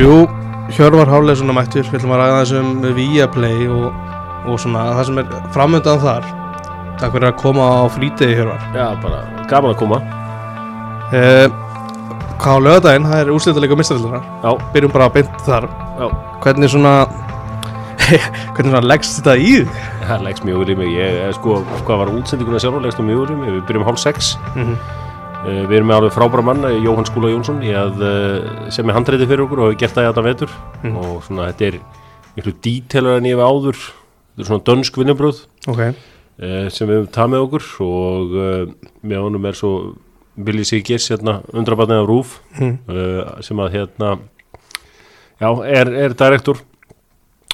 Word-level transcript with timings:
Jú, 0.00 0.24
Hjörvar 0.72 1.10
Háleðsson 1.12 1.50
mættur, 1.52 1.84
við 1.84 1.98
ætlum 1.98 2.14
að 2.14 2.20
ræða 2.22 2.36
þessum 2.38 2.68
Viaplay 2.96 3.66
og, 3.68 3.96
og 4.48 4.60
svona 4.62 4.84
það 4.96 5.08
sem 5.08 5.18
er 5.20 5.32
framöndan 5.52 6.00
þar. 6.00 6.28
Takk 7.02 7.16
fyrir 7.16 7.26
að 7.28 7.34
koma 7.42 7.66
á 7.68 7.80
frítegi 7.92 8.38
Hjörvar. 8.38 8.62
Já, 8.72 8.86
bara 9.02 9.18
gaman 9.50 9.74
að 9.74 9.82
koma. 9.82 9.98
Eh, 11.12 11.58
Hvað 12.40 12.56
á 12.56 12.64
lögadaginn, 12.64 13.08
það 13.10 13.20
er 13.20 13.30
úrslitalega 13.34 13.76
mistaröldunar 13.76 14.22
Já, 14.40 14.50
Byrjum 14.72 14.92
bara 14.94 15.10
að 15.10 15.18
beint 15.18 15.42
þar. 15.44 15.66
Já. 16.00 16.06
Hvernig 16.46 16.72
svona 16.72 16.94
Hvernig 18.54 18.70
svona 18.70 18.82
leggst 18.86 19.18
þetta 19.18 19.34
í 19.36 19.50
þig? 19.58 19.76
Það 20.06 20.24
leggst 20.30 20.46
mjög 20.48 20.62
vel 20.62 20.72
í 20.72 20.78
mig. 20.80 20.94
Ég, 20.96 21.20
eh, 21.26 21.34
sko, 21.36 21.58
hvað 21.84 22.00
var 22.06 22.14
útsendinguna 22.14 22.62
sjálf 22.62 22.80
leggst 22.86 23.04
mjög 23.04 23.26
vel 23.26 23.36
í 23.36 23.38
mig. 23.42 23.52
Við 23.58 23.62
byrjum 23.68 23.86
hálf 23.90 24.00
sex. 24.00 24.32
Mm 24.54 24.78
uh, 25.44 25.62
Við 25.70 25.76
erum 25.78 25.88
með 25.90 25.98
alveg 26.00 26.14
frábæra 26.16 26.44
mann 26.46 26.66
Jóhann 26.84 27.08
Skúla 27.08 27.30
Jónsson 27.32 27.60
að, 27.64 28.02
uh, 28.04 28.68
sem 28.72 28.88
er 28.90 28.96
handreiti 28.96 29.28
fyrir 29.30 29.44
okkur 29.46 29.62
og 29.64 29.70
hefur 29.70 29.80
gert 29.82 29.96
það 29.96 30.06
í 30.06 30.10
þetta 30.10 30.26
vetur 30.28 30.54
Mm. 30.80 30.94
og 30.96 31.18
svona 31.26 31.48
þetta 31.50 31.66
er 31.66 31.74
miklu 32.36 32.54
dítelar 32.64 33.18
en 33.20 33.26
ég 33.28 33.36
hef 33.36 33.44
áður 33.44 33.80
Þetta 33.80 34.44
er 34.44 34.48
svona 34.48 34.64
dönsk 34.70 34.96
vinnubröð 35.00 35.42
Ok, 35.68 35.80
uh, 35.82 36.68
sem 36.72 36.88
við 36.88 37.00
höfum 37.00 37.10
tað 37.12 37.32
með 37.34 37.44
okkur 37.48 37.66
og 37.84 38.38
með 39.02 39.20
honum 39.26 39.48
er 39.50 39.58
svo 39.58 39.72
Billy 40.40 40.64
Sigis 40.64 41.10
hérna 41.12 41.40
undrabarnið 41.52 42.00
af 42.00 42.08
Rúf 42.08 42.36
mm. 42.56 42.76
sem 43.44 43.60
að 43.60 43.74
hérna 43.74 44.14
já, 45.40 45.48
er, 45.68 45.90
er 46.06 46.14
direktor 46.16 46.62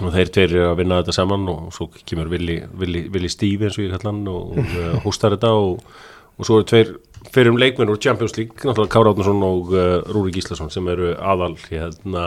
og 0.04 0.12
þeir 0.12 0.28
tveir 0.30 0.52
eru 0.52 0.66
að 0.68 0.76
vinna 0.82 0.98
þetta 1.00 1.14
saman 1.16 1.48
og 1.48 1.70
svo 1.74 1.88
kemur 2.06 2.28
Willi 2.30 3.30
Steve 3.32 3.66
eins 3.66 3.78
og 3.80 3.86
ég 3.86 3.94
kallar 3.96 4.12
hann 4.12 4.28
og, 4.28 4.58
hóstar 5.06 5.34
þetta 5.34 5.54
og, 5.56 5.80
og 6.36 6.48
svo 6.48 6.60
eru 6.60 6.68
tveir 6.68 6.92
fyrir 7.32 7.52
um 7.52 7.60
leikmenn 7.60 7.90
úr 7.90 8.00
Champions 8.00 8.36
League 8.36 8.60
náttúrulega 8.62 8.92
Kára 8.92 9.12
Átnarsson 9.12 9.42
og 9.46 9.72
uh, 9.72 10.02
Rúri 10.12 10.34
Gíslason 10.34 10.70
sem 10.72 10.86
eru 10.92 11.14
aðal 11.16 11.56
hérna 11.66 12.26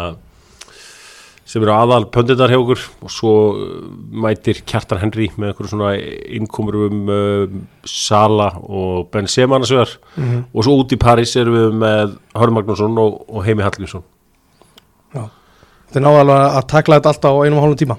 sem 1.49 1.63
eru 1.63 1.73
aðal 1.73 2.05
pönditar 2.13 2.51
hjá 2.51 2.59
okkur. 2.59 2.81
Og 3.05 3.13
svo 3.13 3.33
uh, 3.55 3.87
mætir 4.25 4.61
Kjartan 4.69 5.01
Henry 5.01 5.29
með 5.35 5.53
einhverju 5.53 5.71
svona 5.71 5.95
innkomur 6.37 6.77
um 6.89 7.09
uh, 7.09 7.57
Sala 7.89 8.51
og 8.61 9.09
Benzema 9.13 9.57
annars 9.57 9.73
vegar. 9.73 9.95
Mhm. 10.15 10.45
og 10.53 10.65
svo 10.65 10.77
út 10.83 10.93
í 10.93 11.01
París 11.01 11.35
erum 11.39 11.57
við 11.57 11.75
með 11.85 12.15
Hörn 12.37 12.57
Magnússon 12.57 12.97
og, 13.01 13.23
og 13.29 13.45
Heimi 13.47 13.65
Hallgrímsson. 13.65 14.05
Þið 15.89 16.03
náðu 16.05 16.19
alveg 16.21 16.43
að 16.53 16.65
takla 16.69 16.97
þetta 16.99 17.09
alltaf 17.09 17.33
á 17.33 17.41
einum 17.41 17.57
og 17.57 17.63
hálfum 17.63 17.79
tíma 17.81 17.95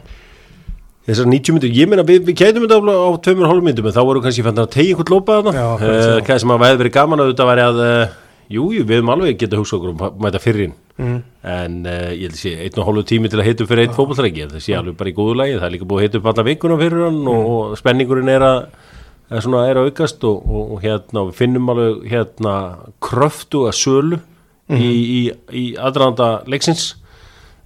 Þessar 1.08 1.26
90 1.32 1.54
myndur, 1.56 1.70
ég 1.74 1.88
meina 1.88 2.02
við, 2.06 2.24
við 2.28 2.36
keitum 2.36 2.66
þetta 2.66 2.76
á, 2.76 2.92
á 3.08 3.10
tveimur 3.24 3.46
og 3.46 3.50
hálfum 3.54 3.64
myndum 3.70 3.86
en 3.88 3.94
þá 3.96 4.02
voru 4.04 4.20
kannski 4.24 4.42
fann 4.44 4.60
að 4.60 4.68
tegja 4.74 4.92
einhvern 4.94 5.14
lópa 5.14 5.38
þarna 5.40 5.52
svo. 5.80 6.18
hvað 6.26 6.40
sem 6.42 6.52
að 6.52 6.64
hefði 6.66 6.80
verið 6.82 6.94
gaman 6.98 7.22
að 7.24 7.30
þetta 7.32 7.46
væri 7.48 7.64
að 7.64 7.80
uh, 7.86 8.12
jú, 8.50 8.66
jú, 8.76 8.84
við 8.84 8.98
höfum 9.00 9.12
alveg 9.14 9.38
getað 9.40 9.62
hugsað 9.62 9.78
okkur 9.80 9.94
um 9.94 10.04
að 10.06 10.20
mæta 10.26 10.42
fyrrin 10.44 10.74
mm. 11.00 11.16
en 11.54 11.78
uh, 11.88 12.10
ég 12.12 12.26
held 12.28 12.36
að 12.36 12.42
sé 12.42 12.52
einn 12.66 12.78
og 12.82 12.88
hálfu 12.90 13.04
tími 13.10 13.30
til 13.32 13.40
að 13.40 13.48
hitta 13.48 13.64
upp 13.64 13.72
fyrir 13.72 13.86
eitt 13.88 13.96
fótballtræki 13.96 14.46
það 14.52 14.64
sé 14.66 14.76
alveg 14.76 14.98
bara 15.00 15.10
í 15.10 15.16
góðu 15.16 15.36
lagi, 15.40 15.56
það 15.56 15.66
er 15.70 15.74
líka 15.78 15.88
búið 15.90 16.02
að 16.02 16.06
hitta 16.08 16.20
upp 16.20 16.30
alla 16.34 16.46
vikuna 16.50 16.78
fyrir 16.84 17.04
hann 17.08 17.20
og, 17.24 17.40
Mm. 17.40 17.50
og 17.56 17.78
spenningurinn 17.80 18.32
er 18.36 18.44
að 18.44 18.58
er, 19.30 19.40
svona, 19.46 19.64
er 19.70 19.80
að 19.80 19.88
aukast 19.90 20.24
og, 20.28 20.42
og, 20.50 20.72
og 20.76 20.82
hérna 20.84 21.24
við 21.30 21.36
finnum 21.40 21.72
alveg 21.72 22.08
hérna 22.12 22.54
kröftu 23.00 23.64
að 23.70 23.78
sölu 23.80 24.20
Mhm. 24.70 24.78
í, 24.86 24.90
í, 24.94 25.20
í 25.58 25.62
aðranda 25.82 26.44
leiksins 26.46 26.92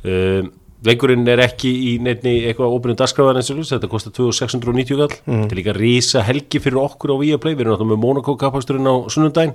uh, 0.08 0.40
leikurinn 0.84 1.26
er 1.32 1.40
ekki 1.46 1.70
í 1.70 1.92
nefni 2.02 2.34
eitthvað 2.48 2.74
óbyrjum 2.76 2.98
dagskráðan 3.00 3.40
eins 3.40 3.50
og 3.50 3.56
ljus, 3.60 3.72
þetta 3.72 3.88
kostar 3.92 4.12
2690 4.12 4.96
kall 5.00 5.16
Mhm. 5.26 5.42
þetta 5.44 5.52
er 5.56 5.60
líka 5.62 5.74
rísa 5.78 6.22
helgi 6.26 6.60
fyrir 6.60 6.80
okkur 6.84 7.14
á 7.14 7.16
Viaplay, 7.22 7.54
við 7.54 7.60
erum 7.64 7.74
náttúrulega 7.76 7.94
með 7.94 8.02
Monaco 8.04 8.36
kapasturinn 8.36 8.86
á 8.90 8.94
sunnundaginn 9.08 9.54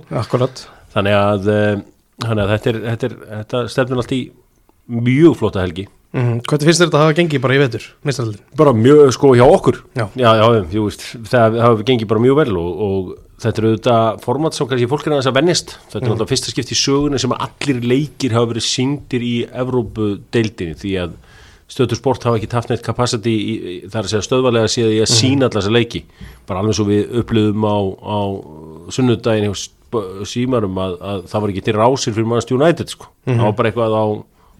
þannig 0.94 1.14
að, 1.14 1.48
uh, 1.48 1.82
þannig 2.26 2.44
að 2.44 2.52
þetta, 2.58 2.72
þetta, 2.90 3.08
þetta 3.30 3.68
stefnir 3.68 3.96
allt 4.02 4.12
í 4.18 4.30
mjög 4.90 5.36
flotta 5.38 5.60
helgi 5.62 5.86
mm. 6.16 6.36
Hvernig 6.48 6.68
finnst 6.68 6.82
þetta 6.84 6.98
að 6.98 7.04
hafa 7.06 7.16
gengið 7.20 7.42
bara 7.44 7.56
í 7.56 7.60
vetur, 7.62 7.88
bara 8.58 8.72
mjög 8.76 9.12
sko 9.16 9.32
hjá 9.38 9.44
okkur. 9.46 9.80
Já. 9.98 10.06
já, 10.18 10.30
já, 10.40 10.46
jú, 10.74 10.84
veist, 10.88 11.04
það 11.30 11.58
hafa 11.64 11.86
gengið 11.90 12.10
bara 12.10 12.24
mjög 12.24 12.38
vel 12.40 12.56
og, 12.60 12.84
og 12.86 13.10
þetta 13.40 13.62
er 13.62 13.68
auðvitað 13.70 14.20
format 14.26 14.56
sem 14.56 14.68
kannski 14.68 14.90
fólk 14.90 15.06
er 15.06 15.14
aðeins 15.16 15.30
að 15.30 15.38
vennist 15.38 15.74
þetta 15.78 15.96
er 16.00 16.04
náttúrulega 16.04 16.30
fyrsta 16.34 16.52
skipt 16.52 16.72
í 16.74 16.76
sögunni 16.76 17.20
sem 17.22 17.32
að 17.32 17.44
allir 17.46 17.78
leikir 17.94 18.34
hafa 18.36 18.50
verið 18.52 18.66
síndir 18.68 19.24
í 19.24 19.34
Evrópu-deildinni 19.62 20.76
því 20.82 20.92
að 21.06 21.14
stöður 21.70 22.00
sport 22.00 22.24
hafa 22.26 22.36
ekki 22.40 22.50
haft 22.52 22.72
neitt 22.72 22.82
capacity 22.84 23.30
í, 23.30 23.54
í, 23.54 23.74
það 23.86 24.00
er 24.00 24.06
að 24.08 24.12
segja 24.12 24.26
stöðvalega 24.26 24.70
séð 24.74 24.92
í 24.96 25.00
að 25.04 25.12
sína 25.14 25.46
allar 25.46 25.62
þessa 25.62 25.72
leiki. 25.72 26.00
Bara 26.48 26.64
alveg 26.64 26.76
svo 26.76 26.86
við 26.88 27.12
upplöðum 27.22 27.62
á, 27.70 27.78
á 28.02 28.18
Sp- 29.90 30.26
símarum 30.30 30.76
að, 30.78 30.92
að 31.02 31.22
það 31.30 31.42
var 31.42 31.52
ekki 31.52 31.62
til 31.66 31.74
rásir 31.74 32.14
fyrir 32.14 32.28
mannast 32.30 32.52
United 32.54 32.92
sko. 32.92 33.08
það 33.26 33.40
var 33.42 33.56
bara 33.58 33.70
eitthvað 33.72 33.96
á 33.98 34.04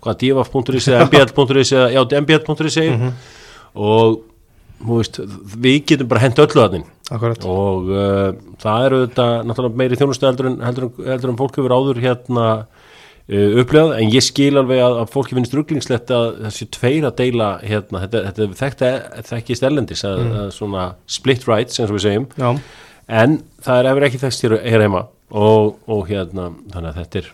hvað 0.04 0.18
df.is 0.24 0.90
eða 0.90 1.06
mbl.is 1.08 1.72
eða 1.76 1.88
já, 1.94 2.02
mbl.is 2.20 2.76
segir 2.76 3.12
og 3.74 4.20
þú 4.80 4.98
veist, 5.00 5.20
við 5.60 5.80
getum 5.90 6.10
bara 6.10 6.24
hent 6.24 6.40
öllu 6.40 6.64
að 6.64 6.76
þinn 6.78 6.86
og 7.50 7.90
uh, 7.90 8.28
það 8.62 8.84
eru 8.86 9.00
þetta 9.06 9.26
náttúrulega 9.44 9.80
meiri 9.82 9.98
þjónustu 9.98 10.28
heldur 10.28 10.50
en, 10.50 10.60
heldur 10.64 10.92
heldur 11.08 11.32
en 11.32 11.40
fólk 11.40 11.58
hefur 11.58 11.74
áður 11.74 12.00
hérna 12.04 12.46
uh, 13.30 13.58
upplegað, 13.60 13.96
en 13.98 14.12
ég 14.14 14.24
skil 14.24 14.52
alveg 14.60 14.82
að, 14.84 15.00
að 15.02 15.12
fólki 15.14 15.36
finnst 15.38 15.56
rugglingslegt 15.56 16.12
að 16.16 16.28
þessi 16.46 16.68
tveir 16.76 17.08
að 17.08 17.16
deila 17.20 17.50
hérna, 17.64 18.04
þetta, 18.06 18.22
þetta 18.28 18.60
þekkta 18.62 18.92
þekkist 19.32 19.66
ellendis 19.68 20.06
að, 20.08 20.22
að 20.44 20.54
svona 20.56 20.86
split 21.10 21.48
rights 21.50 21.80
eins 21.80 21.90
og 21.90 21.98
við 21.98 22.06
segjum. 22.06 22.30
Já, 22.38 22.50
en 23.20 23.40
það 23.66 23.82
er 23.82 23.90
efur 23.90 24.08
ekki 24.08 24.22
þekst 24.24 24.46
hér 24.46 24.86
heima. 24.86 25.08
Og, 25.30 25.76
og 25.86 26.08
hérna 26.08 26.48
þannig 26.72 26.88
að 26.90 26.96
þetta 27.02 27.20
er 27.20 27.26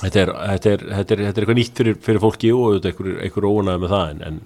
þetta 0.00 0.20
er, 0.24 0.32
þetta 0.54 0.72
er, 0.74 0.84
þetta 0.98 1.14
er, 1.16 1.22
þetta 1.28 1.40
er 1.40 1.44
eitthvað 1.44 1.58
nýtt 1.60 1.80
fyrir, 1.80 1.98
fyrir 2.08 2.22
fólki 2.24 2.52
og 2.54 2.64
auðvitað 2.70 2.90
einhver, 2.92 3.12
einhver 3.28 3.48
óanæði 3.50 3.82
með 3.84 3.94
það 3.94 4.08
en, 4.14 4.22
en 4.30 4.40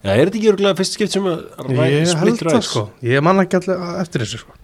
ja, 0.00 0.14
er 0.16 0.24
þetta 0.30 0.40
ekki 0.40 0.50
örgulega 0.54 0.78
fyrst 0.80 0.96
skipt 0.98 1.14
sem 1.16 1.28
að 1.30 1.44
ræ- 1.68 1.90
ég 1.92 2.08
split 2.10 2.24
held 2.24 2.40
það 2.40 2.50
rights? 2.54 2.70
sko 2.72 2.86
Ég 3.10 3.22
man 3.26 3.42
ekki 3.44 3.60
allir 3.60 3.84
eftir 4.02 4.24
þessu 4.26 4.42
sko 4.44 4.56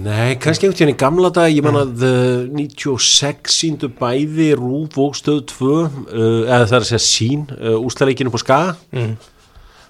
Nei, 0.00 0.36
kannski 0.38 0.68
einhvern 0.68 0.78
veginn 0.78 0.92
í 0.92 0.98
gamla 1.00 1.28
dag, 1.34 1.48
ég 1.50 1.64
man 1.66 1.74
að 1.80 2.02
uh, 2.06 2.44
96 2.54 3.50
síndu 3.50 3.88
bæði 3.98 4.52
Rúf 4.54 4.94
og 5.02 5.16
stöð 5.18 5.40
2 5.50 5.66
uh, 5.66 5.88
eða 6.46 6.60
það 6.70 6.76
er 6.76 6.84
að 6.84 6.86
segja 6.92 7.00
sín 7.02 7.42
uh, 7.56 7.74
úslæleikinu 7.82 8.30
på 8.30 8.38
Skaga 8.38 8.76
mm. 8.94 9.16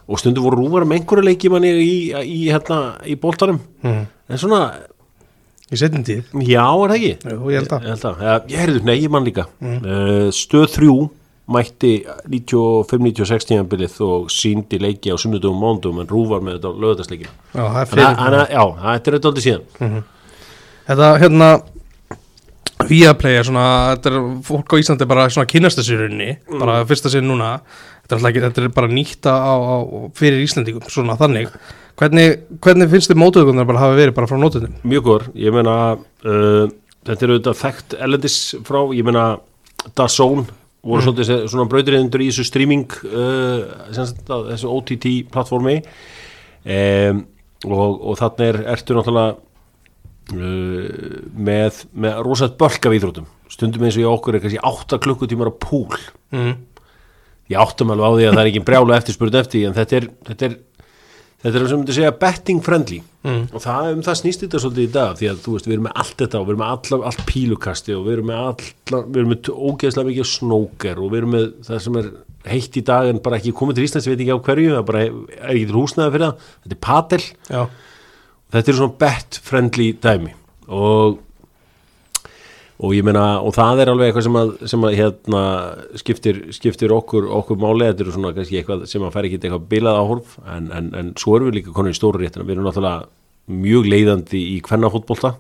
og 0.08 0.22
stundu 0.22 0.40
voru 0.46 0.62
Rúfar 0.62 0.86
með 0.88 1.02
einhverju 1.02 1.26
leiki 1.28 1.52
manni 1.52 1.74
í, 1.84 1.92
í, 2.24 2.38
hérna, 2.48 2.80
í 3.04 3.18
boltarum 3.20 3.60
Mm. 3.84 4.06
en 4.32 4.40
svona, 4.40 4.62
Í 5.70 5.78
setjum 5.78 6.02
tíð? 6.06 6.34
Já 6.42 6.64
er 6.66 6.90
það 6.90 6.96
ekki? 6.96 7.30
Jú, 7.30 7.50
ég 7.52 7.60
held 7.60 7.72
að. 7.76 7.84
Ég 7.86 7.94
held 7.94 8.06
að, 8.08 8.22
ja, 8.26 8.36
ég 8.50 8.62
heyrðu, 8.64 8.84
nei, 8.88 8.96
ég 8.98 9.12
man 9.14 9.26
líka. 9.26 9.46
Uh, 9.62 10.28
Stöð 10.34 10.68
3 10.74 10.94
mætti 11.50 11.92
95-96 12.30 13.48
tímanbilið 13.48 13.98
og 14.06 14.30
síndi 14.30 14.78
leiki 14.82 15.10
á 15.10 15.18
sunnudum 15.18 15.56
og 15.56 15.62
mándum 15.64 15.98
en 16.02 16.10
rúvar 16.10 16.42
með 16.46 16.60
þetta 16.60 16.72
lögðarsleikina 16.84 17.32
Já, 17.32 17.64
það 17.64 17.80
er 17.80 17.88
fyrir 17.90 18.04
já, 18.54 18.62
þetta 18.84 19.10
er 19.10 19.16
þetta 19.16 19.30
aldrei 19.30 19.46
síðan. 19.46 19.96
Þetta 20.90 21.08
hérna 21.24 21.48
Viaplay 22.88 23.36
er 23.38 23.46
svona 23.46 23.64
Þetta 23.94 24.10
er 24.12 24.18
fólk 24.46 24.72
á 24.72 24.80
Íslandi 24.80 25.06
bara 25.10 25.28
svona 25.32 25.48
kynast 25.50 25.80
þessu 25.80 25.96
í 25.96 26.00
rauninni 26.00 26.30
bara 26.60 26.80
fyrsta 26.88 27.10
sinn 27.12 27.28
núna. 27.28 27.56
Þetta 28.06 28.16
er, 28.18 28.24
ekki, 28.30 28.42
þetta 28.46 28.62
er 28.64 28.72
bara 28.74 28.90
nýtta 28.90 29.34
á, 29.36 29.54
á, 29.54 29.76
fyrir 30.18 30.40
Íslandingum 30.42 30.88
svona 30.90 31.14
þannig. 31.20 31.52
Hvernig, 32.00 32.38
hvernig 32.64 32.88
finnst 32.90 33.10
þið 33.12 33.20
mótöðugunar 33.20 33.66
bara 33.68 33.82
hafa 33.82 33.98
verið 33.98 34.16
bara 34.16 34.26
frá 34.30 34.38
nótundum? 34.40 34.78
Mjög 34.88 35.04
góður, 35.06 35.26
ég 35.36 35.52
meina 35.54 35.74
uh, 36.00 36.70
þetta 37.06 37.26
er 37.26 37.32
auðvitað 37.34 37.58
þekkt 37.60 37.96
ellendis 38.06 38.38
frá, 38.66 38.80
ég 38.96 39.04
meina 39.06 39.24
DAZN 39.98 40.46
voru 40.80 41.04
svolítið 41.04 41.28
se- 41.28 41.38
svona 41.52 41.68
brautriðendur 41.68 42.24
í 42.24 42.30
þessu 42.30 42.46
streaming 42.48 42.86
uh, 43.12 43.92
þessu 43.92 44.70
OTT 44.72 45.06
plattformi 45.30 45.76
um, 46.64 47.20
og, 47.68 48.00
og 48.00 48.16
þannig 48.22 48.46
er 48.48 48.60
ertu 48.74 48.96
náttúrulega 48.96 49.36
með, 50.30 51.84
með 51.92 52.24
rosað 52.26 52.56
bölk 52.60 52.86
af 52.86 52.96
íþrótum 52.96 53.28
stundum 53.50 53.84
eins 53.84 53.98
og 53.98 54.04
ég 54.04 54.10
okkur 54.10 54.38
er 54.38 54.44
kannski 54.44 54.62
8 54.62 54.98
klukkutímar 55.02 55.50
á 55.50 55.54
púl. 55.58 56.00
Mm. 56.30 56.66
ég 57.50 57.58
áttum 57.58 57.90
alveg 57.90 58.06
á 58.06 58.14
því 58.14 58.26
að 58.28 58.34
það 58.36 58.42
er 58.42 58.48
ekki 58.52 58.66
brjála 58.68 58.98
eftirspurð 59.00 59.38
eftir 59.40 59.64
en 59.66 59.74
þetta 59.74 59.96
er 59.98 60.04
þetta 60.28 60.46
er, 60.46 60.52
þetta 61.42 61.58
er 61.58 61.64
sem 61.66 61.80
myndi 61.80 61.96
segja 61.96 62.12
betting 62.20 62.62
friendly. 62.62 63.00
Mm. 63.26 63.48
og 63.50 63.60
það, 63.60 63.90
um 63.96 64.04
það 64.06 64.18
snýst 64.22 64.44
þetta 64.46 64.62
svolítið 64.62 64.86
í 64.86 64.92
dag 64.94 65.18
því 65.18 65.30
að 65.32 65.40
þú 65.44 65.56
veist, 65.56 65.66
við 65.66 65.76
erum 65.76 65.86
með 65.88 65.98
allt 66.04 66.22
þetta 66.22 66.38
og 66.38 66.46
við 66.46 66.54
erum 66.54 66.62
með 66.62 66.70
all, 66.76 67.02
allt 67.10 67.26
pílukasti 67.28 67.96
og 67.96 68.06
við 68.06 68.14
erum 68.14 68.30
með 68.30 68.46
all, 68.46 69.02
við 69.10 69.20
erum 69.20 69.34
með 69.34 69.50
ógeðslega 69.50 70.10
mikið 70.12 70.30
snóker 70.30 71.02
og 71.02 71.10
við 71.10 71.20
erum 71.20 71.34
með 71.36 71.50
það 71.66 71.82
sem 71.84 72.00
er 72.00 72.10
heitt 72.48 72.78
í 72.80 72.84
dag 72.86 73.10
en 73.10 73.20
bara 73.20 73.36
ekki 73.36 73.52
komið 73.58 73.76
til 73.76 73.84
Íslands, 73.84 74.06
ég 74.08 74.14
veit 74.14 74.22
ekki 74.24 74.38
á 74.38 74.44
hverju 74.46 74.72
það 74.78 74.86
bara 74.88 75.02
er 75.04 75.18
ekki 75.50 75.66
til 75.68 75.76
húsnaði 75.76 76.14
fyrir 76.14 76.24
það. 76.24 76.48
Þetta 76.62 76.76
er 76.76 76.82
patel, 76.86 77.24
Já, 77.50 77.62
þetta 78.52 78.72
er 78.72 78.78
svona 78.78 78.98
bet 79.00 79.40
friendly 79.46 79.90
dæmi. 80.02 80.36
Og 80.70 81.18
og 82.80 82.94
ég 82.96 83.04
meina, 83.04 83.42
og 83.44 83.52
það 83.52 83.82
er 83.82 83.90
alveg 83.92 84.08
eitthvað 84.08 84.24
sem 84.24 84.36
að, 84.40 84.50
sem 84.72 84.84
að 84.88 84.94
hérna 84.96 85.40
skiptir, 86.00 86.38
skiptir 86.56 86.94
okkur, 86.96 87.26
okkur 87.40 87.58
máli. 87.60 87.90
Þetta 87.90 88.06
eru 88.06 88.14
svona 88.14 88.32
kannski 88.36 88.56
eitthvað 88.56 88.86
sem 88.88 89.04
að 89.04 89.12
færi 89.16 89.28
ekki 89.28 89.40
eitthvað 89.42 89.66
bilað 89.68 90.00
áhorf, 90.00 90.38
en, 90.48 90.70
en, 90.78 90.88
en 90.96 91.10
svo 91.20 91.36
erum 91.36 91.50
við 91.50 91.58
líka 91.58 91.74
konur 91.76 91.92
í 91.92 91.98
stóru 91.98 92.22
réttina, 92.22 92.46
við 92.48 92.56
erum 92.56 92.70
náttúrulega 92.70 93.04
mjög 93.50 93.90
leiðandi 93.90 94.40
í 94.54 94.58
kvennafótbolta 94.64 95.34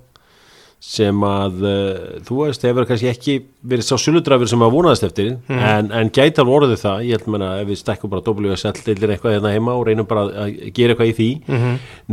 sem 0.80 1.24
að 1.28 1.64
uh, 1.68 1.96
þú 2.24 2.36
veist, 2.40 2.62
hefur 2.64 2.86
kannski 2.88 3.08
ekki 3.10 3.34
verið 3.68 3.84
sá 3.84 3.98
suludrafur 4.00 4.48
sem 4.48 4.62
að 4.64 4.76
vonaðist 4.76 5.04
eftir. 5.10 5.34
En, 5.52 5.90
en 5.92 6.08
gæti 6.08 6.40
alveg 6.40 6.56
orðið 6.56 6.80
það, 6.80 7.02
ég 7.04 7.18
held 7.18 7.32
meina 7.34 7.50
ef 7.60 7.68
við 7.68 7.80
stekkum 7.82 8.12
bara 8.12 8.24
WSL-deildir 8.24 9.12
eitthvað 9.12 9.36
hérna 9.36 9.52
heima 9.52 9.76
og 9.76 9.84
reynum 9.88 10.08
bara 10.08 10.24
að 10.46 10.54
gera 10.76 10.96
eitthvað 10.96 11.12
í 11.12 11.16
því. 11.18 11.28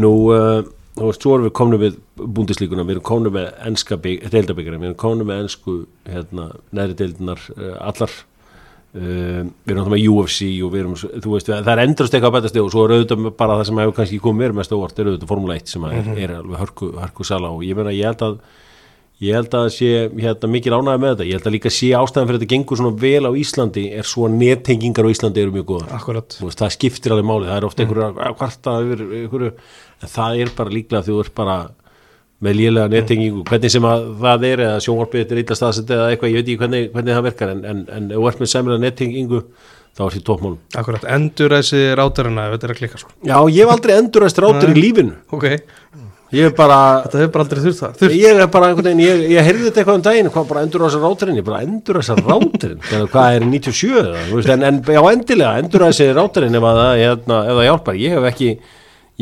Nú, 0.04 0.12
uh, 0.36 0.60
veist, 1.06 1.22
svo 1.24 1.36
erum 1.36 1.48
við 1.48 1.54
komnum 1.60 1.84
við 1.84 2.00
búndislíkuna, 2.18 2.86
við 2.88 2.98
erum 2.98 3.06
komnum 3.10 3.36
með 3.38 3.52
enska 3.70 4.00
deildabyggjari, 4.02 4.80
við 4.82 4.90
erum 4.90 4.98
komnum 5.04 5.30
með 5.30 5.44
ensku 5.46 5.78
hérna, 6.08 6.50
neðri 6.76 6.98
deildinar 7.04 7.46
uh, 7.58 7.76
allar. 7.90 8.14
Uh, 8.98 9.44
við 9.68 9.74
erum 9.74 9.82
náttúrulega 9.84 9.94
með 9.94 10.06
UFC 10.14 10.52
og 10.66 10.72
við 10.74 10.84
erum, 10.84 10.96
þú 10.98 11.34
veist, 11.36 11.52
það 11.52 11.74
er 11.74 11.84
endrast 11.84 12.16
eitthvað 12.16 12.32
að 12.32 12.38
betast 12.40 12.62
og 12.64 12.72
svo 12.74 12.86
er 12.86 12.96
auðvitað 12.96 13.28
bara 13.38 13.60
það 13.60 13.68
sem 13.70 13.82
hefur 13.84 13.98
kannski 14.00 14.22
komið 14.24 14.44
mér 14.46 14.56
mest 14.58 14.74
óvart 14.74 15.02
er 15.02 15.12
auðvitað 15.12 15.34
Formule 15.34 15.58
1 15.60 15.74
sem 15.74 15.90
er, 15.90 16.14
er 16.16 16.34
alveg 16.40 16.64
hörku, 16.64 16.90
hörku 16.98 17.28
sala 17.28 17.52
og 17.54 17.66
ég 17.68 17.78
meina, 17.78 17.94
ég 17.94 18.10
held 18.10 18.24
að 18.26 18.40
ég 19.24 19.34
held 19.34 19.56
að 19.58 19.68
sé 19.74 19.88
hérna 20.14 20.50
mikil 20.52 20.76
ánægði 20.76 21.02
með 21.02 21.14
þetta. 21.14 21.28
Ég 21.28 21.40
held 21.40 21.50
að 21.50 21.56
líka 21.56 21.72
sé 21.74 21.90
ástæðan 21.98 22.30
fyrir 22.30 22.40
þetta 22.42 22.52
gengur 22.54 22.80
svona 22.82 23.00
vel 23.02 23.24
á 23.26 23.32
Íslandi 23.42 23.86
er 23.98 24.06
svo 24.08 24.28
að 24.28 24.38
nettengingar 24.44 25.10
á 25.10 25.14
Íslandi 25.14 25.42
eru 25.42 25.56
mjög 25.56 25.68
góða 25.72 25.98
Akkurat. 25.98 26.38
Veist, 26.44 26.62
það 26.62 26.76
skiptir 26.76 27.16
alveg 27.16 27.28
máli, 27.32 27.50
það 27.50 27.58
er 27.58 27.68
ofta 27.68 27.84
einhverju 27.84 28.08
að 28.12 28.38
kvarta 28.38 28.76
yfir 28.84 29.04
einhverju, 29.24 29.52
en 30.04 30.14
það 30.14 30.44
er 30.44 30.54
bara 30.60 30.76
líklega 30.78 31.06
því 31.08 31.16
þú 31.16 31.24
ert 31.26 31.36
bara 31.42 31.58
með 32.46 32.60
lélega 32.60 32.92
nettengingu, 32.94 33.42
hvernig 33.50 33.74
sem 33.74 33.88
að 33.90 34.04
það 34.22 34.44
er 34.52 34.62
eða 34.68 34.82
sjónvarpið 34.86 35.24
þetta 35.24 35.34
er 35.34 35.42
illa 35.42 35.58
staðsett 35.58 35.94
eða 35.96 36.12
eitthvað, 36.12 36.30
ég 36.30 36.38
veit 36.38 36.46
ekki 36.46 36.60
hvernig, 36.62 36.92
hvernig 36.94 37.18
það 37.18 37.26
verkar 37.32 37.54
en, 37.56 37.64
en, 37.66 37.80
en 37.98 38.12
ef 38.12 38.20
þú 38.20 38.28
ert 38.30 38.44
með 38.44 38.52
sæmilega 38.52 38.84
nettengingu 38.84 39.40
þá 39.98 40.04
er 40.06 40.14
því 40.14 40.22
toppmálum. 40.28 40.60
Akkurat, 40.78 41.08
endur 41.16 41.56
þessi 41.58 41.80
rátarina 41.98 42.46
ef 42.46 42.54
þetta 42.54 42.68
er 42.68 42.74
að 42.76 42.82
klikka 42.84 43.02
sko. 43.02 43.16
Já, 43.26 43.38
ég 43.50 43.64
hef 43.64 43.74
aldrei 43.74 43.96
endurast 43.98 44.42
rátur 44.44 44.74
í 44.76 44.78
lífinu. 44.78 45.16
Ok, 45.34 45.48
ég 46.36 46.50
er 46.50 46.56
bara, 46.58 46.78
þetta 47.06 47.20
hefur 47.22 47.32
bara 47.36 47.44
aldrei 47.46 47.62
þurft 47.64 47.82
það. 47.84 47.94
Þurft 48.02 48.18
ég 48.18 48.42
er 48.42 48.50
bara 48.52 48.70
einhvern 48.72 48.88
veginn, 48.90 49.04
ég, 49.06 49.22
ég 49.32 49.46
heyrði 49.48 49.68
þetta 49.68 49.82
eitthvað 49.82 50.00
um 50.00 50.06
daginn, 50.08 50.32
hvað 50.34 50.50
bara 50.50 50.64
endur 50.66 50.84
þessar 50.84 51.06
ráturinn, 51.06 51.38
ég 51.40 51.46
bara 51.48 51.62
endur 51.64 52.00
þessar 52.02 52.24
ráturinn, 52.28 52.82
hvað 53.14 53.38
er 53.38 53.46
97 53.48 53.94
eða, 54.02 54.26
veist, 54.34 54.52
en, 54.56 54.66
en 54.68 54.82
já 54.98 55.02
endilega 55.14 55.62
endur 55.64 55.86
þessi 55.88 56.10
ráturinn 56.18 56.60
ef 56.60 56.68
að 56.68 56.82
það, 56.82 57.04
hérna, 57.04 57.40
ef 57.48 57.60
það 57.62 57.70
hjálpar, 57.70 58.00
ég 58.04 58.18
hef 58.18 58.28
ekki, 58.32 58.50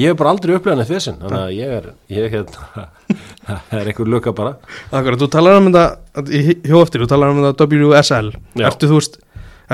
ég 0.02 0.12
hef 0.12 0.20
bara 0.22 0.34
aldrei 0.36 0.56
upplegað 0.58 0.82
neitt 0.82 0.94
þessin, 0.96 1.20
þannig 1.22 1.44
að 1.44 1.54
ég 1.60 1.76
er, 1.78 1.88
ég 2.18 2.36
hérna, 2.40 2.88
það 3.70 3.78
er 3.82 3.92
einhver 3.94 4.12
löka 4.16 4.34
bara. 4.36 4.56
Akkurat, 4.90 5.22
þú 5.22 5.30
talar 5.38 5.62
um 5.62 5.70
þetta 5.70 6.42
hjó 6.66 6.82
eftir, 6.82 7.06
þú 7.06 7.12
talar 7.14 7.36
um 7.36 7.44
þetta 7.46 7.70
WSL 7.70 8.34
Já. 8.58 8.66
Ertu 8.72 8.90
þú 8.90 8.98
veist, 9.00 9.20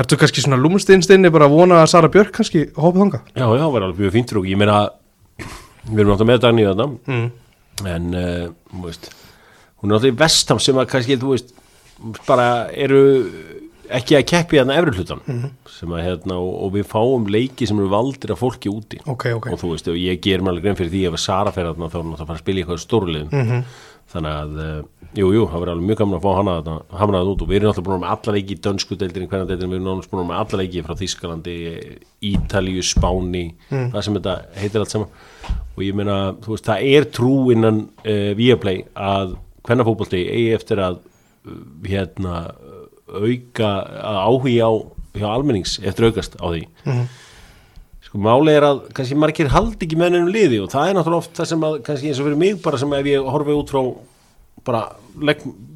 ertu 0.02 0.18
kannski 0.20 0.44
svona 0.44 0.60
lúmstinstinni 0.60 1.32
bara 1.34 1.48
að 1.48 1.56
vona 1.56 1.82
að 1.82 1.90
Sara 1.96 2.12
Björk 2.12 2.36
kannski 2.36 2.68
hópið 2.76 3.02
þanga 3.06 3.22
Já, 3.34 3.44
já, 3.48 3.64
það 3.64 3.72
var 3.74 3.86
alveg 3.88 4.04
mjög 4.06 4.14
fínt 4.16 4.34
okkur, 4.36 4.52
ég 4.52 4.60
meina, 4.62 4.78
við 5.88 6.04
erum 6.04 6.14
náttúrulega 6.14 6.30
með 6.32 6.44
Dagný 6.46 6.68
þarna, 6.70 6.88
mm. 7.16 7.28
en, 7.96 8.12
uh, 8.18 8.84
veist, 8.86 9.12
hún 9.82 9.90
er 9.90 9.96
náttúrulega 9.96 10.16
í 10.16 10.20
vestam 10.22 10.62
sem 10.62 10.82
að 10.82 10.90
kannski, 10.94 11.20
þú 11.22 11.34
veist, 11.36 11.54
bara 12.28 12.50
eru 12.74 13.02
ekki 14.00 14.16
að 14.20 14.26
keppi 14.32 14.58
hérna 14.60 14.78
efri 14.80 14.96
hlutan, 14.98 15.22
sem 15.70 15.94
að 15.98 16.04
hérna, 16.08 16.38
og, 16.40 16.52
og 16.66 16.74
við 16.78 16.88
fáum 16.92 17.28
leiki 17.32 17.68
sem 17.70 17.80
eru 17.82 17.92
valdir 17.92 18.34
af 18.36 18.40
fólki 18.42 18.72
úti. 18.72 19.00
Ok, 19.12 19.28
ok. 19.38 19.52
Og 19.54 19.60
þú 19.62 19.72
veist, 19.76 19.88
og 19.92 20.00
ég 20.00 20.22
ger 20.24 20.42
mér 20.44 20.54
alveg 20.56 20.64
grein 20.70 20.80
fyrir 20.80 20.92
því 20.96 21.06
ef 21.12 21.18
að 21.20 21.24
Sara 21.26 21.52
fer 21.56 21.70
þarna 21.72 21.90
þá 21.92 21.98
er 22.00 22.04
hún 22.06 22.16
að 22.18 22.26
fara 22.26 22.38
að 22.40 22.44
spila 22.46 22.60
í 22.60 22.64
eitthvað 22.66 22.84
stórliðum 22.86 23.32
Mhm. 23.42 23.64
þannig 24.12 24.34
að, 24.36 24.56
uh, 24.60 25.08
jú, 25.16 25.28
jú, 25.32 25.44
það 25.48 25.62
verður 25.62 25.70
alveg 25.72 25.88
mjög 25.88 26.00
gaman 26.02 26.18
að 26.18 26.24
fá 26.26 26.32
hana 26.36 26.56
þarna, 26.62 26.82
hamna 27.00 27.20
það 27.22 27.30
út. 27.32 27.42
Og 27.42 27.48
við 27.48 27.56
erum 27.62 27.70
náttúrulega 27.72 27.88
búin 27.92 28.02
með 28.02 28.12
alla 28.12 28.34
leiki 28.36 28.56
í 28.56 28.62
dönsku 28.66 28.98
deildinni, 29.00 29.28
hvernig 29.32 29.48
deildinni, 29.48 29.72
við 29.72 29.78
erum 29.80 29.88
náttúrulega 30.02 30.12
búin 30.18 30.28
með 30.32 30.42
alla 30.42 30.60
leiki 30.62 30.84
frá 30.84 30.96
Þískalandi, 31.00 31.56
Ítalíu, 32.32 32.84
Spáni 32.84 33.44
það 33.72 34.02
sem 34.04 34.18
þetta 34.20 34.34
heitir 34.60 34.84
allt 34.84 34.92
saman. 34.92 35.08
Og 35.78 35.84
ég 35.86 35.96
meina, 35.96 36.18
þú 36.44 36.52
veist, 36.58 36.68
það 36.68 36.84
er 36.92 37.08
trú 37.16 37.32
innan 37.56 37.80
uh, 38.04 38.32
Auka, 43.12 43.70
áhugi 44.24 44.58
á 44.64 44.72
hjá 45.18 45.28
almennings 45.28 45.80
eftir 45.84 46.08
aukast 46.08 46.38
á 46.40 46.46
því. 46.48 46.64
Sko 48.08 48.20
máli 48.24 48.54
er 48.56 48.64
að 48.68 48.80
kannski 48.96 49.16
margir 49.20 49.52
haldi 49.52 49.86
ekki 49.86 49.98
með 50.00 50.14
ennum 50.16 50.32
liði 50.32 50.62
og 50.64 50.72
það 50.72 50.90
er 50.90 50.98
náttúrulega 50.98 51.24
oft 51.24 51.36
það 51.38 51.50
sem 51.52 51.66
að 51.68 51.76
kannski 51.88 52.10
eins 52.12 52.20
og 52.22 52.28
fyrir 52.28 52.40
mig 52.42 52.62
bara 52.64 52.80
sem 52.82 52.94
ef 52.98 53.10
ég 53.12 53.28
horfi 53.36 53.56
út 53.56 53.72
frá 53.72 53.82
bara, 54.68 54.82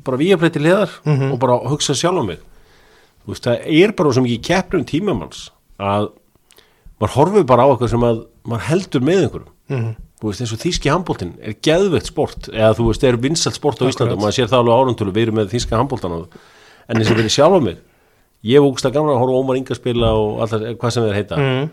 bara 0.06 0.20
víapleiti 0.20 0.62
liðar 0.64 0.92
og 1.32 1.40
bara 1.40 1.60
hugsa 1.72 1.96
sjálf 1.96 2.24
á 2.24 2.26
mig. 2.28 2.40
Þú 3.26 3.34
veist 3.34 3.48
það 3.48 3.68
er 3.82 3.92
bara 3.98 4.14
svo 4.16 4.24
mikið 4.26 4.44
keppnum 4.46 4.88
tímamanns 4.88 5.46
að 5.80 6.10
maður 7.02 7.16
horfi 7.18 7.46
bara 7.50 7.64
á 7.66 7.68
eitthvað 7.74 7.94
sem 7.96 8.04
að 8.08 8.26
maður 8.46 8.68
heldur 8.70 9.02
með 9.04 9.24
einhverjum. 9.26 9.96
Þú 10.22 10.30
veist 10.30 10.42
eins 10.46 10.54
og 10.56 10.60
þýski 10.62 10.92
handbóltin 10.94 11.32
er 11.44 11.56
geðveikt 11.66 12.08
sport 12.12 12.48
eða 12.54 12.76
þú 12.78 12.86
veist 12.92 13.04
er 13.04 13.18
vinsalt 13.20 13.58
sport 13.58 13.82
á 13.84 13.90
Íslandi 13.90 14.16
og 14.16 14.22
maður 14.24 14.38
sér 14.38 14.52
það 14.52 14.62
alveg 14.62 14.80
áruntölu 14.80 15.12
við 15.16 15.26
erum 15.28 15.40
með 15.42 15.50
þýska 15.56 15.76
handbóltan 15.80 16.16
en 16.90 17.00
eins 17.00 17.12
og 17.12 17.20
fyrir 17.20 17.34
sjálf 17.34 17.58
á 17.58 17.62
mig 17.66 17.82
ég 18.46 18.60
hef 18.60 18.70
úkst 18.70 18.86
að 18.86 18.96
gamla 19.00 19.16
að 19.16 19.24
horfa 19.24 19.42
Ómar 19.42 19.60
Inga 19.60 19.78
spila 19.78 20.14
og 20.20 20.46
allar, 20.46 20.78
hvað 20.78 20.94
sem 20.94 21.08
þeir 21.08 21.20
heita. 21.20 21.42
Mm. 21.42 21.70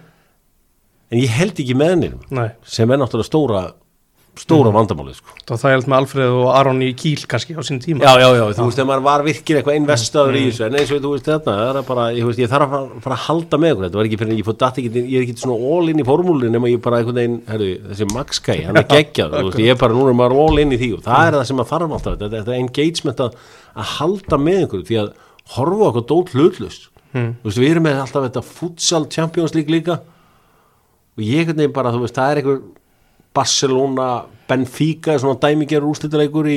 en 1.13 1.21
ég 1.21 1.37
held 1.37 1.63
ekki 1.65 1.77
með 1.77 1.95
hennir 1.95 2.51
sem 2.65 2.91
er 2.91 3.03
náttúrulega 3.03 3.29
stóra 3.29 3.63
stóra 4.41 4.71
vandamálið 4.73 5.19
sko. 5.19 5.35
þá 5.45 5.53
það 5.61 5.73
held 5.75 5.89
með 5.91 5.99
Alfreð 5.99 6.35
og 6.39 6.47
Aron 6.57 6.79
í 6.81 6.89
Kíl 6.97 7.21
kannski 7.29 7.53
á 7.53 7.61
sín 7.69 7.81
tíma. 7.83 8.01
Já, 8.01 8.17
já, 8.17 8.29
já, 8.39 8.45
þú 8.57 8.65
veist, 8.65 8.79
þegar 8.79 8.89
maður 8.89 9.03
var 9.05 9.25
virkir 9.27 9.59
eitthvað 9.59 9.77
investaður 9.77 10.39
í 10.39 10.45
þessu, 10.47 10.63
en 10.65 10.79
eins 10.81 10.93
og 10.93 11.03
þú 11.05 11.11
veist 11.13 11.29
þetta 11.29 11.57
það 11.59 11.81
er 11.81 11.87
bara, 11.91 12.07
ég, 12.17 12.29
veist, 12.31 12.41
ég 12.41 12.53
þarf 12.53 12.77
að 12.79 12.87
fara, 13.05 13.19
að 13.19 13.27
halda 13.27 13.61
með 13.61 13.83
þetta 13.83 14.01
var 14.01 14.09
ekki 14.09 14.21
fyrir 14.23 14.33
en 14.33 14.41
ég 14.41 14.49
ég 15.13 15.19
er 15.19 15.27
ekki 15.27 15.37
svona 15.37 15.59
all 15.75 15.93
in 15.93 16.01
í 16.01 16.07
formúlinu 16.09 16.53
nema 16.55 16.73
ég 16.73 16.81
bara 16.81 17.03
einhvern 17.03 17.21
veginn, 17.21 17.39
herru, 17.51 17.69
þessi 17.91 18.09
Max 18.15 18.41
Kai, 18.41 18.63
hann 18.65 18.81
er 18.81 18.89
geggjað 18.95 19.37
ég 19.61 19.75
er 19.75 19.81
bara, 19.85 19.99
núna 19.99 20.15
er 20.15 20.21
maður 20.23 20.41
all 20.47 20.65
in 20.65 20.73
í 20.73 20.81
því 20.81 20.91
og 20.97 21.05
það 21.05 21.27
er 21.29 21.37
það 21.37 21.47
sem 21.51 21.61
maður 21.61 21.73
þarf 21.75 21.97
alltaf, 21.99 22.17
þetta, 22.23 22.33
þetta 22.39 22.57
engagement 22.63 23.25
að, 23.27 23.37
að 23.77 23.91
halda 23.99 24.39
með 24.39 24.63
einhverju, 24.63 24.87
því 24.91 24.99
að 25.03 25.13
horfa 25.57 25.91
okkur 25.91 26.09
dót 26.13 26.35
hlutlust 26.37 26.89
Mm. 27.13 27.35
þú 27.43 27.45
veist, 27.45 27.59
við 27.61 27.71
erum 27.75 27.85
með 27.85 27.99
alltaf 28.01 28.23
þetta 28.25 28.43
futsal 28.43 29.03
Champions 29.13 29.53
League 29.53 29.69
líka. 29.69 29.99
Og 31.13 31.21
ég 31.21 31.43
einhvern 31.43 31.59
veginn 31.61 31.75
bara, 31.77 31.91
þú 31.93 32.01
veist, 32.07 32.17
það 32.17 32.31
er 32.31 32.41
einhver 32.41 32.63
Barcelona, 33.37 34.07
Benfica 34.49 35.19
svona 35.21 35.37
dæmigerur 35.41 35.93
úrslitaleikur 35.93 36.49
í, 36.49 36.57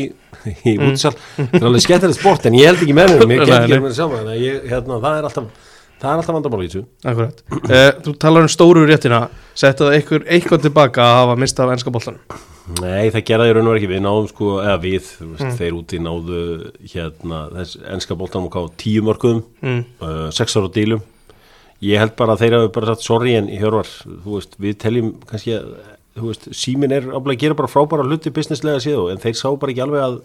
í 0.72 0.78
útsal, 0.80 1.12
það 1.36 1.60
er 1.60 1.68
alveg 1.70 1.84
skemmtilegt 1.86 2.20
sport 2.20 2.48
en 2.48 2.56
ég 2.56 2.70
held 2.70 2.82
ekki 2.84 2.96
með 2.96 3.14
mér, 3.28 3.44
ég 3.44 3.52
Nei, 3.52 3.60
ekki 3.60 3.76
með 3.76 3.86
mér 3.86 4.32
ég, 4.40 4.66
hérna, 4.72 5.02
það 5.04 5.20
er 5.20 5.30
alltaf 5.30 5.70
það 6.00 6.10
er 6.10 6.24
alltaf 6.24 6.36
vandamál 6.40 6.64
í 6.64 6.72
þessu. 6.72 6.86
Akkurat. 7.12 7.46
Uh, 7.60 7.86
Þú 8.08 8.16
talar 8.24 8.48
um 8.48 8.52
stóru 8.56 8.88
réttina. 8.88 9.22
Settu 9.56 9.88
það 9.90 9.96
eitthvað, 10.00 10.28
tilbaka 10.70 11.04
að 11.04 11.18
hafa 11.22 11.40
mistað 11.44 11.68
af 11.68 11.78
enska 11.78 11.96
boltan 11.96 12.20
Nei, 12.82 13.12
það 13.14 13.24
gerði 13.30 13.48
ég 13.50 13.56
raun 13.56 13.68
og 13.68 13.74
verið 13.76 13.84
ekki, 13.84 13.90
við 13.94 14.00
náðum 14.02 14.28
sko, 14.32 14.48
eða 14.64 14.78
við, 14.82 15.10
veist, 15.36 15.58
þeir 15.60 15.76
úti 15.78 16.00
náðu 16.02 16.40
hérna, 16.94 17.42
þess 17.54 17.76
enska 17.94 18.18
boltanum 18.18 18.48
og 18.50 18.54
káðu 18.56 18.72
tíu 18.82 19.04
mörkuðum, 19.06 19.44
mm. 19.62 19.84
uh, 20.02 20.24
sex 20.34 20.56
ára 20.58 20.72
dílum 20.74 21.04
ég 21.86 22.00
held 22.02 22.16
bara 22.18 22.34
að 22.34 22.42
þeir 22.42 22.56
hafa 22.58 22.72
bara 22.74 22.90
sagt 22.96 23.06
sorry 23.06 23.36
en 23.38 23.52
Hjörvar, 23.52 23.92
þú 24.24 24.40
veist, 24.40 24.56
við 24.64 24.80
teljum 24.82 25.12
kannski 25.30 25.54
að, 25.60 25.68
þú 26.18 26.32
veist, 26.32 26.48
símin 26.58 26.96
er 26.96 27.06
að 27.14 27.32
gera 27.44 27.58
bara 27.60 27.70
frábæra 27.70 28.08
hluti 28.08 28.34
businesslega 28.34 28.82
síðu 28.82 29.12
en 29.14 29.22
þeir 29.22 29.38
sá 29.38 29.50
bara 29.54 29.76
ekki 29.76 29.86
alveg 29.86 30.06
að 30.08 30.18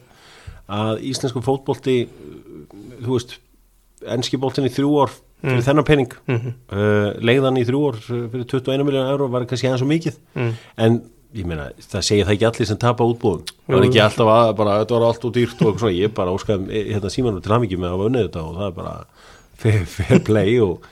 að 0.70 1.00
íslensku 1.10 1.40
fótbolti 1.42 1.96
þú 3.02 3.16
veist, 3.16 3.36
enski 4.16 4.38
boltin 4.40 4.68
í 4.68 4.72
þrjú 4.72 4.92
ár 5.02 5.12
fyrir 5.40 5.64
þennan 5.66 5.86
pening 5.88 6.12
Mhm. 6.30 6.52
uh, 6.72 7.08
leiðan 7.20 7.58
í 7.60 7.64
þrjú 7.68 7.80
ár 7.90 7.98
fyrir 8.06 8.44
21 8.46 8.84
miljónu 8.86 9.10
euro 9.12 9.28
var 9.32 9.44
kannski 9.50 9.66
aðeins 9.68 9.82
svo 9.82 9.88
mikið 9.90 10.16
Mm. 10.36 10.52
en 10.78 11.00
ég 11.36 11.46
meina, 11.46 11.68
það 11.78 12.06
segja 12.06 12.26
það 12.26 12.34
ekki 12.36 12.46
allir 12.48 12.68
sem 12.70 12.78
tapa 12.80 13.06
útbúðum, 13.06 13.50
það 13.66 13.76
er 13.76 13.88
ekki 13.88 14.00
alltaf 14.04 14.30
að 14.34 14.54
bara, 14.58 14.78
þetta 14.82 14.96
var 14.96 15.06
allt 15.08 15.26
og 15.28 15.34
dýrt 15.36 15.60
og 15.66 15.76
svona 15.78 15.92
ég 15.94 16.14
bara 16.16 16.34
óskaði 16.34 16.86
hérna 16.90 17.12
símanum 17.14 17.44
til 17.44 17.54
hamingi 17.54 17.78
með 17.80 17.94
að 17.94 18.06
unnið 18.08 18.26
þetta 18.26 18.46
og 18.46 18.56
það 18.58 18.66
er 18.66 18.74
bara 18.80 18.94
fair, 19.62 19.84
fair 19.94 20.24
play 20.26 20.56
og, 20.64 20.88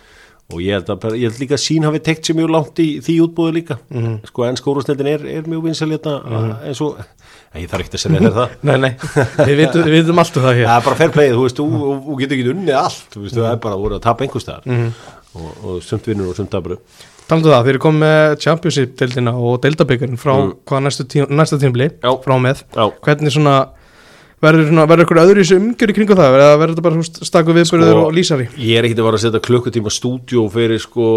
og 0.52 0.62
ég 0.62 0.78
held 0.78 0.92
að 0.95 1.18
ég 1.18 1.26
held 1.26 1.42
líka 1.42 1.59
að 1.59 1.64
sín 1.64 1.88
hafi 1.88 2.02
tekt 2.07 2.28
sér 2.28 2.38
mjög 2.38 2.54
langt 2.54 2.83
í 2.85 2.88
því 3.04 3.18
útbúðu 3.26 3.57
líka. 3.59 3.78
Sko 4.30 4.47
en 4.47 4.61
skórúsneldin 4.61 5.11
er, 5.11 5.26
er 5.40 5.50
mjög 5.50 5.66
vinsal 5.68 5.90
hérna 5.90 6.18
eins 6.62 6.83
og, 6.87 7.00
Nei, 7.49 7.62
ég 7.62 7.71
þarf 7.73 7.87
ekki 7.87 7.97
að 7.97 8.00
segja 8.02 8.18
þér 8.21 8.35
það. 8.37 8.50
Nei, 8.68 8.75
nei, 8.83 8.90
við 9.49 9.54
vitum, 9.62 9.87
við 9.87 9.95
vitum 10.02 10.18
allt 10.21 10.35
um 10.37 10.42
það 10.45 10.59
hér. 10.59 10.66
Það 10.68 10.75
er 10.75 10.83
bara 10.85 10.99
fair 10.99 11.12
play, 11.14 11.30
þú 11.33 11.45
veist, 11.47 11.61
þú, 11.62 12.16
getur 12.21 12.37
ekki 12.37 12.50
unnið 12.52 12.76
allt, 12.76 13.07
þú 13.14 13.23
veist, 13.23 13.37
það 13.38 13.49
er 13.49 13.62
bara 13.64 13.78
að 13.78 13.85
voru 13.87 13.97
að 13.97 14.02
tapa 14.04 14.26
einhvers 14.26 14.45
staðar 14.45 14.90
og, 15.38 15.64
og 15.64 15.80
sumt 15.87 16.07
vinnur 16.11 16.33
og 16.33 16.37
sumt 16.38 16.50
tapur 16.54 16.78
Taldu 17.28 17.50
það, 17.52 17.64
þeir 17.66 17.75
eru 17.76 17.80
komið 17.85 18.00
með 18.07 18.37
Championship-deildina 18.45 19.35
og 19.37 19.59
deildabyggarinn 19.64 20.16
frá 20.21 20.33
Mm. 20.38 20.52
hvað 20.64 20.87
næstu 20.87 21.04
tím, 21.12 21.26
næsta 21.28 21.59
tímli 21.61 21.90
Já. 22.00 22.12
frá 22.25 22.38
með 22.40 22.62
Já, 22.76 22.87
Hvernig 23.04 23.35
svona 23.37 23.57
verður 24.40 25.02
eitthvað 25.02 25.26
öðru 25.26 25.42
í 25.42 25.45
þessu 25.45 25.57
umgjör 25.59 25.90
í 25.92 25.95
kringu 25.97 26.14
það 26.16 26.35
verður 26.38 26.73
þetta 26.73 26.85
bara 26.87 27.02
staku 27.26 27.54
viðbyrður 27.57 27.90
Sko, 27.90 28.02
og 28.07 28.12
lýsari 28.14 28.47
Ég 28.57 28.78
er 28.78 28.87
ekkit 28.87 29.00
að 29.02 29.09
fara 29.09 29.18
að 29.18 29.25
setja 29.26 29.42
klukkutíma 29.49 29.92
stúdjó 29.92 30.45
fyrir 30.54 30.78
sko 30.80 31.09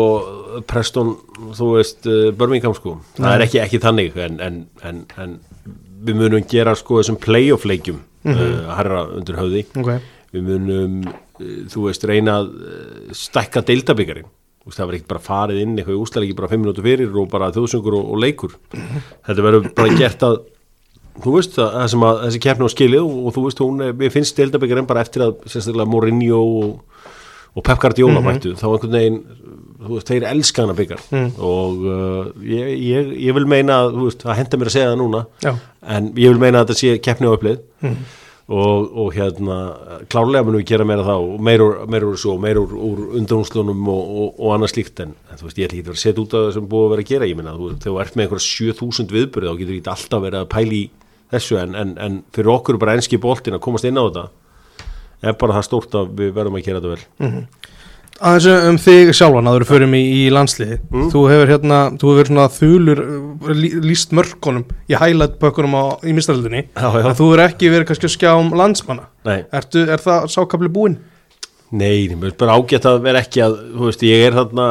Preston, 0.68 1.14
þú 1.56 1.68
veist, 1.78 2.02
uh, 2.10 2.32
Birmingham 2.36 2.74
sko. 2.76 2.98
Það 3.20 3.36
er 3.38 3.46
ekki, 3.46 3.60
ekki 3.64 3.80
þannig 3.84 4.18
en, 4.26 4.40
en, 4.42 4.58
en, 4.84 5.04
en 5.22 5.38
við 6.04 6.18
munum 6.18 6.44
gera 6.50 6.74
sko 6.76 6.98
þessum 7.00 7.20
playoff 7.22 7.64
leikjum 7.70 8.02
uh, 8.26 8.74
herra 8.76 9.06
undir 9.20 9.38
höfði. 9.40 9.64
Ok, 9.78 9.94
Við 10.32 10.46
munum, 10.48 11.00
uh, 11.08 11.50
þú 11.74 11.88
veist, 11.90 12.06
reyna 12.08 12.38
að 12.42 12.54
uh, 12.56 13.12
stækka 13.18 13.66
veist, 14.70 14.78
Það 14.80 14.86
var 14.92 14.96
ekkert 15.00 15.12
bara 15.12 15.24
farið 15.26 15.62
inn 15.66 15.76
eitthvað 15.82 16.00
úslega 16.06 16.28
ekki 16.30 16.38
bara 16.40 16.52
fimm 16.52 16.62
minútur 16.66 16.86
fyrir 16.86 17.16
og 17.18 17.30
bara 17.34 17.52
þjóðsöngur 17.56 17.98
og, 18.00 18.10
og 18.16 18.22
leikur. 18.22 18.54
Þetta 18.78 19.46
verður 19.48 19.72
bara 19.76 19.96
gert 20.00 20.24
að 20.28 20.38
þú 21.22 21.34
veist 21.36 21.58
það, 21.58 21.74
það 21.76 21.90
sem 21.92 22.06
að 22.08 22.22
þessi 22.26 22.40
keppni 22.46 22.68
á 22.70 22.76
skilið 22.76 23.02
og, 23.04 23.18
og 23.28 23.34
þú 23.36 23.44
veist 23.50 23.60
hún, 23.66 23.82
er- 23.88 23.98
mér 24.00 24.14
finnst 24.14 24.38
deildabikar 24.40 24.80
bara 24.88 25.04
eftir 25.04 25.26
að 25.26 25.34
sérstaklega 25.52 25.90
Mourinho 25.92 26.40
og, 26.62 27.02
og 27.58 27.66
Pep 27.68 27.82
Guardiola 27.84 28.22
mættu 28.24 28.54
þá 28.56 28.64
einhvern 28.70 28.96
veginn, 28.96 29.18
þú 29.82 29.92
veist, 29.98 30.08
þeir 30.14 30.26
elska 30.32 30.64
hana 30.64 30.78
byggar 30.78 31.04
og 31.44 31.84
uh, 31.84 32.32
ég, 32.48 32.72
ég, 32.80 33.12
ég 33.28 33.36
vil 33.36 33.44
meina 33.52 33.82
að, 33.84 33.98
þú 33.98 34.08
veist, 34.08 34.24
það 34.24 34.40
henda 34.40 34.62
mér 34.62 34.72
að 34.72 34.76
segja 34.78 34.94
það 34.94 35.02
núna 35.04 35.24
Já. 35.44 35.52
en 35.98 36.08
ég 36.16 36.32
vil 36.32 36.42
meina 36.46 36.62
að 36.64 36.70
þetta 36.72 36.80
sé 36.86 36.96
keppni 37.10 37.28
á 37.28 37.36
upplið 37.36 37.60
og, 38.52 38.88
og 39.00 39.14
hérna 39.16 39.58
klárlega 40.12 40.44
munum 40.46 40.60
við 40.60 40.72
gera 40.74 40.88
meira 40.88 41.06
þá 41.08 41.14
og 41.16 41.44
meira 41.46 41.68
úr, 42.10 42.18
svo, 42.20 42.36
meira 42.42 42.60
úr, 42.60 42.74
úr 42.76 43.04
undanúslunum 43.20 43.86
og, 43.94 44.02
og, 44.02 44.34
og 44.42 44.56
annað 44.56 44.74
slíkt 44.74 45.04
en, 45.06 45.14
en 45.30 45.40
þú 45.40 45.48
veist, 45.48 45.62
ég 45.62 45.70
ætla 45.70 45.78
ekki 45.78 45.86
að 45.86 45.92
vera 45.92 46.02
setja 46.04 46.24
út 46.24 46.36
af 46.36 46.46
það 46.46 46.56
sem 46.58 46.68
búið 46.74 46.88
að 46.88 46.94
vera 46.94 47.06
að 47.06 47.12
gera 47.14 47.30
ég 47.32 47.40
minna, 47.40 47.56
þú, 47.56 47.70
þegar 47.72 47.88
þú 47.88 48.02
ert 48.04 48.18
með 48.18 48.26
einhverja 48.26 48.48
7000 48.48 49.16
viðbyrði 49.16 49.52
þá 49.52 49.62
getur 49.62 49.78
ekki 49.78 49.94
alltaf 49.96 50.26
verið 50.26 50.42
að 50.42 50.52
pæli 50.52 50.82
þessu 51.32 51.60
en, 51.62 51.78
en, 51.80 51.94
en 52.08 52.22
fyrir 52.36 52.54
okkur 52.58 52.82
bara 52.82 52.98
enski 53.00 53.22
boltin 53.22 53.56
að 53.56 53.64
komast 53.64 53.88
inn 53.88 54.00
á 54.00 54.04
þetta 54.04 54.28
er 55.22 55.38
bara 55.40 55.60
það 55.60 55.68
stórt 55.70 56.00
að 56.02 56.16
við 56.20 56.34
verðum 56.36 56.60
að 56.60 56.66
gera 56.68 56.82
þetta 56.82 56.96
vel 56.96 57.06
Aðeins 58.22 58.68
um 58.70 58.78
þig 58.82 59.12
sjálfan 59.18 59.48
að 59.50 59.56
þú 59.56 59.60
eru 59.62 59.68
förum 59.70 59.94
í, 59.98 60.02
í 60.14 60.24
landsliði 60.34 60.76
Þú 61.14 61.22
hefur 61.32 61.52
hérna, 61.54 61.78
þú 61.98 62.12
hefur 62.12 62.30
svona 62.30 62.48
þulur 62.54 63.00
uh, 63.06 63.54
lí, 63.58 63.72
líst 63.82 64.12
mörkunum 64.14 64.66
í 64.92 64.98
highlight 65.00 65.40
bökkunum 65.42 65.74
á, 65.74 65.84
í 66.06 66.14
já. 66.14 67.00
En 67.02 67.18
þú 67.18 67.30
hefur 67.32 67.44
ekki 67.48 67.72
verið 67.74 67.88
kannski 67.90 68.10
að 68.10 68.14
skjá 68.18 68.32
um 68.36 68.52
landsmanna. 68.60 69.08
Ertu, 69.26 69.88
Er 69.88 70.04
það 70.04 70.28
sákabli 70.36 70.70
búinn? 70.70 71.00
nei, 71.72 72.10
mér 72.20 72.34
er 72.34 72.38
bara 72.38 72.58
ágætt 72.60 72.86
að 72.90 72.98
vera 73.06 73.22
ekki 73.24 73.42
að, 73.46 73.54
þú 73.78 73.88
veist, 73.88 74.02
ég 74.04 74.26
er 74.28 74.36
þarna 74.36 74.66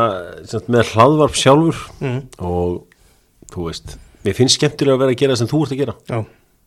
með 0.68 0.90
hlaðvarp 0.92 1.38
sjálfur. 1.40 1.78
Mm. 2.04 2.18
og 2.44 2.74
þú 3.54 3.68
veist, 3.70 3.96
mér 4.26 4.36
finnst 4.36 4.60
skemmtilega 4.60 4.98
að 4.98 5.02
vera 5.06 5.14
að 5.16 5.22
gera 5.24 5.38
sem 5.40 5.48
þú 5.50 5.62
ert 5.64 5.72
að 5.74 5.80
gera. 5.80 5.94
Já, 6.10 6.20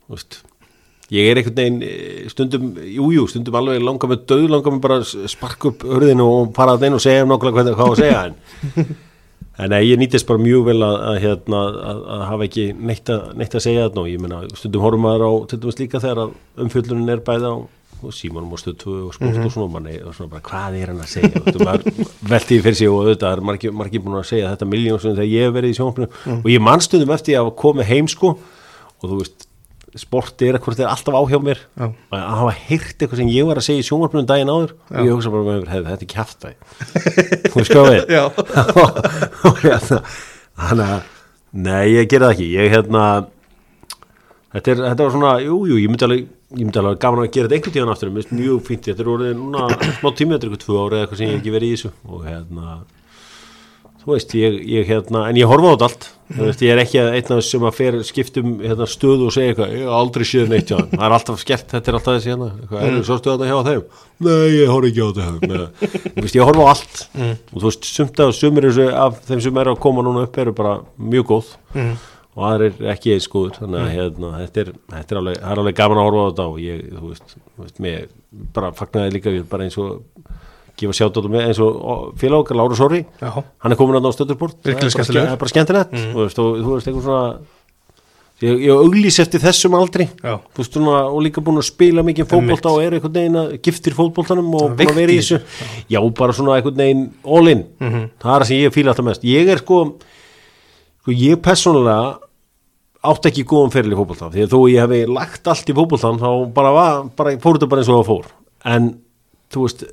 þú 0.07 0.17
veist 0.17 0.39
ég 1.13 1.29
er 1.29 1.39
einhvern 1.39 1.57
veginn 1.59 1.79
eh, 1.85 2.25
stundum 2.31 2.73
jújú, 2.81 3.11
jú, 3.19 3.25
stundum 3.31 3.57
alveg 3.59 3.83
langar 3.83 4.11
með 4.11 4.25
döð 4.31 4.45
langar 4.51 4.75
með 4.75 4.83
bara 4.85 4.99
að 5.01 5.27
sparka 5.31 5.69
upp 5.71 5.85
hörðinu 5.87 6.27
og 6.27 6.53
fara 6.57 6.75
að 6.75 6.85
þeim 6.85 6.97
og 6.97 7.03
segja 7.03 7.25
um 7.25 7.33
nokkulega 7.33 7.59
hvað, 7.59 7.73
hvað 7.77 7.85
á 7.85 7.93
að 7.93 8.01
segja 8.01 8.23
en, 8.29 8.97
en 9.63 9.73
nei, 9.75 9.81
ég 9.91 10.01
nýtist 10.01 10.29
bara 10.29 10.41
mjög 10.41 10.65
vel 10.71 10.79
að, 10.79 10.97
að, 11.11 11.19
hérna, 11.27 11.61
að, 11.91 12.01
að 12.15 12.25
hafa 12.31 12.49
ekki 12.49 12.67
neitt 12.73 13.13
neitt 13.37 13.59
að 13.59 13.65
segja 13.67 13.87
þarna 13.87 14.05
og 14.05 14.11
ég 14.11 14.25
meina 14.25 14.43
stundum 14.57 14.85
horfum 14.87 15.07
maður 15.07 15.27
á 15.29 15.31
til 15.51 15.61
dæmis 15.63 15.79
líka 15.83 16.03
þegar 16.03 16.25
að 16.25 16.35
umfjöllunin 16.65 17.15
er 17.15 17.23
bæði 17.29 17.53
á 17.53 17.55
og 18.03 18.11
símanum 18.11 18.51
og 18.51 18.59
stöðtu 18.59 18.93
og 19.07 19.13
sport 19.15 19.37
og 19.39 19.51
svona, 19.53 19.69
manni, 19.71 19.93
og 20.03 20.15
svona 20.15 20.33
bara, 20.33 20.43
hvað 20.43 20.77
er 20.79 20.91
hann 20.91 20.99
að 20.99 21.11
segja? 21.13 21.39
Þú 21.45 21.53
veist, 21.53 21.61
maður 21.63 22.09
velti 22.33 22.57
fyrir 22.65 22.75
sig 22.79 22.91
og 22.91 22.97
auðvitað 23.03 23.37
er 23.37 23.43
margir, 23.47 23.75
margir 23.79 24.03
búin 24.03 24.19
að 24.19 24.27
segja 24.33 24.51
þetta 24.51 24.67
miljón 24.67 24.99
sem 24.99 25.15
þegar 25.15 25.29
ég 25.31 25.47
hef 25.47 25.55
verið 25.55 25.71
í 25.71 25.77
sjónfnum 25.77 26.35
og 26.35 26.49
ég 26.51 26.65
man 26.67 26.83
stundum 26.83 27.15
eftir 27.15 27.39
að 27.39 27.53
koma 27.63 27.87
heim 27.87 28.09
sko 28.11 28.33
og 28.33 29.05
þú 29.05 29.21
veist 29.21 29.47
sporti 30.01 30.47
er 30.47 30.57
eitthvað, 30.57 30.77
þetta 30.77 30.85
er 30.87 30.93
alltaf 30.93 31.17
á 31.17 31.21
hjá 31.29 31.39
mér. 31.43 31.59
Já. 31.77 31.85
og 31.85 32.17
að 32.17 32.37
hafa 32.39 32.53
heyrt 32.67 32.95
eitthvað 32.97 33.21
sem 33.21 33.31
ég 33.33 33.49
var 33.49 33.61
að 33.61 33.67
segja 33.67 33.83
í 33.83 33.87
sjónvarpunum 33.87 34.29
daginn 34.29 34.53
áður 34.53 34.73
og 34.73 34.99
ég 35.05 35.13
hugsa 35.13 35.33
bara 35.33 35.45
með 35.47 35.59
mér, 35.59 35.71
hefði 35.73 35.91
þetta 35.91 36.05
er 36.05 36.13
kjafta 36.13 36.53
þú 37.53 37.65
Já. 38.17 38.23
og 39.49 39.61
hérna 39.63 39.99
þannig 40.63 40.85
að, 40.87 41.11
nei 41.53 41.85
ég 41.93 42.09
gera 42.11 42.29
það 42.29 42.35
ekki. 42.35 42.49
Ég 42.53 42.73
hérna 42.73 43.03
þetta, 44.53 44.73
er, 44.73 44.81
þetta 44.89 45.05
var 45.05 45.13
svona, 45.17 45.35
jú, 45.43 45.59
jú, 45.69 45.77
ég 45.81 45.91
myndi 45.91 46.07
alveg 46.07 46.25
ég 46.53 46.67
myndi 46.67 46.81
alveg 46.81 46.99
gaman 47.01 47.23
að 47.23 47.31
gera 47.33 47.49
þetta 47.49 47.57
einhvern 47.57 47.75
tíðan 47.77 47.93
aftur. 47.93 48.11
Mjög 48.37 48.59
fínt, 48.67 48.89
þetta 48.89 49.03
er 49.05 49.13
orðið 49.13 49.37
núna 49.39 49.69
smá 49.99 50.09
tími, 50.13 50.35
þetta 50.35 50.45
er 50.45 50.51
eitthvað 50.51 50.65
tvö 50.65 50.81
ára 50.83 50.97
eða 50.97 51.05
eitthvað 51.05 51.21
sem 51.21 51.27
ég 51.27 51.33
hef 51.33 51.41
ekki 51.41 51.55
verið 51.55 51.71
í 51.71 51.77
þessu. 51.77 51.93
Og 52.09 52.27
hérna 52.27 52.75
þú 54.03 54.11
veist, 54.11 54.33
ég, 54.35 54.57
ég 54.67 54.87
hérna, 54.89 55.23
en 55.29 55.39
ég 55.39 55.49
horfa 55.49 55.71
á 55.71 55.73
þetta 55.73 55.87
allt. 55.87 56.07
Þú 56.33 56.47
veist, 56.47 56.63
ég 56.65 56.73
er 56.73 56.81
ekki 56.81 56.99
að 56.99 57.09
einn 57.13 57.27
af 57.27 57.39
þess 57.39 57.51
sem 57.53 57.65
að 57.67 57.75
fer 57.77 57.97
skiptum 58.07 58.53
hérna, 58.63 58.87
stöðu 58.89 59.27
og 59.27 59.35
segja 59.35 59.53
eitthvað 59.53 59.73
ég 59.75 59.83
hef 59.83 59.97
aldrei 59.99 60.25
séð 60.27 60.47
neitt 60.51 60.71
hjá 60.71 60.77
þeim, 60.79 60.93
það 60.93 61.05
er 61.07 61.15
alltaf 61.17 61.41
skert 61.43 61.75
þetta 61.75 61.91
er 61.91 61.97
alltaf 61.99 62.17
þessi 62.17 62.31
hérna, 62.31 62.47
eitthvað, 62.57 62.79
mm. 62.79 62.97
er 62.97 63.07
svo 63.09 63.17
stöðu 63.19 63.35
þetta 63.35 63.51
hjá 63.51 63.67
þeim? 63.67 63.99
Nei, 64.23 64.47
ég 64.55 64.71
horfa 64.73 64.89
ekki 64.89 65.03
á 65.03 65.07
þetta 65.19 65.27
þú 66.15 66.23
veist, 66.25 66.39
ég 66.39 66.49
horfa 66.49 66.65
á 66.65 66.71
allt. 66.73 67.03
Og 67.53 67.59
þú 67.59 67.67
veist, 67.67 67.91
sumt 67.91 68.23
af 68.23 68.33
sumir 68.39 68.69
af 69.03 69.21
þeim 69.27 69.45
sem 69.45 69.61
eru 69.63 69.75
að 69.75 69.83
koma 69.85 70.05
núna 70.07 70.25
upp 70.27 70.41
eru 70.43 70.55
bara 70.57 70.73
mjög 70.97 71.29
góð. 71.33 71.53
Mm. 71.77 71.93
og 72.33 72.45
aðrir 72.47 72.87
ekki 72.89 73.11
eins 73.13 73.27
góður 73.29 73.59
þannig 73.59 73.83
að 73.83 73.91
hérna, 73.93 74.29
þetta, 74.39 74.61
er, 74.63 74.69
þetta 74.89 75.13
er, 75.13 75.19
alveg, 75.19 75.35
það 75.37 75.51
er 75.51 75.59
alveg 75.61 75.75
gaman 75.77 75.99
að 76.01 76.07
horfa 76.07 76.23
á 76.23 76.29
þetta 76.31 76.45
og 76.49 76.55
ég, 76.63 76.79
þú 76.89 77.09
veist, 77.11 77.35
þú 77.37 77.65
veist 77.65 77.81
mér 77.85 78.07
bara 78.55 78.71
fagnaði 78.73 79.13
líka 79.13 79.33
við 79.35 79.43
bara 79.51 79.67
eins 79.67 79.77
og 79.77 79.91
gefa 80.79 80.95
sjátt 80.97 81.17
með 81.29 81.47
eins 81.47 81.59
og 81.63 82.13
félag 82.19 82.43
okkar 82.43 82.57
Láru 82.57 82.77
Sori, 82.77 83.03
hann 83.21 83.73
er 83.75 83.79
komin 83.79 83.99
að 83.99 84.07
ná 84.07 84.13
stöðurbort 84.15 84.57
það 84.63 85.19
er 85.23 85.41
bara 85.41 85.51
skemmtilegt. 85.51 85.91
mm. 85.93 86.15
og, 86.15 86.23
og 86.25 86.63
þú 86.63 86.71
veist, 86.73 86.87
eitthvað 86.87 87.03
svona 87.07 87.27
ég, 88.43 88.63
ég 88.65 88.81
auglýs 88.81 89.19
eftir 89.23 89.43
þessum 89.43 89.77
þú 90.49 90.63
veist, 90.63 90.73
svona, 90.75 91.03
og 91.09 91.21
líka 91.25 91.43
búin 91.45 91.61
að 91.61 91.67
spila 91.69 92.03
mikið 92.05 92.29
fótbolta 92.31 92.73
og 92.73 92.81
er 92.83 92.97
einhvern 92.97 93.15
veginn 93.19 93.39
að 93.39 93.53
giftir 93.67 93.95
fótboltanum 93.97 94.49
og 94.59 94.75
búin 94.79 94.91
að 94.91 94.99
vera 94.99 95.13
í 95.15 95.21
þessu. 95.21 95.39
já, 95.93 95.99
bara 96.19 96.35
svona 96.35 96.57
einhvern 96.57 96.81
veginn 96.81 97.05
all 97.23 97.53
in. 97.53 97.65
Mhm. 97.79 98.03
það 98.19 98.35
er 98.35 98.45
það 98.45 98.49
sem 98.51 98.57
ég 98.63 98.75
fíla 98.75 98.93
alltaf 98.93 99.05
mest. 99.05 99.23
Ég 99.29 99.53
er 99.53 99.63
sko, 99.63 99.79
sko 101.03 101.11
ég 101.11 101.41
persónulega 101.45 102.17
átt 103.03 103.25
ekki 103.27 103.43
góðan 103.43 103.73
feril 103.73 103.93
í 103.93 103.99
fótbolta. 103.99 104.31
Því 104.31 104.45
að 104.45 104.53
þó 104.53 104.59
ég 104.71 104.83
hefði 104.83 105.01
lagt 105.11 105.47
allt 105.51 105.69
í 105.69 105.75
fótboltan 105.75 106.21
þá 106.21 106.29
bara, 106.55 107.03
bara 107.15 107.37
fór 107.37 107.59
þetta 107.59 107.69
bara 107.69 107.83
eins 107.83 107.91
og 107.91 107.99
það 107.99 108.09
fór. 108.11 108.31
En 108.73 108.93
þú 109.53 109.65
veist 109.67 109.83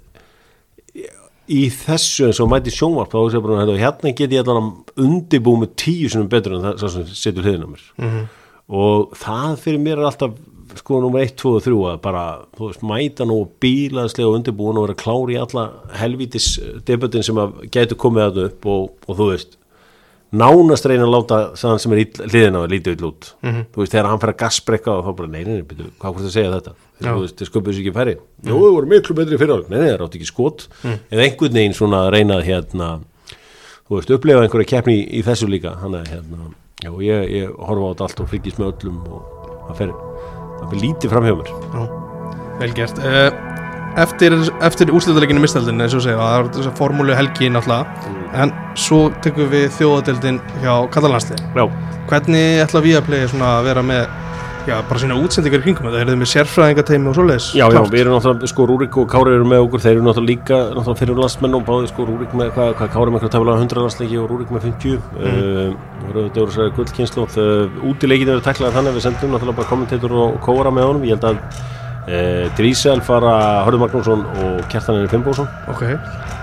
í 1.50 1.64
þessu 1.74 2.28
eins 2.28 2.38
og 2.42 2.50
mæti 2.52 2.70
sjónvarp 2.74 3.10
þá 3.14 3.20
sé 3.34 3.40
bara 3.42 3.64
hérna, 3.66 4.12
get 4.16 4.30
ég 4.36 4.44
allan 4.44 4.70
að 4.96 5.02
undibú 5.06 5.56
með 5.58 5.74
tíu 5.82 6.08
sinum 6.12 6.28
betur 6.30 6.54
en 6.58 6.68
það 6.78 6.88
sem 6.94 7.08
setur 7.10 7.42
hliðina 7.48 7.66
á 7.66 7.70
mér 7.74 7.84
Mhm. 7.98 8.22
og 8.70 9.10
það 9.18 9.56
fyrir 9.64 9.80
mér 9.82 9.98
er 9.98 10.08
alltaf 10.10 10.38
sko 10.78 11.00
nummer 11.02 11.20
1, 11.26 11.34
2 11.36 11.56
og 11.56 11.62
3 11.64 11.72
að 11.90 12.00
bara 12.04 12.24
þú 12.56 12.68
veist, 12.68 12.82
mæta 12.86 13.24
nú 13.26 13.40
bílaðslega 13.60 14.28
og 14.30 14.36
undirbúin 14.38 14.78
og 14.78 14.86
vera 14.86 14.94
klári 15.02 15.34
í 15.34 15.40
alla 15.42 15.64
helvítis 15.98 16.60
debutin 16.86 17.24
sem 17.26 17.34
að 17.42 17.64
gætu 17.74 17.96
komið 17.98 18.26
að 18.28 18.44
upp 18.44 18.66
og, 18.70 18.90
og 19.08 19.16
þú 19.18 19.26
veist 19.32 19.56
nánast 20.30 20.86
reyna 20.86 21.06
að 21.08 21.14
láta 21.16 21.38
þann 21.58 21.80
sem 21.82 21.92
er 21.96 22.00
ill- 22.04 22.26
hliðina 22.30 22.60
að 22.62 22.70
lítið 22.74 22.94
vill 22.96 23.08
út. 23.10 23.32
Mhm. 23.42 23.64
þú 23.74 23.82
veist, 23.82 23.92
þegar 23.92 24.06
hann 24.10 24.20
fyrir 24.22 24.34
að 24.34 24.40
gasbrekka 24.44 24.90
og 24.94 25.04
þá 25.04 25.16
bara, 25.16 25.28
nei, 25.28 25.44
nei, 25.44 25.54
nei, 25.58 25.62
byrju, 25.62 25.90
hvað 25.98 26.14
hvort 26.14 26.28
að 26.28 26.34
segja 26.36 26.52
þetta? 26.54 26.74
Þeir 27.00 27.48
sköpuðu 27.50 27.74
sér 27.74 27.82
ekki 27.82 27.94
færi. 27.96 28.14
Jú, 28.44 28.54
þau 28.60 28.72
voru 28.76 28.86
miklu 28.86 29.14
betri 29.16 29.38
fyrir 29.40 29.64
nei, 29.68 29.78
nei, 29.78 29.88
það 29.90 29.98
rátt 30.04 30.14
ekki 30.20 30.28
skot. 30.30 30.68
Eða 30.84 31.24
einhvern 31.26 31.52
veginn 31.58 31.74
svona 31.74 32.04
að 32.06 32.12
reyna 32.14 32.38
að 32.38 32.44
hérna, 32.46 32.88
þú 33.88 33.96
veist, 33.98 34.10
upplefa 34.14 34.42
einhverja 34.46 34.70
keppni 34.70 34.96
í, 35.00 35.18
í 35.18 35.22
þessu 35.26 35.48
líka, 35.50 35.74
hann 35.80 35.94
er 35.94 36.04
hérna 36.04 36.52
já, 36.84 36.90
ég, 37.02 37.30
ég 37.34 37.56
horfa 37.58 37.90
á 37.90 37.92
þetta 37.92 38.06
allt 38.06 38.20
og 38.20 38.28
fylgist 38.30 38.58
með 38.60 38.72
öllum 38.72 39.00
og 39.10 39.22
það 39.68 39.76
fer, 39.82 39.90
það 40.60 40.70
fer 40.70 40.80
lítið 40.84 41.10
fram 41.10 41.24
hjá 41.24 41.34
mér. 41.40 41.50
Já, 41.74 41.82
vel 42.60 42.72
gert. 42.78 42.98
Uh, 43.00 43.49
Eftir, 43.98 44.36
eftir 44.62 44.92
úrslutaleginu 44.94 45.42
mistaldin 45.42 45.82
eins 45.82 45.94
og 45.98 46.04
segja, 46.04 46.18
það 46.20 46.36
er 46.38 46.50
þess 46.54 46.70
að 46.70 46.78
formúlu 46.78 47.16
helgi 47.18 47.50
náttúrulega, 47.50 48.14
en 48.38 48.52
svo 48.78 49.00
tekum 49.24 49.50
við 49.50 49.66
þjóðadeldin 49.80 50.38
hjá 50.62 50.74
Katalanslið 50.94 51.42
já, 51.58 51.64
Hvernig 52.10 52.60
ætla 52.62 52.84
við 52.84 53.00
að 53.00 53.08
playa 53.08 53.30
svona 53.32 53.48
að 53.56 53.66
vera 53.66 53.82
með 53.86 54.04
já, 54.68 54.76
bara 54.86 55.00
sína 55.00 55.16
útsendingar 55.18 55.62
í 55.62 55.64
kringum 55.64 55.88
þetta, 55.88 56.00
er 56.04 56.10
þið 56.10 56.20
með 56.20 56.30
sérfræðingateimi 56.30 57.10
og 57.10 57.16
svoleiðis. 57.16 57.48
Já, 57.58 57.64
já, 57.74 57.80
við 57.90 58.02
erum 58.02 58.14
náttúrulega, 58.16 58.50
sko 58.52 58.66
Rúrik 58.68 58.98
og 59.00 59.08
Kári 59.10 59.34
eru 59.34 59.48
með 59.48 59.64
okkur, 59.64 59.82
þeir 59.84 59.92
eru 59.96 60.06
náttúrulega 60.06 60.30
líka 60.30 60.60
náttúrulega 60.68 61.00
fyrir 61.00 61.20
landsmenn 61.24 61.58
og 61.58 61.66
báði 61.66 61.90
sko 61.90 62.06
Rúrik 62.08 62.36
með, 62.36 62.52
hvað, 62.56 62.72
hvað 62.78 62.92
Kári 62.94 63.14
með 63.14 63.20
eitthvað 63.20 63.34
tafla 63.36 63.58
100 63.58 63.84
landsleiki 63.84 64.20
og 64.20 64.30
Rúrik 64.30 64.54
með 64.54 64.66
50 64.68 64.94
mm. 64.94 65.18
uh, 65.18 66.06
voru 66.06 66.24
þetta 66.28 66.44
voru 66.44 66.56
særi 66.56 66.74
gullkynslu 66.78 67.26
uh, 67.26 67.82
útileikinu 67.90 68.36
eru 68.36 68.46
taklaðar 68.46 68.78
þannig 68.78 68.94
að 68.94 69.00
við 69.00 69.06
sendum 69.08 69.34
náttúrulega 69.34 69.60
bara 69.62 69.72
kommentator 69.72 70.16
og 70.26 70.40
kóra 70.44 70.74
með 70.74 70.90
honum, 70.90 71.06
ég 71.08 71.16
held 71.16 71.30
að 71.32 71.78
uh, 72.10 72.44
Drísel 72.58 73.00
fara 73.06 73.32
Hörður 73.66 73.84
Magnússon 73.84 74.24
og 74.26 74.60
Kjartan 74.72 75.00
Eri 75.00 75.10
Fimboðsson 75.12 75.48
Ok, 75.72 75.84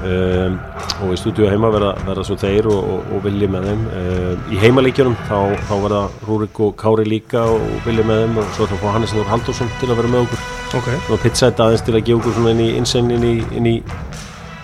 um, 0.08 0.58
og 1.04 1.14
í 1.14 1.20
stúdíu 1.20 1.50
heima 1.52 1.70
verða, 1.74 1.94
verða 2.08 2.26
svo 2.28 2.38
þeir 2.42 2.70
og, 2.72 2.92
og, 2.96 3.10
og 3.18 3.26
vilji 3.28 3.50
með 3.54 3.68
þeim. 3.70 3.84
Um, 4.02 4.46
í 4.54 4.62
heimaleikjunum 4.64 5.18
þá, 5.28 5.40
þá 5.70 5.74
verða 5.86 6.04
Rúrik 6.30 6.62
og 6.66 6.76
Kári 6.80 7.08
líka 7.08 7.44
og 7.54 7.66
vilji 7.86 8.08
með 8.08 8.24
þeim 8.24 8.40
og 8.44 8.54
svo 8.58 8.70
þá 8.72 8.78
fá 8.82 8.88
Hannes 8.96 9.16
Þór 9.16 9.34
Halldórsson 9.34 9.74
til 9.82 9.92
að 9.92 10.00
vera 10.02 10.14
með 10.16 10.26
okkur. 10.26 10.48
Ok, 10.82 10.94
og 11.12 11.22
pizzætt 11.24 11.62
aðeins 11.64 11.86
til 11.88 11.96
að 11.96 12.08
gefa 12.10 12.24
okkur 12.24 12.40
svona 12.40 12.56
inn 12.56 12.64
í 12.66 12.72
innsinn 12.80 13.14
inn 13.16 13.28
inn 13.28 13.70
í 13.76 13.78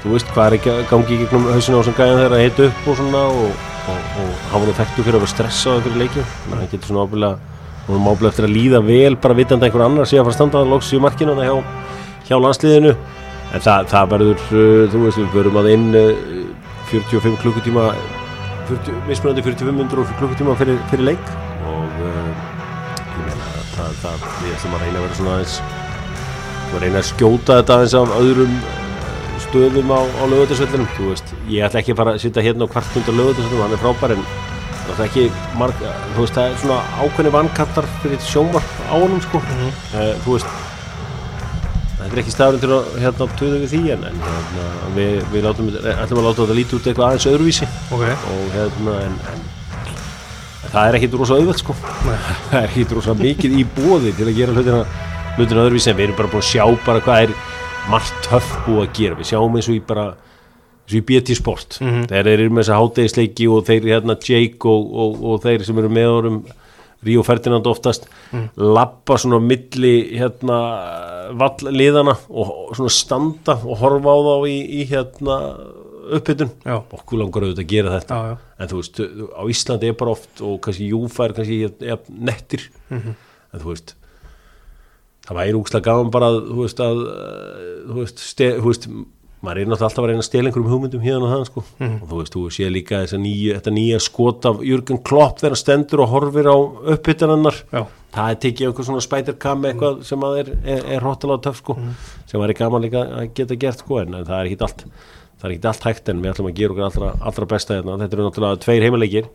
þú 0.03 0.11
veist 0.17 0.31
hvað 0.35 0.49
er 0.49 0.57
ekki 0.57 0.71
að 0.73 0.81
gangi 0.89 1.15
í 1.15 1.21
gegnum 1.21 1.45
hausinu 1.53 1.79
á 1.79 1.83
sem 1.87 1.95
gæðan 1.95 2.19
þeirra 2.19 2.39
að 2.39 2.43
hita 2.43 2.65
upp 2.67 2.87
og 2.91 2.97
svona 2.99 3.21
og, 3.31 3.61
og, 3.93 4.07
og 4.19 4.33
hann 4.51 4.63
var 4.63 4.67
nú 4.67 4.75
þekktu 4.79 5.05
fyrir 5.05 5.15
að 5.15 5.23
vera 5.23 5.31
stressaði 5.31 5.83
fyrir 5.85 6.01
leikju 6.01 6.23
þannig 6.27 6.55
að 6.57 6.59
hann 6.59 6.71
getur 6.73 6.91
svona 6.91 7.05
ábyrlega 7.07 7.52
og 7.83 7.91
hann 7.91 8.07
ábyrlega 8.07 8.31
eftir 8.31 8.47
að 8.47 8.55
líða 8.55 8.79
vel 8.87 9.17
bara 9.19 9.35
vitandi 9.37 9.67
einhver 9.67 9.83
annar 9.85 10.07
sé 10.07 10.19
að 10.19 10.27
fara 10.27 10.33
að 10.33 10.37
standa 10.37 10.61
að 10.63 10.71
loks 10.71 10.91
í 10.95 10.99
markinu 11.03 11.33
þarna 11.35 11.47
hjá, 11.49 11.55
hjá 12.29 12.35
landsliðinu. 12.39 12.93
En 13.53 13.63
það, 13.63 13.89
það 13.91 14.11
verður 14.13 14.45
uh, 14.47 14.83
þú 14.93 15.01
veist 15.03 15.19
við 15.19 15.33
förum 15.35 15.59
að 15.61 15.69
inn 15.73 15.89
uh, 15.99 16.13
45 16.93 17.35
klukkutíma 17.43 17.89
40, 18.69 19.01
mismunandi 19.09 19.43
45 19.45 19.75
minnur 19.75 20.03
og 20.05 20.13
klukkutíma 20.21 20.55
fyrir, 20.61 20.79
fyrir 20.93 21.09
leik. 21.11 21.33
Og 21.67 21.99
uh, 22.07 22.31
ég 23.03 23.27
meina 23.27 23.51
það, 23.75 23.99
það, 24.05 24.25
við 24.39 24.55
ætlum 24.55 24.77
að 24.77 24.87
reyna 24.87 24.95
að 24.95 25.05
vera 25.07 25.19
svona 25.19 25.35
aðeins 25.35 25.59
og 26.73 26.79
reyna 26.81 27.03
að 27.03 27.09
skjóta 27.11 27.59
þetta 27.59 27.77
aðeins 27.77 27.99
af 27.99 28.15
öðrum 28.21 28.55
stöðum 29.43 29.91
á, 29.93 30.01
á 30.01 30.23
lögutarsvellinum 30.31 30.89
þú 30.95 31.11
veist, 31.11 31.35
ég 31.51 31.67
ætla 31.67 31.83
ekki 31.83 31.93
að 31.93 31.99
fara 31.99 32.15
að 32.15 32.23
sitja 32.23 32.45
hérna 32.47 32.65
og 32.65 32.71
kvart 32.73 32.95
undan 32.97 33.19
lögutarsvellinum, 33.19 33.65
hann 33.67 33.75
er 33.75 33.81
frábær 33.83 34.15
en 34.15 34.23
það 34.89 34.99
er 34.99 35.07
ekki 35.07 35.25
marg, 35.59 35.81
þú 36.13 36.19
veist, 36.25 36.35
það 36.35 36.45
er 36.49 36.59
svona 36.61 36.81
ákveðni 36.99 37.33
vankantar 37.33 37.89
fyrir 38.03 38.21
sjónvarp 38.27 38.77
á 38.89 38.95
honum 38.95 39.21
sko. 39.23 39.41
Eh, 39.95 40.13
þú 40.25 40.37
veist 40.37 40.49
það 42.03 42.11
er 42.11 42.21
ekki 42.23 42.33
staðurinn 42.33 42.63
til 42.63 42.71
að 42.75 42.87
hérna 42.99 43.27
töðu 43.39 43.59
við 43.61 43.73
því 43.73 43.81
en, 43.95 44.05
en 44.09 44.21
hérna, 44.27 44.67
við, 44.97 45.13
við 45.31 45.45
látum, 45.47 45.69
ætlum 45.71 46.19
að 46.19 46.27
láta 46.27 46.41
þetta 46.41 46.57
lítið 46.59 46.77
út 46.77 46.89
eitthvað 46.89 47.07
aðeins 47.07 47.27
öðruvísi. 47.31 47.69
Ok, 47.95 48.03
og 48.33 48.43
hérna 48.57 48.97
en, 49.05 49.15
en 49.31 49.45
það 50.73 50.89
er 50.89 50.97
ekkit 50.99 51.17
rosa 51.21 51.39
auðvelt 51.39 51.63
sko. 51.63 51.77
Það 52.49 52.59
er 52.59 52.67
ekkit 52.67 52.95
rosa 52.97 53.15
mikið 53.17 53.57
í 53.59 53.65
bóði 53.77 54.13
til 54.17 54.27
að 54.27 54.37
gera 54.39 54.57
hlutina, 54.57 54.83
hlutina 55.37 55.65
öðruvísi 55.65 55.91
en 55.93 55.99
við 55.99 56.07
erum 56.09 56.19
bara 56.19 56.33
búin 56.33 56.43
að 56.43 56.49
sjá 56.49 56.65
bara 56.85 57.03
hvað 57.07 57.25
er 57.27 57.35
margt 57.91 58.27
töff 58.27 58.53
búið 58.67 58.83
að 58.83 58.93
gera. 58.99 59.19
Við 59.19 59.31
sjáum 59.31 59.57
eins 59.59 59.69
og 59.69 59.77
í 59.77 59.81
bara 59.87 60.07
og 60.83 60.97
í 60.97 61.01
BT 61.01 61.35
Sport 61.35 61.77
Mhm. 61.81 62.07
þeir 62.11 62.27
eru 62.33 62.49
með 62.49 62.63
þessa 62.63 62.79
hátegisleiki 62.81 63.47
og 63.49 63.65
þeir 63.65 63.83
hérna 63.93 64.17
Jake 64.19 64.65
og, 64.69 64.93
og, 64.93 65.23
og 65.23 65.41
þeir 65.43 65.63
sem 65.65 65.77
eru 65.77 65.89
með 65.89 66.11
árum 66.17 66.43
Ríó 67.03 67.23
Ferdinand 67.25 67.65
oftast 67.67 68.05
Mhm. 68.31 68.49
lappa 68.57 69.17
svona 69.17 69.39
milli 69.43 70.17
hérna 70.17 70.57
vallliðana 71.39 72.15
og 72.29 72.75
svona 72.75 72.89
standa 72.91 73.55
og 73.63 73.77
horfa 73.81 74.11
á 74.11 74.19
þá 74.27 74.35
í, 74.49 74.57
í 74.81 74.85
hérna 74.89 75.37
uppbytun 76.13 76.49
Já. 76.65 76.81
okkur 76.91 77.17
langar 77.21 77.43
auðvitað 77.45 77.63
að 77.63 77.67
gera 77.71 77.93
þetta 77.99 78.15
já, 78.15 78.29
já, 78.33 78.37
en 78.59 78.67
þú 78.67 78.79
veist, 78.81 78.99
á 79.39 79.41
Íslandi 79.47 79.87
er 79.87 79.93
bara 79.93 80.11
oft 80.11 80.41
og 80.43 80.59
kannski 80.61 80.89
Júfa 80.91 81.25
er 81.29 81.33
kannski 81.37 81.59
jafn 81.79 82.17
nettir 82.27 82.65
Mhm. 82.91 83.15
en 83.53 83.59
þú 83.61 83.69
veist 83.71 83.93
það 85.23 85.37
væri 85.39 85.53
úkslega 85.55 85.83
gaman 85.87 86.11
bara 86.11 86.27
þú 86.43 86.59
veist 86.59 86.79
að 86.83 86.97
þú 87.87 88.67
veist 88.67 88.87
maður 89.43 89.59
er 89.61 89.69
náttúrulega 89.69 89.87
alltaf 89.89 90.03
að 90.03 90.09
reyna 90.09 90.23
að 90.23 90.27
stela 90.29 90.49
einhverjum 90.49 90.71
hugmyndum 90.71 91.03
hérna 91.03 91.27
og 91.27 91.33
það 91.33 91.47
sko. 91.49 91.63
Mhm. 91.79 91.95
og 92.01 92.09
þú 92.09 92.19
veist, 92.21 92.35
þú 92.35 92.43
sé 92.55 92.69
líka 92.71 93.01
nýja, 93.19 93.57
þetta 93.59 93.73
nýja 93.75 93.99
skot 94.01 94.45
af 94.49 94.61
Jürgen 94.63 95.01
Klopp 95.03 95.41
þegar 95.41 95.55
hann 95.55 95.63
stendur 95.63 96.03
og 96.05 96.13
horfir 96.13 96.47
á 96.47 96.57
uppbyttanannar 96.95 97.57
já, 97.71 97.81
það 98.13 98.29
er 98.29 98.39
tekið 98.45 98.67
einhver 98.69 98.87
svona 98.87 99.03
spæderkam 99.03 99.67
eitthvað 99.67 100.03
sem 100.07 100.23
að 100.23 100.37
er, 100.43 100.53
er, 100.63 100.85
er 100.95 101.03
hróttalega 101.03 101.43
töff 101.43 101.59
sko 101.59 101.75
sem 102.25 102.39
væri 102.39 102.55
gaman 102.55 102.85
líka 102.87 103.03
að 103.03 103.33
geta 103.35 103.59
gert 103.59 103.83
sko 103.83 103.99
en, 103.99 104.23
það 104.23 104.39
er 104.39 104.51
ekki 104.51 104.61
allt 104.63 104.85
það 105.43 105.49
er 105.49 105.55
ekki 105.57 105.67
allt 105.73 105.87
hægt 105.89 106.09
en 106.09 106.21
við 106.23 106.31
ætlum 106.31 106.47
að 106.47 106.55
gera 106.55 106.73
okkur 106.73 106.85
allra, 106.87 107.09
allra 107.19 107.49
besta 107.51 107.75
hérna. 107.75 107.97
þetta 107.99 108.15
eru 108.15 108.27
náttúrulega 108.29 108.61
tveir 108.63 108.85
heimaleikir. 108.87 109.27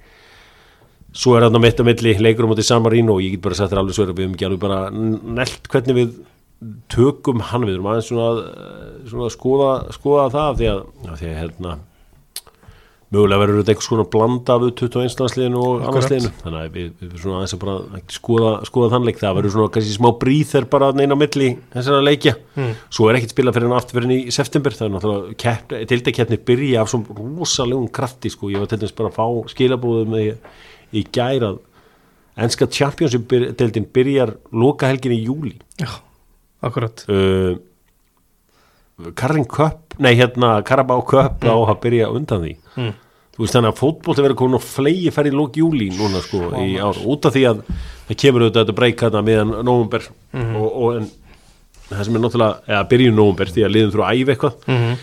Svo 1.19 1.35
er 1.37 1.45
þarna 1.45 1.61
mitt 1.61 1.81
á 1.81 1.85
milli 1.85 2.15
leikur 2.21 2.47
um 2.47 2.55
átti 2.55 2.65
San 2.65 2.83
Marino 2.85 3.17
og 3.17 3.25
ég 3.25 3.35
get 3.35 3.45
bara 3.45 3.57
sagt 3.59 3.73
þér 3.73 3.83
alveg 3.83 3.97
svo 3.97 4.07
við 4.09 4.23
höfum 4.25 4.37
ekki 4.37 4.49
alveg 4.49 4.62
bara 4.62 4.79
nelt 4.93 5.69
hvernig 5.73 5.99
við 5.99 6.17
tökum 6.91 7.41
hann 7.53 7.62
við 7.69 7.77
erum 7.77 7.87
aðeins 7.93 8.09
svona, 8.11 8.31
að- 8.33 9.05
svona 9.12 9.29
að 9.29 9.35
skoða, 9.37 9.69
skoða 9.95 10.25
það 10.35 10.57
því 10.62 10.71
að, 10.73 10.81
já, 11.07 11.12
því 11.21 11.29
að 11.33 11.38
hérna 11.43 11.77
mögulega 13.09 13.41
verður 13.41 13.61
þetta 13.62 13.73
einhvers 13.73 13.87
konar 13.88 14.09
blanda 14.12 14.55
af 14.59 14.65
21 14.77 15.15
landsliðinu 15.23 15.61
og 15.65 15.85
annarsliðinu 15.88 16.33
þannig 16.43 16.59
að 16.67 16.75
við, 16.75 16.88
við 17.00 17.12
svona 17.23 17.37
aðeins 17.38 17.55
að 17.57 17.61
bara 17.62 17.77
að 17.97 18.03
skoða, 18.12 18.50
skoða 18.69 18.91
þann 18.93 19.07
leik, 19.09 19.21
það 19.23 19.37
verður 19.38 19.55
svona 19.55 19.71
kannski 19.77 19.95
smá 19.95 20.09
bríþer 20.25 20.67
bara 20.75 20.91
neina 20.99 21.17
á 21.17 21.23
milli 21.23 21.49
þessara 21.73 22.03
leikja. 22.05 22.35
Mm. 22.59 22.75
svo 22.93 23.07
er 23.09 23.17
ekkit 23.21 23.33
spila 23.33 23.55
fyrir 23.57 23.71
hann 23.71 23.79
aftur 23.79 23.97
fyrir 24.03 24.12
í 24.19 24.35
september. 24.35 24.77
Það 24.77 24.85
er 24.91 24.93
náttúrulega 24.99 25.81
tildakeppni 25.95 26.41
byrja 26.50 26.83
af 26.83 26.91
svona 26.93 27.17
rosalegum 27.38 27.88
krafti 27.97 28.29
sko, 28.35 28.50
ég 28.53 28.61
var 28.61 28.69
til 28.75 28.83
dæmis 28.83 28.93
bara 28.99 29.09
að 29.09 29.17
fá 29.17 29.55
skilabúðum 29.55 30.19
í, 30.21 30.27
í 31.00 31.07
gærað 31.17 31.62
enska 32.38 32.69
Championship-deildin 32.69 33.88
byrjar 33.97 34.35
lokahelgin 34.53 35.17
í 35.17 35.23
júli 35.25 35.57
já, 35.81 35.88
akkurat. 36.65 37.05
Uh, 37.09 37.59
Karin 39.19 39.47
Cup 39.47 39.95
nei 40.03 40.15
hérna 40.19 40.59
Carabao 40.67 41.05
Cup 41.07 41.45
á 41.47 41.55
að 41.55 41.77
byrja 41.85 42.11
undan 42.15 42.43
því. 42.47 42.57
Mm. 42.79 42.97
þú 43.37 43.45
veist 43.45 43.55
þannig 43.55 43.71
að 43.71 43.79
fótbolti 43.79 44.25
verður 44.25 44.38
komin 44.41 44.59
og 44.59 44.65
flegi 44.67 45.12
færri 45.15 45.31
lók 45.35 45.59
júli 45.59 45.93
núna 45.95 46.23
sko 46.25 46.49
í 46.59 46.73
ár. 46.83 46.99
út 47.07 47.29
af 47.29 47.37
því 47.37 47.45
að 47.53 47.61
það 48.09 48.19
kemur 48.25 48.45
auðvitað 48.45 48.65
þetta 48.65 48.79
breyk 48.81 49.05
hérna 49.05 49.23
meðan 49.23 49.53
nóvumber 49.62 50.09
og, 50.35 50.67
og 50.67 50.99
en 50.99 51.07
það 51.88 52.03
sem 52.05 52.18
er 52.18 52.25
náttúrulega, 52.25 52.59
eða 52.66 52.88
byrjun 52.90 53.16
nóvumber 53.16 53.53
því 53.55 53.64
að 53.64 53.73
liðum 53.77 53.94
þrjú 53.94 54.05
að 54.09 54.18
æfa 54.18 54.35
eitthvað. 54.35 54.59
Mm 54.66 54.99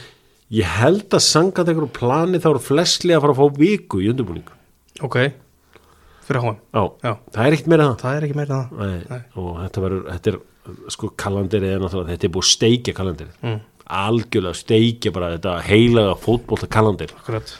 ég 0.53 0.75
held 0.79 1.07
að 1.15 1.23
sangat 1.25 1.69
einhverju 1.69 1.91
plani 1.95 2.41
þá 2.41 2.51
eru 2.51 2.61
flestlega 2.63 3.17
að 3.19 3.25
fara 3.25 3.35
að 3.35 3.39
fá 3.39 3.61
viku 3.61 4.01
í 4.03 4.09
undirbúning. 4.11 4.51
Ok, 5.05 5.17
fyrir 6.25 6.43
háum 6.43 6.59
já, 6.59 6.83
já, 7.01 7.13
það 7.33 7.47
er 7.47 7.55
ekkert 7.57 7.71
meira 7.73 7.87
það. 7.87 8.03
Það 8.03 8.17
er 8.17 8.37
meira 8.39 8.59
það. 8.59 8.75
Nei, 8.81 8.99
Nei. 9.09 9.23
og 9.41 9.49
þetta 9.63 9.85
verður, 9.85 10.03
þetta 10.11 10.31
er 10.31 10.37
sko 10.93 11.11
kalenderið 11.19 11.75
er 11.75 11.83
náttúrulega, 11.83 12.15
þetta 12.15 12.27
er 12.27 12.33
búið 12.35 12.49
steikja 12.51 12.95
kalenderið. 12.97 13.37
Mm. 13.45 13.61
algjörlega 13.85 14.57
steikja 14.57 15.11
bara 15.13 15.35
þetta 15.35 15.59
heilaga 15.67 16.15
fótbolta 16.17 16.69
kalendir 16.71 17.11
akkurat. 17.13 17.51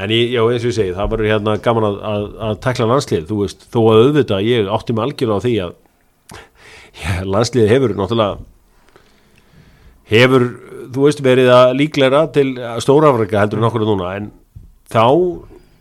En 0.00 0.12
ég, 0.12 0.32
já, 0.32 0.40
eins 0.40 0.64
og 0.64 0.70
ég 0.70 0.76
segi, 0.76 0.92
það 0.96 1.10
verður 1.12 1.30
hérna 1.30 1.54
gaman 1.64 1.86
að, 1.86 1.96
að, 2.08 2.26
að 2.48 2.58
takla 2.64 2.88
landslið, 2.88 3.24
þú 3.28 3.38
veist, 3.42 3.64
þó 3.72 3.78
að 3.82 4.02
auðvitað 4.02 4.46
ég 4.48 4.70
átti 4.72 4.96
mig 4.96 5.04
algjörlega 5.04 5.36
á 5.40 5.44
því 5.44 5.54
að 5.64 5.72
já, 7.02 7.12
landslið 7.28 7.72
hefur 7.72 7.94
náttúrulega 7.96 8.38
hefur, 10.12 10.46
þú 10.92 11.06
veist, 11.06 11.24
verið 11.24 11.50
að 11.52 11.74
líklega 11.80 12.22
til 12.36 12.46
stórafrika 12.84 13.40
heldur 13.40 13.60
en 13.62 13.68
okkur 13.68 13.86
núna, 13.88 14.14
en 14.20 14.30
þá 14.92 15.06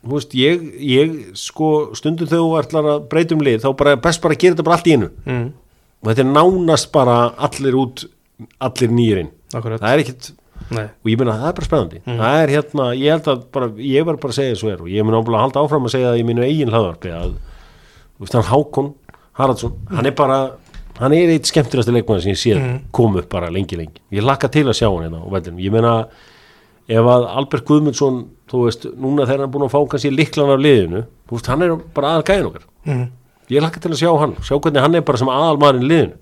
þú 0.01 0.15
veist, 0.15 0.35
ég, 0.37 0.63
ég 0.81 1.17
sko 1.37 1.71
stundum 1.97 2.29
þú 2.29 2.45
ætlar 2.59 2.87
að 2.95 3.03
breyta 3.11 3.35
um 3.37 3.43
lið 3.45 3.65
þá 3.65 3.69
bara 3.77 3.97
best 4.01 4.21
bara 4.23 4.37
að 4.37 4.43
gera 4.43 4.55
þetta 4.55 4.67
bara 4.67 4.79
allt 4.79 4.89
í 4.89 4.95
einu. 4.95 5.09
Mm. 5.27 5.49
Og 6.01 6.09
þetta 6.09 6.23
er 6.25 6.31
nánast 6.31 6.91
bara 6.93 7.17
allir 7.47 7.77
út 7.77 8.05
allir 8.61 8.93
nýjurinn, 8.97 9.31
það 9.53 9.91
er 9.91 10.03
ekkit 10.03 10.31
nei, 10.71 10.87
og 10.87 11.11
ég 11.11 11.19
meina 11.19 11.35
það 11.37 11.47
er 11.49 11.55
bara 11.59 11.67
spennandi. 11.67 12.01
Það 12.07 12.39
er 12.41 12.53
hérna, 12.55 12.87
ég 12.97 13.15
held 13.15 13.29
að 13.31 13.45
bara, 13.53 13.69
ég 13.91 14.07
verð 14.07 14.21
bara 14.23 14.33
að 14.33 14.39
segja 14.39 14.55
þessu 14.55 14.71
er 14.71 14.81
og 14.81 14.89
ég 14.91 15.05
ámlega 15.05 15.37
að 15.37 15.45
halda 15.45 15.63
áfram 15.65 15.87
að 15.87 15.95
segja 15.95 16.11
það 16.11 16.21
í 16.21 16.25
mínu 16.29 16.45
eigin 16.47 16.73
hlaðvarpi 16.73 17.13
að, 17.17 17.37
hann 18.31 18.49
Hákon 18.51 18.91
Haraldsson, 19.39 19.77
hann 19.91 20.09
er 20.09 20.17
bara 20.17 20.41
hann 21.01 21.15
er 21.15 21.31
eitt 21.33 21.49
skemmtilegasti 21.49 21.95
leikmann 21.95 22.21
sem 22.21 22.33
ég 22.35 22.41
sé 22.41 22.57
kom 22.93 23.15
upp 23.17 23.29
bara 23.31 23.49
lengi 23.53 23.79
lengi, 23.79 24.01
ég 24.13 24.25
lakka 24.25 24.49
til 24.51 24.67
að 24.67 24.77
sjá 24.77 24.89
hann 24.89 25.07
hérna 25.07 25.23
á 25.23 25.27
vellinum, 25.33 25.61
ég 25.63 25.73
meina 25.73 25.95
ef 26.91 27.07
að 27.07 27.25
Albert 27.39 27.65
Guðmundsson, 27.69 28.21
þú 28.51 28.65
veist 28.65 28.85
núna 28.91 29.25
þegar 29.25 29.45
hann 29.45 29.47
er 29.47 29.53
búin 29.53 29.65
að 29.67 29.73
fá 29.73 29.79
kannski 29.93 30.11
liklan 30.13 30.51
af 30.53 30.61
liðinu 30.61 31.03
þú 31.29 31.37
veist, 31.37 31.49
hann 31.51 31.65
er 31.65 31.75
bara 31.95 32.13
aðal 32.15 32.27
gæðin 32.27 32.49
okkar. 32.51 32.65
Mm. 32.89 33.05
Ég 33.51 33.63
lakka 33.63 33.81
til 33.83 33.91
að 33.93 34.01
sjá 34.01 34.11
hann, 34.21 34.35
sjá 34.45 34.55
hvernig 34.57 34.85
hann 34.85 34.97
er 34.99 35.05
bara 35.07 35.21
sem 35.21 35.31
aðal 35.31 35.59
maðurinn 35.61 35.87
í 35.87 35.91
liðinu. 35.91 36.19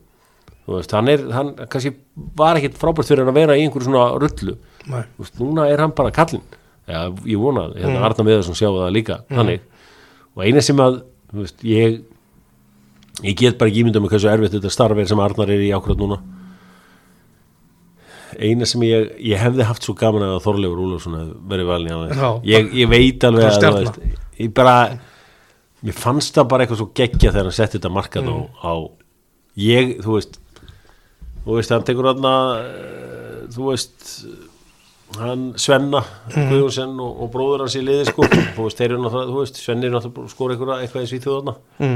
Þú 0.70 0.76
veist, 0.78 0.92
hann 0.94 1.10
er, 1.10 1.26
hann 1.34 1.52
kannski 1.72 1.92
var 2.38 2.60
ekkit 2.60 2.78
frábært 2.78 3.10
fyrir 3.10 3.24
hann 3.24 3.32
að 3.34 3.40
vera 3.40 3.58
í 3.58 3.64
einhverju 3.66 3.88
svona 3.88 4.08
rullu. 4.22 4.56
Nei, 4.90 5.02
Þú 5.18 5.24
veist, 5.26 5.40
núna 5.42 5.66
er 5.72 5.82
hann 5.82 5.94
bara 5.98 6.14
kallinn. 6.14 6.44
Ja, 6.90 7.04
ég 7.30 7.42
vona, 7.42 7.68
hérna, 7.78 8.02
Arna 8.06 8.26
Miðarsson 8.26 8.58
sjá 8.58 8.68
það 8.70 8.94
líka 8.96 9.20
þannig, 9.30 9.66
og 10.34 10.42
eina 10.46 10.62
sem 10.66 10.80
að 10.82 11.04
þú 11.30 11.44
veist, 11.44 11.66
ég 11.70 12.00
ég 13.26 13.36
get 13.38 13.58
bara 13.60 13.70
ekki 13.70 13.84
ímyndað 13.84 14.06
með 14.06 14.14
hversu 14.16 14.30
erfitt 14.32 14.56
þetta 14.56 14.72
starf 14.74 14.98
er 15.02 15.10
sem 15.10 15.22
Arnar 15.22 15.52
er 15.54 15.62
í 15.66 15.70
ákvæmt 15.76 16.02
núna. 16.02 16.18
Eina 18.40 18.66
sem 18.70 18.82
ég 18.86 19.12
ég 19.26 19.42
hefði 19.42 19.66
haft 19.68 19.86
svo 19.86 19.96
gaman 19.98 20.26
að 20.28 20.42
Þorleifur 20.46 20.82
Úlfsson 20.86 21.18
hefði 21.18 21.38
verið 21.52 21.70
valin 21.70 21.90
í 21.90 21.96
hann 21.98 22.44
ég, 22.48 22.70
ég 22.78 22.90
veit 22.92 23.26
alveg 23.28 23.66
að 23.70 23.90
ég 24.40 24.54
bara 24.56 24.76
mér 25.86 25.96
fannst 25.96 26.36
það 26.36 26.50
bara 26.52 26.66
eitthvað 26.66 26.82
svo 26.82 26.92
geggja 26.98 27.32
þegar 27.32 27.50
hann 27.50 27.58
setti 27.60 27.78
þetta 27.80 27.94
markað 27.96 28.30
á, 28.30 28.36
á 28.64 28.74
ég, 29.60 29.98
þú 30.04 30.18
veist 30.18 30.40
þú 31.46 31.58
veist, 31.58 31.74
hann 31.74 31.88
tekur 31.88 32.12
hann 32.12 32.30
þú 33.54 33.72
veist 33.72 34.14
hann 35.18 35.52
Svenna 35.58 36.04
Guðjónsson 36.30 36.96
og, 37.02 37.22
og 37.24 37.30
bróður 37.34 37.66
hans 37.66 37.76
í 37.80 37.82
liði 37.82 38.12
sko. 38.12 38.28
Þú 38.56 38.68
veist, 38.68 38.78
þeir 38.78 38.92
eru 38.92 39.00
náttúrulega, 39.02 39.58
Svenni 39.58 39.90
er 39.90 39.96
náttúrulega 39.96 40.34
skora 40.36 40.54
eitthvað, 40.56 40.84
eitthvað 40.84 41.06
í 41.08 41.10
svíþjóðarna 41.10 41.56
mm. 41.80 41.96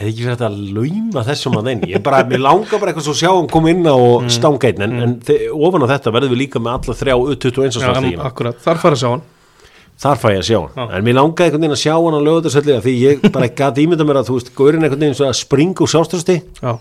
hefði 0.00 0.12
ekki 0.14 0.26
verið 0.30 0.44
að 0.46 0.56
lauma 0.78 1.24
þessum 1.26 1.58
að 1.60 1.70
einn 1.74 1.84
ég 1.90 2.04
bara, 2.06 2.22
mér 2.30 2.44
langar 2.46 2.80
bara 2.80 2.94
eitthvað 2.94 3.08
svo 3.10 3.16
að 3.16 3.20
sjá 3.20 3.30
hann 3.34 3.50
koma 3.52 3.72
inn 3.74 3.84
á 3.84 3.92
og 3.92 4.30
stanga 4.32 4.70
einn, 4.70 4.86
en, 4.86 4.98
en 5.04 5.16
þe- 5.28 5.40
ofan 5.52 5.84
á 5.84 5.92
þetta 5.92 6.14
verðum 6.16 6.32
við 6.32 6.42
líka 6.46 6.62
með 6.64 6.78
alla 6.78 6.98
þrjá 7.02 7.16
U21 7.18 7.68
já, 7.68 7.76
starfstíkina, 7.76 8.30
akkurat, 8.30 8.62
þar 8.64 8.82
fara 8.86 8.96
að 8.96 9.02
sjá 9.02 9.10
hann 9.12 9.26
þar 10.02 10.20
fæ 10.20 10.26
ég 10.34 10.40
að 10.42 10.48
sjá 10.50 10.58
hann 10.60 10.76
Já. 10.76 10.84
en 10.98 11.06
mér 11.06 11.16
langaði 11.16 11.46
einhvern 11.46 11.62
veginn 11.64 11.76
að 11.76 11.82
sjá 11.82 11.94
hann 11.94 12.18
á 12.18 12.26
lögutarsöldi 12.26 12.76
því 12.84 12.94
ég 13.00 13.24
bara 13.32 13.48
gæti 13.48 13.86
ímynda 13.86 14.06
mér 14.08 14.20
að 14.20 14.28
þú 14.28 14.36
veist, 14.36 14.52
góðurinn 14.58 14.84
einhvern 14.84 15.04
veginn 15.06 15.28
að 15.30 15.38
springa 15.40 15.84
úr 15.86 15.92
sjálfströsti 15.92 16.36
já, 16.60 16.72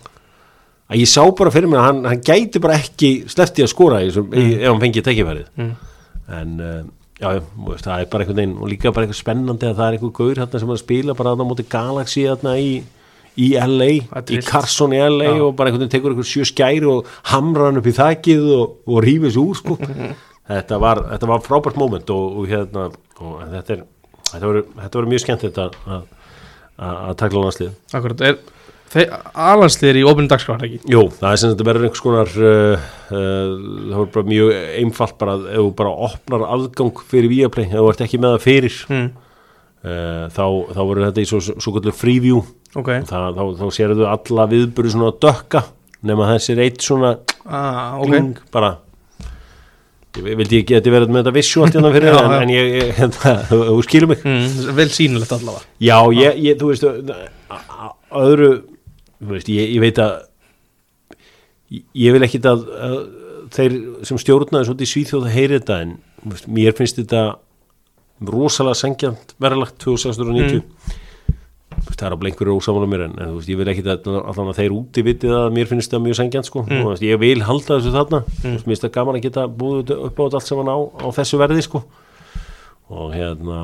að 0.91 0.99
ég 0.99 1.11
sá 1.11 1.21
bara 1.39 1.53
fyrir 1.55 1.71
mér 1.71 1.81
að 1.81 1.87
hann, 1.87 2.01
hann 2.11 2.25
gæti 2.27 2.61
bara 2.63 2.79
ekki 2.81 3.11
sleppti 3.31 3.63
að 3.63 3.71
þessum- 3.71 4.35
í, 4.35 4.45
ef 4.59 4.67
hann 4.67 4.83
fengið 4.83 5.07
tekifærið 5.07 5.47
mm. 5.55 5.71
en 6.39 6.59
uh, 6.59 6.81
já, 7.21 7.29
veist, 7.69 7.87
það 7.87 8.03
er 8.03 8.11
bara 8.11 8.25
einhvern 8.25 8.41
veginn 8.41 8.57
og 8.59 8.73
líka 8.73 8.91
bara 8.91 9.07
eitthvað 9.07 9.21
spennandi 9.21 9.69
að 9.69 9.79
það 9.79 9.87
er 9.87 9.97
einhver 9.97 10.13
gaur 10.19 10.43
hérna 10.43 10.61
sem 10.61 10.75
að 10.75 10.83
spila 10.83 11.15
bara 11.15 11.31
á 11.31 11.47
móti 11.47 11.67
Galaxy 11.71 12.27
hérna 12.27 12.57
í, 12.59 12.71
í 13.39 13.49
LA, 13.55 13.91
í. 14.27 14.43
Carson 14.43 14.95
í 14.95 14.99
LA 14.99 15.31
Já. 15.31 15.39
og 15.39 15.55
bara 15.55 15.71
einhvern 15.71 15.85
veginn 15.85 15.95
tekur 15.95 16.11
einhver 16.11 16.27
sjö 16.27 16.43
skæri 16.51 16.87
og 16.91 17.07
hamrar 17.31 17.71
hann 17.71 17.79
upp 17.79 17.87
í 17.87 17.95
þakið 17.95 18.49
og, 18.57 18.79
og 18.91 19.03
rífið 19.07 19.37
sér 19.37 19.45
úr 19.45 19.61
sko. 19.61 19.79
þetta, 20.49 20.79
var, 20.81 21.03
þetta 21.13 21.29
var 21.31 21.45
frábært 21.45 21.79
moment 21.81 22.15
og, 22.15 22.39
og 22.41 22.49
hérna 22.49 22.89
og 22.89 23.37
þetta 23.53 23.77
er 23.77 23.85
þetta 24.31 24.49
voru, 24.49 24.65
þetta 24.81 24.99
voru 24.99 25.13
mjög 25.13 25.23
skemmt 25.23 25.47
þetta 25.47 25.69
að, 25.69 25.79
að, 25.95 26.05
að 26.91 27.17
takla 27.21 27.45
landslið 27.45 27.97
akkurat, 27.97 28.23
er 28.29 28.39
þeir 28.95 29.13
alansliðir 29.33 29.99
í 29.99 30.05
ofinn 30.07 30.29
dagskrár 30.31 30.65
ekki? 30.67 30.79
Jú, 30.91 31.03
það 31.17 31.29
er 31.29 31.41
sem 31.41 31.53
þetta 31.53 31.67
verður 31.67 31.87
einhvers 31.87 32.03
konar 32.05 32.33
uh, 32.39 32.87
uh, 33.09 33.53
það 33.91 33.99
voru 33.99 34.11
bara 34.15 34.31
mjög 34.31 34.51
einfalt 34.81 35.17
bara 35.21 35.37
að 35.37 35.47
ef 35.51 35.61
þú 35.61 35.69
bara 35.81 35.93
opnar 36.09 36.47
aðgang 36.55 37.05
fyrir 37.11 37.31
Viaplay, 37.31 37.69
ef 37.69 37.79
þú 37.79 37.87
ert 37.91 38.03
ekki 38.05 38.21
með 38.21 38.35
það 38.35 38.45
fyrir 38.45 38.81
mm. 38.91 39.07
uh, 39.85 40.25
þá, 40.35 40.45
þá 40.71 40.81
verður 40.81 41.07
þetta 41.09 41.25
í 41.25 41.31
svo, 41.31 41.41
svo 41.49 41.75
kvöldur 41.75 41.97
preview 41.99 42.43
ok, 42.75 42.91
og 43.01 43.09
það, 43.11 43.27
þá, 43.39 43.43
þá 43.61 43.79
sérðu 43.79 44.09
alla 44.11 44.47
viðbyrðu 44.53 44.95
svona 44.95 45.15
dökka 45.25 45.65
nema 46.05 46.29
þessi 46.35 46.53
er 46.53 46.63
eitt 46.67 46.83
svona 46.85 47.15
ah, 47.49 47.97
ok. 47.97 48.09
gling, 48.09 48.33
bara 48.53 48.75
ég 50.15 50.37
vildi 50.39 50.59
ekki 50.61 50.75
að 50.75 50.79
þetta 50.81 50.93
verið 50.95 51.11
með 51.15 51.21
þetta 51.23 51.33
visuált 51.35 51.75
hérna 51.75 51.91
fyrir 51.95 52.09
Já, 52.15 52.21
en, 52.41 52.53
ég, 52.53 52.93
hérna, 52.99 53.33
þú 53.49 53.77
skilur 53.87 54.11
mig. 54.13 54.23
Mm, 54.25 54.69
vel 54.79 54.87
sýnilegt 54.95 55.33
allavega. 55.35 55.65
Já, 55.83 55.97
ég, 56.19 56.39
ég, 56.45 56.57
þú 56.61 56.71
veist 56.71 56.85
öðru, 58.23 58.49
þú 59.19 59.31
veist, 59.35 59.51
ég, 59.51 59.73
ég 59.75 59.83
veit 59.83 60.01
að 60.05 60.13
ég- 62.05 62.13
vil 62.15 62.23
ekki 62.27 62.41
að, 62.47 62.65
þeir 63.55 63.77
sem 64.07 64.19
stjórnaði 64.21 64.69
svolítið 64.69 64.91
Svíþjóð 64.93 65.25
að 65.29 65.35
heyri 65.35 65.59
þetta 65.59 65.79
en 65.85 65.95
mér 66.55 66.75
finnst 66.77 66.99
þetta 67.01 67.23
rosalega 68.25 68.79
sengjant 68.79 69.35
verðalagt 69.43 69.75
2690 69.83 70.61
Þú 70.61 70.61
veist, 70.61 71.01
það 71.83 72.05
er 72.07 72.15
á 72.15 72.17
einhverju 72.29 72.55
ósamála 72.59 72.89
mér 72.89 73.03
en, 73.05 73.15
en 73.19 73.31
þú 73.31 73.39
veist, 73.39 73.51
ég 73.51 73.59
vil 73.59 73.69
ekki 73.71 73.83
að 73.85 74.07
allan 74.21 74.51
að 74.51 74.59
þeir 74.59 74.75
úti 74.75 75.03
vitið 75.05 75.35
að 75.37 75.47
mér 75.55 75.69
finnst 75.71 75.93
það 75.93 76.03
mjög 76.05 76.17
sengjant 76.19 76.49
sko. 76.49 76.63
mm. 76.65 76.87
veist, 76.89 77.05
ég 77.05 77.21
vil 77.21 77.43
halda 77.45 77.77
þessu 77.77 77.93
þarna 77.95 78.21
mm. 78.25 78.43
veist, 78.43 78.65
mér 78.65 78.73
finnst 78.73 78.85
það 78.85 78.93
gaman 78.97 79.19
að 79.19 79.25
geta 79.27 79.45
búið 79.61 79.93
upp 79.95 80.21
á 80.21 80.23
allt 80.25 80.47
saman 80.47 80.71
á, 80.71 80.77
á 80.79 81.07
þessu 81.19 81.41
verði 81.41 81.65
sko. 81.65 81.83
og 82.95 83.15
hérna, 83.15 83.59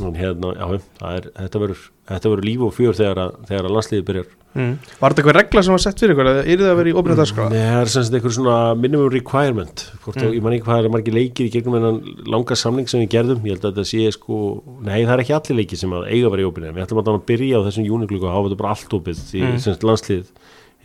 en 0.00 0.14
hérna 0.16 0.52
já, 0.56 0.64
er, 1.12 1.26
þetta 1.36 2.30
verður 2.32 2.46
líf 2.46 2.62
og 2.64 2.72
fjör 2.76 2.96
þegar 2.96 3.18
að, 3.26 3.34
þegar 3.50 3.66
að 3.68 3.74
landsliði 3.76 4.04
byrjar 4.08 4.30
mm. 4.56 4.70
var 5.02 5.12
þetta 5.12 5.22
eitthvað 5.22 5.36
regla 5.36 5.64
sem 5.66 5.74
var 5.76 5.82
sett 5.84 6.00
fyrir 6.00 6.14
ykkur 6.14 6.30
eða 6.30 6.44
er 6.46 6.62
það 6.62 6.70
að 6.70 6.78
vera 6.80 6.92
í 6.92 6.94
opnið 7.02 7.20
dagskráða 7.20 7.52
Nei, 7.52 7.66
það 7.66 7.80
er 7.82 7.92
sem 7.92 8.06
sagt 8.06 8.16
einhver 8.16 8.34
svona 8.38 8.56
minimum 8.78 9.12
requirement 9.12 9.84
Hvort, 10.06 10.18
mm. 10.22 10.32
ég 10.38 10.46
man 10.46 10.56
ekki 10.56 10.66
hvað 10.70 10.88
er 10.88 10.94
margir 10.96 11.16
leikir 11.18 11.48
í 11.50 11.52
gegnum 11.52 11.76
en 11.78 12.00
langa 12.32 12.58
samling 12.58 12.88
sem 12.88 13.04
við 13.04 13.12
gerðum 13.18 13.46
ég 13.48 13.58
held 13.58 13.68
að 13.68 13.76
þetta 13.76 13.92
sé 13.92 14.16
sko, 14.16 14.40
nei 14.80 14.96
það 15.02 15.14
er 15.18 15.24
ekki 15.26 15.36
allir 15.38 15.60
leikir 15.60 15.82
sem 15.84 15.96
að 15.98 16.08
eiga 16.08 16.24
að 16.30 16.34
vera 16.36 16.46
í 16.46 16.48
opinu, 16.48 16.72
við 16.72 16.86
ætlum 16.86 17.02
að, 17.04 17.12
að 17.12 17.24
byrja 17.28 17.60
á 17.60 17.66
þessum 17.68 17.88
júniklíku 17.90 18.28
og 18.28 18.36
hafa 18.36 18.48
þetta 18.48 18.62
bara 18.64 18.74
allt 18.76 18.98
opið 19.00 19.24
í 19.36 19.42
Mm. 19.42 19.60
mm. 19.60 19.88
landslið 19.90 20.24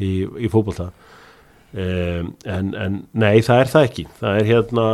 í, 0.03 0.11
í 0.43 0.51
fótbolta 0.51 0.91
um, 1.73 2.33
en, 2.45 2.73
en 2.75 2.99
nei 3.13 3.41
það 3.43 3.59
er 3.63 3.71
það 3.73 3.87
ekki 3.89 4.05
það 4.21 4.37
er 4.39 4.45
hérna, 4.51 4.85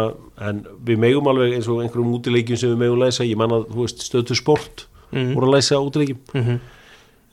en 0.49 0.63
við 0.85 0.97
megum 1.03 1.27
alveg 1.29 1.53
eins 1.59 1.67
og 1.69 1.83
einhverjum 1.83 2.15
útileikjum 2.17 2.57
sem 2.57 2.71
við 2.73 2.81
megum 2.85 2.99
læsa 3.03 3.23
ég 3.27 3.37
man 3.37 3.51
að, 3.59 3.67
þú 3.73 3.83
veist, 3.85 4.05
stöðtu 4.09 4.35
sport 4.39 4.87
Mm. 5.13 5.35
voru 5.35 5.45
að 5.45 5.51
læsa 5.53 5.77
útileikjum 5.77 6.17
Mhm. 6.33 6.55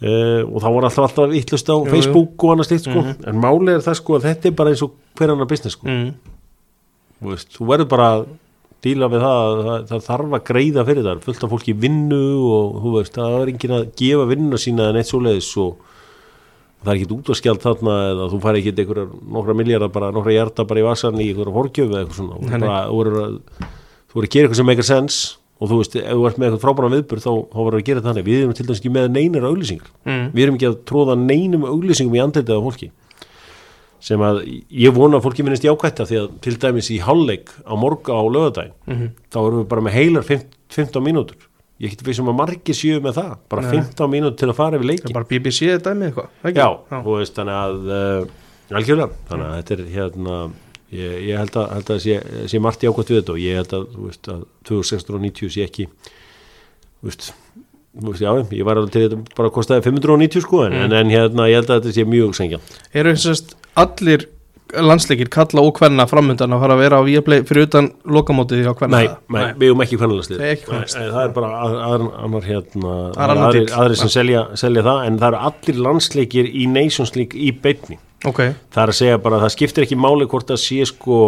uh, 0.05 0.43
og 0.53 0.61
þá 0.61 0.67
var 0.75 0.85
alltaf 0.85 1.05
alltaf 1.07 1.31
vittlust 1.33 1.71
á 1.73 1.77
jú. 1.81 1.87
Facebook 1.89 2.45
og 2.45 2.51
annað 2.53 2.69
slíkt 2.69 2.85
sko 2.91 3.01
Mhm. 3.01 3.25
en 3.27 3.41
málið 3.41 3.75
er 3.79 3.81
það 3.87 3.97
sko 3.97 4.19
að 4.19 4.27
þetta 4.29 4.45
er 4.47 4.51
bara 4.59 4.71
eins 4.71 4.83
og 4.85 4.93
hver 5.17 5.31
annar 5.33 5.47
business 5.49 5.73
sko 5.79 5.87
mm. 5.89 6.11
þú, 7.23 7.31
veist, 7.31 7.49
þú 7.57 7.67
verður 7.71 7.89
bara 7.89 8.09
að 8.19 8.27
díla 8.85 9.09
við 9.13 9.21
það, 9.21 9.41
að 9.49 9.65
það, 9.65 9.89
það 9.89 10.05
þarf 10.11 10.37
að 10.37 10.45
greiða 10.51 10.85
fyrir 10.89 11.05
það 11.09 11.25
fullt 11.25 11.45
af 11.45 11.51
fólki 11.51 11.75
vinnu 11.77 12.21
og 12.53 12.77
þú 12.85 12.93
veist, 12.99 13.15
það 13.17 13.41
er 13.41 13.49
enginn 13.55 13.75
að 13.77 13.89
gefa 14.01 14.29
vinnuna 14.31 14.61
sína 14.61 14.89
en 14.91 14.97
eitt 15.01 15.11
svoleiðis 15.11 15.51
og 15.57 15.77
það 16.85 16.91
er 16.93 16.97
ekkit 17.01 17.13
út 17.17 17.31
að 17.33 17.39
skjald 17.41 17.61
þarna 17.65 17.95
eða 18.11 18.29
þú 18.33 18.39
fær 18.45 18.59
ekkit 18.61 18.79
einhverjar 18.83 19.09
nokkra 19.37 19.55
miljardar 19.59 19.91
bara 19.93 20.11
nokkra 20.17 20.33
hjarta 20.37 20.65
bara 20.71 20.81
í 20.81 20.87
vasan 20.87 21.21
í 21.21 21.27
einhverja 21.31 21.57
horgjöf 21.57 21.91
eða 21.91 22.01
eitthvað 22.05 22.21
svona. 22.21 22.41
Bara, 22.55 22.79
að 22.81 22.91
þú 22.91 24.17
verður 24.17 24.27
að 24.27 24.33
gera 24.35 24.45
eitthvað 24.49 24.61
sem 24.61 24.67
meikar 24.71 24.89
sens 24.89 25.19
og 25.61 25.69
þú 25.69 25.77
veist, 25.83 25.97
ef 26.01 26.15
þú 26.17 26.23
ert 26.31 26.39
með 26.41 26.47
eitthvað 26.49 26.63
frábæra 26.65 26.89
viðbur 26.95 27.21
þá, 27.21 27.31
þá 27.53 27.59
verður 27.61 27.81
að 27.83 27.85
gera 27.91 28.01
þannig, 28.07 28.25
við 28.31 28.39
erum 28.41 28.55
til 28.57 28.65
dæmis 28.71 28.81
ekki 28.81 28.93
með 28.95 29.11
neinar 29.13 29.45
auglýsingar. 29.51 29.91
Mm. 30.09 30.25
við 30.33 30.43
erum 30.47 30.57
ekki 30.57 30.69
að 30.71 30.79
tróða 30.89 31.17
neinum 31.21 31.67
auglýsingum 31.69 32.17
í 32.17 32.23
andlitið 32.25 32.55
af 32.57 32.65
fólki. 32.65 32.89
Sem 34.01 34.23
að 34.25 34.39
ég 34.73 34.95
vona 34.97 35.19
að 35.21 35.27
fólki 35.27 35.45
minnist 35.45 35.67
jákvætta 35.69 36.07
því 36.09 36.17
að 36.23 36.29
til 36.47 36.55
dæmis 36.63 36.89
í 36.89 36.97
hálfleik 37.05 37.53
á 37.69 37.77
morga 37.77 38.17
á 38.17 38.23
lögadaginn 38.25 38.73
Mhm. 38.89 39.11
þá 39.29 39.37
erum 39.45 39.61
við 39.61 39.69
bara 39.69 39.85
með 39.85 39.93
heilar 39.99 40.25
15, 40.25 40.57
15 40.73 41.05
mínútur 41.05 41.37
ég 41.81 41.95
get 41.95 42.03
við 42.05 42.19
sem 42.19 42.31
að 42.31 42.37
margir 42.37 42.77
séu 42.77 43.01
með 43.05 43.21
það 43.21 43.31
bara 43.53 43.67
Nei. 43.67 43.71
15 43.79 44.11
mínútur 44.13 44.39
til 44.43 44.51
að 44.53 44.59
fara 44.59 44.77
yfir 44.77 44.85
það 44.85 44.91
leikin 44.93 45.17
bara 45.17 45.29
BBC 45.31 45.77
dæmið 45.85 46.09
eitthvað 46.11 46.51
ekki? 46.51 46.59
já, 46.61 46.69
þú 46.93 47.15
veist 47.17 47.39
þannig 47.41 47.61
að 47.61 47.95
uh, 47.97 48.77
algjörlega, 48.81 49.23
þannig 49.31 49.47
að 49.49 49.55
þetta 49.61 49.77
er 49.77 49.85
hérna 49.95 50.41
ég, 50.91 51.15
ég 51.31 51.41
held 51.41 51.57
að, 51.61 51.69
held 51.77 51.93
að 51.95 52.03
sé, 52.05 52.19
sé 52.53 52.61
margt 52.63 52.85
jákvætt 52.85 53.13
við 53.13 53.21
þetta 53.23 53.37
og 53.37 53.41
ég 53.45 53.61
held 53.61 53.77
að, 53.79 53.87
veist, 54.09 54.33
að 54.35 54.43
2690 54.71 55.55
sé 55.57 55.65
ekki 55.67 55.89
veist 57.01 57.31
veist, 58.05 58.23
já, 58.23 58.31
ég 58.55 58.67
var 58.69 58.79
alveg 58.81 58.93
til 58.95 59.07
þetta 59.07 59.39
bara 59.39 59.55
kostaði 59.55 59.87
590 59.89 60.45
sko 60.45 60.65
en, 60.67 60.77
en, 60.85 60.99
en 61.01 61.15
hérna, 61.15 61.49
ég 61.51 61.63
held 61.63 61.73
að 61.73 61.81
þetta 61.81 61.97
sé 61.97 62.07
mjög 62.09 62.37
sengja 62.39 62.61
eru 62.93 63.15
þessast 63.17 63.57
allir 63.81 64.29
landsleikir 64.77 65.29
kalla 65.33 65.63
og 65.67 65.79
hvenna 65.81 66.07
framöndan 66.11 66.53
að 66.55 66.61
fara 66.65 66.75
að 66.77 66.83
vera 66.85 66.99
á 67.01 67.03
Viaplay 67.07 67.43
fyrir 67.49 67.67
utan 67.69 67.89
lokamótið 68.05 68.69
á 68.71 68.75
hvenna 68.79 69.01
Nei, 69.01 69.09
nei, 69.35 69.47
við 69.59 69.71
erum 69.71 69.83
ekki 69.85 69.97
Nei, 69.97 70.01
kvennalandslið. 70.03 70.45
það 70.95 71.23
er 71.25 71.33
bara 71.37 71.51
að, 71.65 71.75
að, 71.89 72.05
annar 72.27 72.47
hérna 72.51 72.95
díll. 73.57 73.65
aðrir 73.81 74.01
sem 74.03 74.13
selja, 74.13 74.45
selja 74.61 74.85
það 74.87 75.03
en 75.09 75.19
það 75.23 75.29
eru 75.33 75.41
allir 75.51 75.81
landsleikir 75.89 76.51
í 76.53 76.69
Nations 76.71 77.15
League 77.17 77.39
í 77.41 77.51
beinni. 77.53 77.99
Ok, 78.29 78.41
það 78.71 78.83
er 78.85 78.93
að 78.95 78.99
segja 79.01 79.19
bara 79.25 79.39
að 79.41 79.47
það 79.47 79.55
skiptir 79.57 79.87
ekki 79.89 79.97
máli 79.97 80.27
hvort 80.29 80.51
það 80.53 80.61
sé 80.67 80.81
sko 80.91 81.19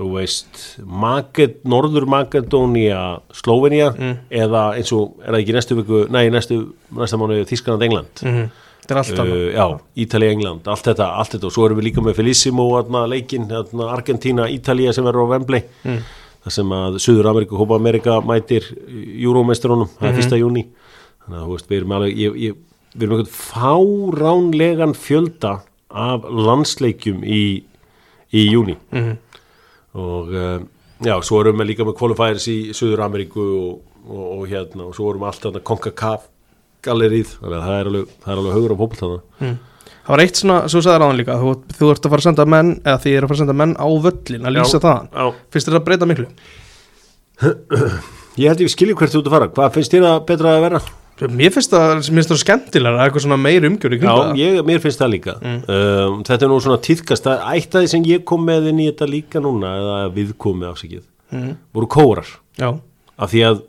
þú 0.00 0.06
veist 0.14 0.60
Maged, 0.86 1.58
Norður 1.68 2.06
Makedónia 2.08 3.00
Slovenia 3.36 3.90
Mm. 3.92 4.14
eða 4.30 4.62
eins 4.78 4.92
og 4.96 5.18
er 5.20 5.34
það 5.34 5.40
ekki 5.42 5.56
næstu 5.58 5.76
viku 5.76 5.98
nei, 6.10 6.30
næstu, 6.32 6.60
næsta 6.96 7.18
mánu 7.20 7.42
Þískanand 7.44 7.82
England? 7.88 8.22
Mm 8.24 8.48
þetta 8.90 8.98
er 8.98 9.02
allt 9.02 9.10
uh, 9.14 9.22
annað 9.24 9.52
já, 9.54 9.66
Ítalía 10.04 10.32
England, 10.34 10.66
allt 10.68 10.84
þetta, 10.90 11.06
allt 11.20 11.34
þetta 11.36 11.46
og 11.46 11.52
svo 11.54 11.66
erum 11.68 11.78
við 11.80 11.86
líka 11.90 12.02
með 12.04 12.16
Felissimo 12.20 12.66
leikin, 13.08 13.46
atna, 13.52 13.90
Argentína, 13.94 14.48
Ítalía 14.50 14.92
sem 14.92 15.04
verður 15.04 15.26
á 15.26 15.32
Wembley 15.34 15.62
Mm. 15.84 16.02
þar 16.44 16.52
sem 16.52 16.70
að 16.72 16.98
Suður 17.04 17.26
Ameríku, 17.30 17.56
Hópa 17.60 17.76
Amerika 17.76 18.20
mætir 18.24 18.64
Júrómestrunum, 19.20 19.88
það 19.98 20.08
er 20.08 20.12
Mhm. 20.12 20.16
fyrsta 20.20 20.38
júni 20.40 20.66
þannig 21.20 21.38
að 21.40 21.46
þú 21.46 21.52
veist, 21.56 21.68
við 21.68 21.76
erum 21.80 21.92
alveg 21.92 22.16
ég, 22.16 22.36
ég, 22.40 22.54
við 22.96 23.02
erum 23.02 23.18
einhvern 23.18 23.34
fáránlegan 23.50 24.94
fjölda 24.96 25.52
af 25.90 26.24
landsleikjum 26.24 27.22
í, 27.24 27.62
í 28.32 28.42
júni 28.52 28.76
Mhm. 28.92 29.16
og 29.94 30.28
uh, 30.32 30.58
já, 31.02 31.14
svo 31.22 31.40
erum 31.42 31.58
við 31.60 31.70
líka 31.74 31.84
með 31.84 31.96
qualifiers 31.98 32.46
í 32.48 32.58
Suður 32.72 33.04
Ameríku 33.06 33.42
og, 33.42 33.80
og, 34.08 34.24
og 34.40 34.48
hérna, 34.48 34.86
og 34.88 34.94
svo 34.94 35.10
erum 35.10 35.22
við 35.26 35.32
alltaf 35.32 35.62
CONCACAF 35.64 36.28
gallerið, 36.84 37.34
þannig 37.40 37.58
að 37.58 37.66
það 37.66 37.80
er 37.80 37.90
alveg, 37.90 38.14
það 38.22 38.32
er 38.32 38.40
alveg 38.42 38.56
haugur 38.58 38.74
á 38.74 38.80
fótbolt 38.80 39.04
þarna 39.04 39.20
Mm. 39.40 39.58
Það 40.00 40.14
var 40.14 40.20
eitt 40.24 40.38
svona, 40.40 40.54
svo 40.66 40.80
sagði 40.82 41.00
ráðan 41.00 41.18
líka 41.20 41.34
þú, 41.38 41.50
þú 41.76 41.88
ert 41.92 42.06
að 42.06 42.12
fara 42.12 42.20
að 42.20 42.26
senda 42.26 42.44
menn, 42.48 42.70
eða 42.82 43.00
þið 43.04 43.12
er 43.16 43.24
að 43.24 43.28
fara 43.30 43.36
að 43.36 43.42
senda 43.44 43.54
menn 43.60 43.74
á 43.78 43.88
völlin 44.06 44.48
að 44.48 44.54
lýsa 44.56 44.80
já. 44.80 45.26
finnst 45.52 45.68
það 45.68 45.76
að 45.78 45.84
breyta 45.86 46.08
miklu? 46.10 46.26
Ég 48.40 48.48
held 48.50 48.64
ég 48.64 48.72
skilji 48.72 48.96
hvert 48.96 49.12
þú 49.12 49.20
ert 49.20 49.28
að 49.28 49.36
fara, 49.36 49.50
hvað 49.54 49.76
finnst 49.76 49.94
þér 49.94 50.08
að 50.08 50.18
betra 50.30 50.56
að 50.56 50.64
vera? 50.64 50.80
Mér 51.28 51.52
finnst 51.52 51.72
það, 51.74 51.90
mér 52.00 52.16
finnst 52.16 52.32
það 52.32 52.40
skemmtilega 52.40 53.04
eitthvað 53.04 53.24
svona 53.26 53.38
meiri 53.40 53.68
umgjör 53.68 53.94
í 53.94 53.98
Já, 54.00 54.08
það 54.08 54.38
ég, 54.40 54.60
mér 54.70 54.78
finnst 54.80 55.02
það 55.02 55.10
líka 55.12 55.34
um, 55.36 56.20
Þetta 56.24 56.46
er 56.46 56.52
nú 56.52 56.60
svona 56.64 56.78
af 56.80 57.66
því 57.74 57.90
sem 57.92 58.06
ég 58.08 58.24
kom 58.28 58.46
með 58.48 58.70
inn 58.70 58.80
í 58.80 58.86
þetta 58.88 59.08
líka 59.10 59.42
núna 59.44 59.74
eða 59.82 59.98
við 60.14 60.32
komið 60.40 60.70
afsakið 60.70 61.02
mm. 61.36 61.50
voru 61.76 61.90
kórar 61.92 62.30
Já, 62.56 62.70
af 63.20 63.34
því 63.34 63.44
að 63.50 63.60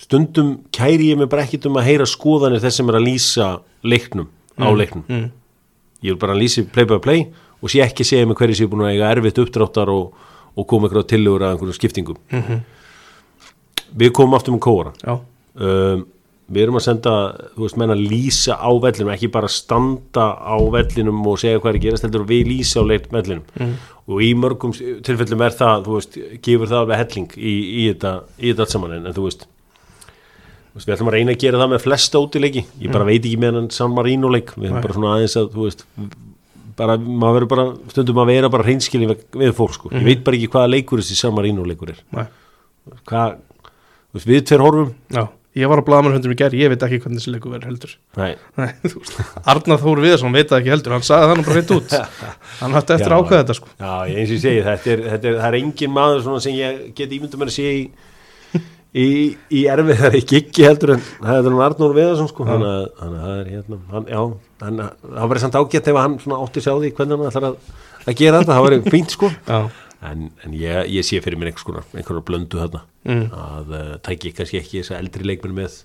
stundum 0.00 0.54
kæri 0.72 1.10
ég 1.12 1.18
mig 1.20 1.28
bara 1.28 1.42
ekkit 1.44 1.66
um 1.68 1.76
að 1.76 1.88
heyra 1.90 2.06
skoðanir 2.08 2.62
þess 2.62 2.80
sem 2.80 2.88
er 2.88 2.98
að 2.98 3.06
lýsa 3.06 3.48
leiknum 3.84 4.28
á 4.58 4.68
leiknum 4.72 5.04
mm. 5.08 5.26
ég 6.02 6.14
vil 6.14 6.20
bara 6.22 6.34
lýsi 6.38 6.64
play 6.72 6.84
by 6.88 6.98
play 7.02 7.26
og 7.62 7.70
sé 7.70 7.82
ekki 7.84 8.04
segja 8.06 8.26
mig 8.26 8.36
hverju 8.40 8.56
sé 8.58 8.66
búin 8.66 8.86
að 8.86 8.94
eiga 8.96 9.10
erfitt 9.14 9.38
uppdráttar 9.38 9.92
og, 9.92 10.14
og 10.56 10.66
koma 10.66 10.88
einhverja 10.88 11.10
tillögur 11.14 11.44
að 11.46 11.54
einhverjum 11.56 11.78
skiptingum 11.78 12.18
Mhm. 12.32 12.62
við 13.96 14.12
komum 14.16 14.34
aftur 14.38 14.54
með 14.56 14.62
kóra 14.64 14.92
um, 15.12 16.06
við 16.52 16.62
erum 16.66 16.76
að 16.76 16.84
senda 16.84 17.12
þú 17.54 17.62
veist, 17.64 17.76
menn 17.80 17.92
að 17.94 18.02
lýsa 18.10 18.56
á 18.60 18.68
vellinum 18.82 19.12
ekki 19.14 19.28
bara 19.32 19.48
standa 19.48 20.24
á 20.36 20.56
vellinum 20.74 21.20
og 21.28 21.38
segja 21.40 21.60
hvað 21.62 21.76
er 21.76 21.82
gerast, 21.86 22.04
heldur 22.04 22.26
við 22.28 22.48
lýsa 22.50 22.80
á 22.80 22.84
leit 22.88 23.06
vellinum 23.12 23.44
Mm. 23.60 23.74
og 24.08 24.20
í 24.24 24.32
mörgum 24.34 24.72
tilfellum 25.06 25.40
er 25.46 25.54
það, 25.54 25.84
þú 25.86 25.94
veist, 25.96 26.18
gefur 26.42 26.66
það 26.68 26.80
alveg 26.82 26.98
helling 27.04 27.28
í, 27.38 27.52
í 27.80 27.82
þetta, 27.92 28.12
þetta 28.40 28.64
allt 28.66 28.70
saman 28.74 28.92
en, 28.98 29.06
en 29.06 29.14
þú 29.16 29.28
veist 29.28 29.46
þú 30.72 30.80
veist, 30.80 30.88
við 30.88 30.94
ætlum 30.96 31.10
að 31.12 31.16
reyna 31.18 31.34
að 31.34 31.42
gera 31.44 31.60
það 31.62 31.72
með 31.72 31.84
flesta 31.84 32.22
útileiki 32.22 32.64
ég 32.80 32.94
bara 32.94 33.08
veit 33.08 33.20
ekki 33.20 33.40
með 33.42 33.58
hann 33.58 33.70
San 33.76 33.92
Marino 33.96 34.30
leik. 34.32 34.54
Við 34.56 34.70
erum 34.70 34.84
bara 34.84 34.96
svona 34.96 35.14
aðeins 35.18 35.36
að, 35.40 35.50
veist 35.58 35.84
bara, 36.78 36.96
maður 36.96 37.38
verður 37.38 37.50
bara, 37.52 37.66
stundum 37.92 38.22
að 38.22 38.32
vera 38.32 38.50
bara 38.52 38.66
hreinskilin 38.66 39.12
við, 39.12 39.26
við 39.44 39.54
fólk, 39.58 39.76
sko, 39.76 39.92
ég 39.92 40.08
veit 40.08 40.24
bara 40.24 40.38
ekki 40.38 40.50
hvaða 40.54 40.72
leikur 40.72 41.02
þessi 41.02 41.18
San 41.20 41.36
Marino 41.36 41.66
leikur 41.68 41.92
er. 41.92 42.02
Hvað, 43.08 43.38
veist, 44.16 44.28
við 44.28 44.44
tveir 44.48 44.64
horfum. 44.64 44.94
Já 45.12 45.26
Ég 45.52 45.68
var 45.68 45.82
á 45.82 45.84
blaðmann 45.84 46.14
hundum 46.16 46.32
í 46.32 46.36
gerð, 46.40 46.54
ég 46.56 46.70
veit 46.72 46.80
ekki 46.80 46.98
hvernig 47.02 47.20
þessi 47.20 47.32
leikur 47.34 47.52
verður 47.52 47.68
heldur. 47.68 47.90
Nei, 48.16 48.30
Nei, 48.56 48.70
Arnar 49.52 49.80
Þór 49.82 50.00
Viðarsson 50.00 50.32
veit 50.32 50.54
ekki 50.56 50.72
heldur, 50.72 50.94
hann 50.96 51.04
sagði 51.04 51.26
það 51.28 51.36
nú 51.36 51.44
bara 51.44 51.56
hreint 51.58 51.72
út. 51.76 51.92
Hann 52.62 52.76
hætti 52.78 52.94
eftir 52.94 53.12
Já. 53.12 53.12
að 53.12 53.20
ákveða 53.20 53.40
þetta 53.42 53.56
sko. 53.58 53.68
Já, 53.74 53.90
eins 54.06 54.30
og 54.30 54.32
ég 54.32 54.40
segi, 54.46 54.62
þetta 54.64 54.90
er, 54.94 55.02
þetta 55.10 55.28
er, 55.28 55.36
það 55.42 55.48
er 55.50 55.58
engin 55.58 55.92
maður 55.92 56.40
sem 56.46 56.56
ég 56.56 56.80
get 56.96 57.12
ímyndum 57.18 57.42
mér 57.44 57.52
að 57.52 57.56
sé 57.58 57.74
í, 58.92 59.04
í, 59.04 59.36
í 59.60 59.62
erfið 59.72 60.02
þar 60.02 60.16
í 60.18 60.22
giggi 60.32 60.66
heldur 60.66 60.94
en 60.96 61.04
það 61.20 61.38
er 61.38 61.50
um 61.52 61.62
Arnór 61.66 61.94
Veðarsson 61.96 62.30
sko, 62.32 62.48
þannig 62.48 62.72
að, 62.72 62.84
að 63.06 63.14
það 63.22 63.36
er 63.38 63.52
hérna, 63.54 63.80
hann, 63.94 64.10
já, 64.12 64.22
hann, 64.64 64.82
það 65.06 65.32
verður 65.32 65.44
samt 65.46 65.60
ágætt 65.62 65.92
ef 65.92 66.00
hann 66.02 66.18
átti 66.38 66.64
sjá 66.64 66.72
því 66.74 66.92
hvernig 66.98 67.18
hann 67.18 67.30
ætlar 67.32 67.48
að, 67.50 67.72
að 68.06 68.18
gera 68.20 68.42
þetta, 68.42 68.56
það 68.58 68.66
verður 68.68 68.96
fínt 68.96 69.16
sko, 69.16 69.32
en, 70.02 70.26
en 70.44 70.56
ég, 70.58 70.90
ég 70.98 71.06
sé 71.06 71.22
fyrir 71.24 71.40
mér 71.40 71.52
einhverjar 71.54 72.26
blöndu 72.26 72.60
þarna 72.60 72.86
Mm. 73.02 73.32
að 73.34 73.72
uh, 73.74 73.94
tæki 73.98 74.30
kannski 74.30 74.60
ekki 74.60 74.78
þess 74.78 74.94
eldri 74.94 75.24
leikmenn 75.26 75.56
með 75.56 75.80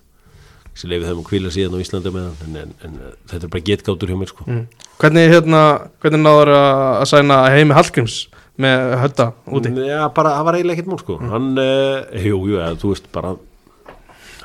sem 0.78 0.90
leifið 0.92 1.08
þeim 1.08 1.22
að 1.24 1.24
kvíla 1.26 1.50
síðan 1.50 1.74
á 1.74 1.82
Íslandi 1.82 2.12
með 2.14 2.26
hann 2.28 2.44
en, 2.44 2.58
en, 2.60 2.74
en 2.86 2.92
uh, 3.02 3.14
þetta 3.32 3.48
er 3.48 3.50
bara 3.56 3.64
getgátur 3.66 4.12
hjá 4.12 4.18
mér 4.20 4.30
sko. 4.30 4.46
Mm. 4.46 4.60
Hvernig, 5.02 5.26
hérna, 5.32 5.62
hvernig 5.98 6.22
náður 6.22 6.52
að, 6.54 6.82
að 7.00 7.08
sæna 7.10 7.38
heimi 7.56 7.74
Hallgríms 7.74 8.20
með 8.58 8.96
hötta 9.02 9.26
úti? 9.54 9.70
Já, 9.86 10.02
bara, 10.14 10.32
það 10.38 10.44
var 10.48 10.58
eiginlega 10.58 10.76
ekkert 10.78 10.90
mál 10.92 11.02
sko. 11.02 11.18
hann, 11.34 11.52
uh, 11.58 12.24
jú, 12.24 12.40
jú, 12.50 12.56
eða, 12.58 12.74
þú 12.82 12.92
veist 12.94 13.06
bara 13.14 13.36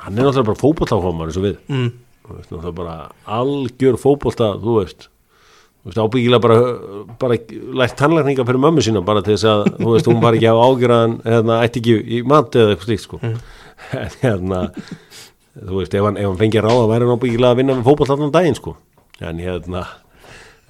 hann 0.03 0.17
er 0.19 0.25
náttúrulega 0.27 0.49
bara 0.51 0.61
fótbolltáfamar 0.61 1.31
eins 1.31 1.39
og 1.39 1.47
við 1.47 1.57
Mm. 1.69 1.89
þú 2.27 2.37
veist, 2.37 2.51
náttúrulega 2.51 2.75
bara 2.75 2.95
algjör 3.39 3.97
fótbolta, 3.99 4.51
þú 4.61 4.77
veist 4.81 5.07
þú 5.83 5.89
veist, 5.89 5.99
ábyggilega 6.03 6.41
bara, 6.43 6.57
bara 7.19 7.37
lært 7.81 7.97
tannlækninga 7.99 8.45
fyrir 8.47 8.61
mömmu 8.63 8.83
sína 8.85 9.01
bara 9.03 9.21
til 9.25 9.33
þess 9.35 9.47
að, 9.49 9.65
þú 9.81 9.89
veist, 9.95 10.07
hún 10.07 10.21
var 10.23 10.37
ekki 10.37 10.47
á 10.47 10.55
ágjörðan 10.55 11.17
hérna, 11.25 11.57
ætti 11.65 11.81
ekki 11.81 11.97
í 12.19 12.21
mat 12.27 12.55
eða 12.55 12.75
eitthvað 12.75 12.87
slíkt 12.91 13.03
sko. 13.07 13.19
en 13.23 14.13
hérna 14.21 14.61
þú 15.57 15.81
veist, 15.81 15.93
ef 15.97 16.05
hann, 16.07 16.17
ef 16.17 16.29
hann 16.29 16.39
fengi 16.39 16.61
að 16.61 16.69
ráða 16.69 16.87
væri 16.93 17.07
hann 17.07 17.17
ábyggilega 17.17 17.51
að 17.51 17.59
vinna 17.59 17.75
með 17.79 17.87
fótbolta 17.89 18.15
allan 18.15 18.31
daginn 18.31 18.55
sko. 18.61 18.75
en 19.23 19.39
hérna 19.43 19.83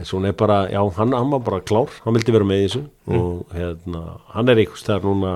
svona 0.10 0.32
er 0.32 0.38
bara, 0.38 0.62
já, 0.72 0.80
hann, 0.98 1.14
hann 1.16 1.34
var 1.34 1.44
bara 1.46 1.62
klár. 1.66 1.92
Hann 2.06 2.16
vildi 2.18 2.36
vera 2.36 2.48
með 2.48 2.62
í 2.62 2.68
þessu. 2.68 2.84
Og 3.14 3.54
hérna, 3.58 4.04
hann 4.36 4.52
er 4.52 4.62
einhvers 4.64 4.86
þar 4.88 5.06
núna 5.08 5.34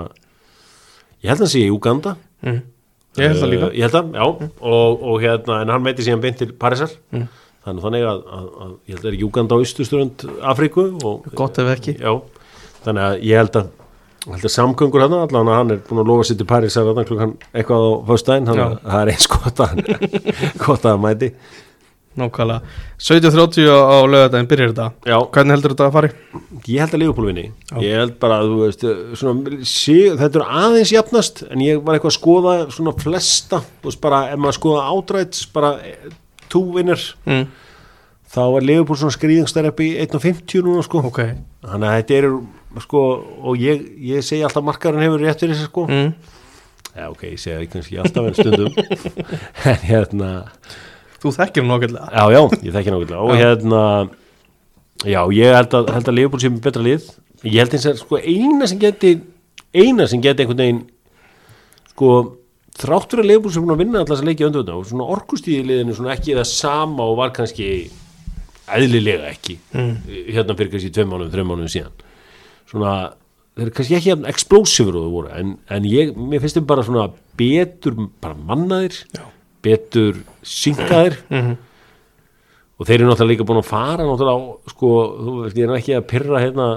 ég 1.23 1.31
held 1.31 1.39
að 1.39 1.45
hann 1.45 1.53
sé 1.55 1.65
í 1.65 1.73
Uganda 1.73 2.17
Mm. 2.45 2.61
Ég 3.17 3.31
held 3.31 3.39
það 3.41 3.49
líka. 3.49 3.67
Uh, 3.67 3.73
ég 3.73 3.87
held 3.87 3.95
það, 3.95 4.09
já. 4.13 4.49
Og, 4.71 5.05
og 5.09 5.23
hérna, 5.23 5.61
en 5.63 5.71
hann 5.73 5.85
meiti 5.85 6.05
síðan 6.05 6.21
beint 6.21 6.37
til 6.41 6.51
Parísar. 6.53 6.93
Mm. 7.09 7.25
þannig, 7.65 7.83
þannig 7.87 8.05
að, 8.11 8.21
að, 8.37 8.45
að 8.63 8.69
ég 8.69 8.93
held 8.93 8.99
að 8.99 9.07
það 9.07 9.09
er 9.09 9.19
Júganda 9.23 9.57
á 9.57 9.61
austusturönd 9.63 10.25
Afríku 10.53 10.85
og, 11.01 11.25
Gott 11.37 11.57
ef 11.63 11.71
ekki. 11.73 11.97
Já, 11.97 12.13
þannig 12.85 13.07
að 13.07 13.25
ég 13.27 13.41
held 13.41 13.59
að 13.63 13.73
held 14.27 14.43
að 14.43 14.51
samgöngur 14.51 15.03
hann 15.05 15.15
allan 15.17 15.49
að 15.49 15.57
hann 15.57 15.73
er 15.73 15.81
búin 15.87 16.01
að 16.03 16.09
lofa 16.11 16.27
sér 16.27 16.39
til 16.39 16.47
Parísar 16.49 16.87
þarna 16.87 17.05
klukkan 17.07 17.33
eitthvað 17.53 17.85
á 17.87 17.91
föstudaginn 18.09 18.49
þannig 18.49 18.63
að 18.65 18.73
það 18.83 19.01
er 19.01 19.11
eins 19.13 19.27
gott 19.31 19.61
að 19.63 19.69
hann 19.71 19.83
gott 20.65 20.87
að 20.87 20.89
hann 20.91 21.03
mæti 21.05 21.29
Nákvæmlega. 22.17 22.61
17.30 22.97 23.67
á 23.69 23.97
lögadaginn 24.09 24.47
byrjar 24.49 24.71
þetta? 24.73 24.87
Já, 25.05 25.17
Hvernig 25.35 25.53
heldur 25.53 25.73
þetta 25.75 25.85
að 25.87 25.93
fari? 25.97 26.09
ég 26.67 26.79
held 26.81 26.95
að 26.95 27.01
Liverpool 27.03 27.27
vinni. 27.29 27.43
Ég 27.83 27.93
held 28.01 28.15
bara 28.23 28.39
að 28.41 28.49
þú 28.49 28.57
veist 28.63 28.85
svona, 29.21 29.59
sí, 29.69 29.97
þetta 30.17 30.41
er 30.41 30.47
aðeins 30.63 30.91
jafnast 30.95 31.43
en 31.51 31.61
ég 31.61 31.83
var 31.85 31.95
eitthvað 31.99 32.13
að 32.13 32.17
skoða 32.17 32.55
svona 32.73 32.95
flesta. 32.97 33.59
Þú 33.83 33.91
veist 33.91 34.01
bara 34.01 34.23
ef 34.33 34.41
maður 34.41 34.57
skoða 34.59 34.87
átrætt 34.91 35.41
bara 35.53 35.75
tú 36.49 36.63
vinnir 36.73 37.03
Mm. 37.27 37.45
þá 38.33 38.41
er 38.57 38.65
Liverpool 38.65 38.97
svona 38.97 39.15
skrýðingstar 39.15 39.69
upp 39.69 39.79
í 39.85 39.91
1.50 40.03 40.65
núna 40.65 40.83
sko. 40.83 41.03
Ok. 41.07 41.21
Þannig 41.67 41.87
að 41.91 42.01
þetta 42.01 42.17
eru 42.17 42.33
sko 42.83 43.03
og 43.43 43.55
ég, 43.61 43.85
ég 44.09 44.25
segi 44.25 44.43
alltaf 44.45 44.63
markarinn 44.65 45.01
hefur 45.05 45.21
rétt 45.23 45.39
fyrir 45.39 45.55
þessu 45.55 45.69
sko. 45.69 45.85
Mm. 45.87 46.11
já 46.97 47.05
ok, 47.13 47.23
ég 47.29 47.39
segi 47.39 47.55
það 47.55 47.71
kannski 47.73 47.97
alltaf 48.01 48.27
en 48.27 48.37
stundum. 48.37 48.73
En 49.69 49.81
hérna 49.85 50.29
Þú 51.17 51.33
þekkir 51.33 51.65
hann 51.65 51.75
okkurlega 51.77 52.07
já 52.13 52.23
já, 52.33 52.41
ég 52.67 52.75
þekki 52.75 52.93
nákvæmlega 52.93 53.21
og 53.21 53.31
Já. 53.33 53.39
hérna 53.41 53.83
já, 55.03 55.21
ég 55.33 55.55
held 55.57 55.77
að, 55.79 55.93
held 55.95 56.11
að 56.11 56.17
Liverpool 56.17 56.43
sé 56.43 56.51
með 56.53 56.65
betra 56.67 56.85
lið 56.85 57.07
ég 57.43 57.59
held 57.61 57.77
eins 57.77 57.87
að 57.89 58.01
sko 58.01 58.19
eina 58.21 58.69
sem 58.69 58.81
geti 58.81 59.13
eina 59.73 60.07
sem 60.09 60.21
geti 60.23 60.43
einhvern 60.45 60.63
veginn 60.63 60.83
sko 61.93 62.11
þráttur 62.77 63.23
að 63.23 63.31
Liverpool 63.31 63.53
sem 63.53 63.65
búin 63.65 63.75
að 63.75 63.81
vinna 63.83 64.01
alltaf 64.03 64.21
að 64.21 64.29
leikja 64.29 64.49
undir 64.49 64.73
og 64.73 64.89
svona 64.89 65.07
orkustíði 65.15 65.65
liðinu 65.71 65.95
svona 65.97 66.13
ekki 66.13 66.37
það 66.37 66.49
sama 66.51 67.07
og 67.09 67.17
var 67.21 67.33
kannski 67.35 67.69
eðlilega 68.77 69.31
ekki 69.31 69.57
mm. 69.73 69.95
hérna 70.35 70.57
fyrir 70.57 70.73
kannski 70.73 70.91
tveim 70.93 71.09
mánuðum, 71.13 71.31
þreim 71.33 71.49
mánuðum 71.51 71.71
síðan 71.71 72.03
svona, 72.67 72.93
þeir 73.55 73.65
eru 73.65 73.75
kannski 73.79 73.97
ekki 73.97 74.17
explosífur 74.33 74.99
og 74.99 75.07
þau 75.07 75.15
voru, 75.15 75.31
en, 75.39 75.55
en 75.73 75.87
ég 75.89 76.13
mér 76.17 76.43
finnst 76.43 76.59
þeim 76.59 76.69
bara 76.69 76.85
svona 76.85 77.07
betur 77.39 77.97
bara 78.21 78.37
mannaðir, 78.37 78.99
Já. 79.15 79.23
Betur 79.65 80.19
synkaðir. 80.45 81.17
Mm. 81.33 81.55
og 82.77 82.85
þeir 82.85 82.99
eru 83.01 83.07
náttúrulega 83.09 83.31
líka 83.33 83.45
búin 83.49 83.61
að 83.63 83.69
fara 83.71 84.05
náttúrulega 84.05 84.37
á, 84.37 84.41
sko, 84.69 84.89
þú 85.17 85.35
veist, 85.43 85.57
ég 85.57 85.65
er 85.69 85.77
ekki 85.79 85.95
að 85.97 86.07
pyrra 86.11 86.41
hérna 86.43 86.67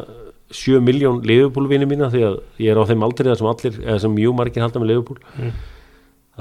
7 0.50 0.80
miljón 0.82 1.18
leifupúlvinni 1.28 1.86
mína 1.86 2.08
því 2.10 2.22
að 2.26 2.38
ég 2.64 2.72
er 2.72 2.80
á 2.80 2.88
þeim 2.88 3.04
aldrei 3.06 3.34
sem 3.38 3.46
allir, 3.50 3.76
eða 3.84 3.98
sem 4.02 4.14
mjög 4.16 4.32
margir 4.40 4.64
halda 4.64 4.80
með 4.82 4.90
leifupúl 4.94 5.18
Mm. 5.36 5.52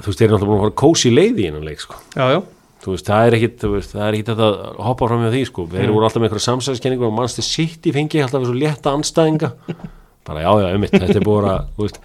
þú 0.02 0.08
veist, 0.10 0.18
þeir 0.22 0.26
eru 0.30 0.34
náttúrulega 0.38 0.50
búin 0.50 0.60
að 0.60 0.64
fara 0.64 0.80
kósi 0.80 1.12
leiði 1.12 1.44
í 1.44 1.46
hennan 1.50 1.68
leik, 1.68 1.80
sko. 1.84 2.00
Já, 2.16 2.24
já. 2.34 2.40
Þú 2.80 2.94
veist, 2.94 3.04
það 3.10 3.26
er 3.28 3.36
ekkit, 3.36 3.64
veist, 3.74 3.92
það 3.92 4.06
er 4.08 4.16
ekkit 4.16 4.30
að 4.40 4.54
hoppa 4.88 5.08
fram 5.10 5.20
með 5.26 5.34
því, 5.36 5.42
sko, 5.50 5.66
þeir 5.68 5.90
voru 5.92 6.06
alltaf 6.08 6.22
með 6.22 6.30
einhverja 6.30 6.46
samsæðiskenningu 6.48 7.04
og 7.10 7.12
mannstu 7.18 7.44
sitt 7.44 7.84
í 7.84 7.92
fengi 7.92 8.22
alltaf 8.24 8.46
svo 8.48 8.56
létta 8.56 8.94
anstæðinga 8.96 9.50
bara 10.26 10.40
já, 10.46 10.50
já, 10.64 10.68
einmitt, 10.72 10.94
þetta 10.96 11.18
er 11.20 11.26
búin 11.28 11.48
að 11.52 11.66
þú 11.76 11.84
veist, 11.84 12.00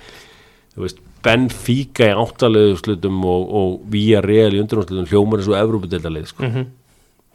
þú 0.76 0.84
veist, 0.84 1.00
Benfica 1.26 2.10
í 2.12 2.16
áttalegu 2.16 2.80
slutum 2.80 3.22
og, 3.26 3.46
og 3.60 3.78
Vía 3.94 4.22
Real 4.24 4.54
í 4.54 4.62
undirnámslutum 4.62 5.08
hljómar 5.10 5.42
eins 5.42 5.50
og 5.52 5.60
Evrópudeldalið, 5.62 6.28
sko, 6.32 6.50
mm 6.50 6.66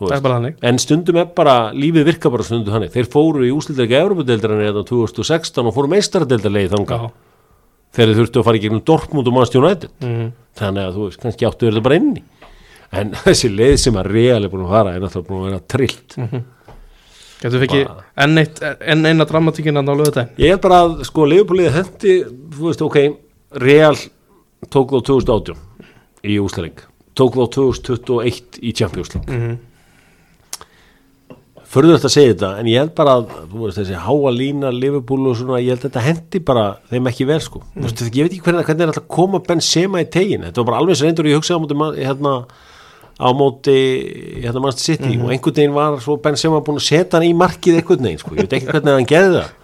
þú 0.01 0.09
er 0.15 0.23
þannig. 0.25 0.55
En 0.65 0.79
stundum 0.81 1.19
er 1.21 1.27
bara, 1.37 1.55
lífið 1.77 2.07
virka 2.09 2.31
bara 2.33 2.45
stundum 2.47 2.73
þannig, 2.73 2.93
þeir 2.95 3.09
fóru 3.13 3.45
í 3.45 3.51
úslildleika 3.53 3.99
Evrópudeldarinn 4.01 4.63
eða 4.71 4.85
2016 4.89 5.69
og 5.69 5.75
fóru 5.77 5.91
meistaradeldalegi 5.93 6.71
þanga, 6.73 7.01
Já. 7.03 7.11
Þegar 7.91 8.11
þeir 8.13 8.19
þurftu 8.21 8.39
að 8.41 8.47
fara 8.47 8.57
í 8.57 8.63
gegnum 8.63 8.83
Dortmund 8.87 9.27
og 9.29 9.35
Manchester 9.35 9.65
United. 9.65 9.91
Mm. 10.07 10.29
þannig 10.61 10.85
að 10.87 10.95
þú 10.97 11.07
veist, 11.09 11.21
kannski 11.25 11.47
áttu 11.49 11.67
verið 11.67 11.85
bara 11.89 11.97
inni. 11.99 12.23
En 13.01 13.11
þessi 13.27 13.51
leið 13.51 13.77
sem 13.83 13.99
að 13.99 14.11
real 14.15 14.45
er 14.47 14.53
búin 14.53 14.63
að 14.65 14.75
fara 14.77 14.93
er 14.95 15.03
náttúrulega 15.03 15.29
búin 15.29 15.41
að 15.43 15.49
vera 15.51 15.63
trillt. 15.75 16.17
Getur 17.41 17.57
við 17.59 17.67
ekki 17.67 17.81
Bara- 17.89 18.05
enn, 18.25 18.39
eitt, 18.45 18.63
enn 18.95 19.11
eina 19.11 19.27
dramatíkinn 19.27 19.81
að 19.81 19.91
á 19.91 19.95
lögadaginn 19.97 20.41
ég 20.45 20.55
held 20.55 20.63
bara 20.65 20.81
að 20.85 20.97
sko 21.09 21.27
leifbúliðið 21.33 21.77
hendi 21.79 22.17
þú 22.55 22.67
veist, 22.69 22.83
ok, 22.85 22.99
real 23.59 23.97
tók 24.71 24.93
þá 24.95 25.01
2018 25.11 25.57
í 26.31 26.39
úsleik 26.43 26.85
tók 27.21 27.37
þá 27.37 27.45
2021 27.57 28.63
í 28.63 28.73
Champions 28.77 29.13
League. 29.17 29.35
Mm. 29.35 29.59
förður 31.71 31.95
þetta 31.95 32.09
að 32.09 32.15
segja 32.17 32.31
þetta, 32.33 32.49
en 32.59 32.67
ég 32.67 32.81
held 32.83 32.95
bara 32.99 33.13
að 33.21 33.29
þú 33.53 33.61
veist, 33.63 33.77
þessi 33.79 33.99
háa 34.03 34.31
lína, 34.35 34.73
Liverpool 34.75 35.29
og 35.31 35.37
svona 35.39 35.61
ég 35.63 35.77
held 35.77 35.85
að 35.85 35.87
þetta 35.87 36.03
hendi 36.03 36.41
bara 36.49 36.65
þeim 36.91 37.07
ekki 37.13 37.27
vel 37.29 37.39
sko. 37.45 37.61
Mm. 37.77 37.85
veist, 37.85 38.03
ég 38.09 38.27
veit 38.27 38.33
ekki 38.33 38.43
hvernig, 38.49 38.67
hvernig 38.67 38.83
er 38.83 38.91
alltaf 38.91 39.05
að 39.05 39.15
koma 39.15 39.43
Benzema 39.47 40.03
í 40.03 40.09
tegin, 40.11 40.49
þetta 40.49 40.63
var 40.63 40.69
bara 40.73 40.81
alveg 40.83 40.99
sem 40.99 41.07
reyndur 41.07 41.31
ég 41.31 41.39
hugsaði 41.39 41.61
á 41.61 41.63
móti, 41.63 42.09
hérna, 42.09 42.35
á 43.23 43.29
móti 43.39 43.77
hérna 44.41 44.65
mannst 44.65 44.83
City. 44.83 45.15
Og 45.21 45.31
einhvern 45.31 45.61
veginn 45.61 45.79
var 45.79 46.03
svo 46.03 46.19
Benzema 46.25 46.59
búin 46.67 46.83
að 46.83 46.89
setja 46.89 47.21
hann 47.21 47.29
í 47.29 47.39
markið 47.39 47.79
einhvern 47.79 48.09
veginn 48.09 48.23
sko, 48.25 48.35
ég 48.35 48.49
veit 48.49 48.59
ekki 48.59 48.73
hvernig 48.73 48.99
hann 48.99 49.11
gerði 49.15 49.39
það. 49.39 49.57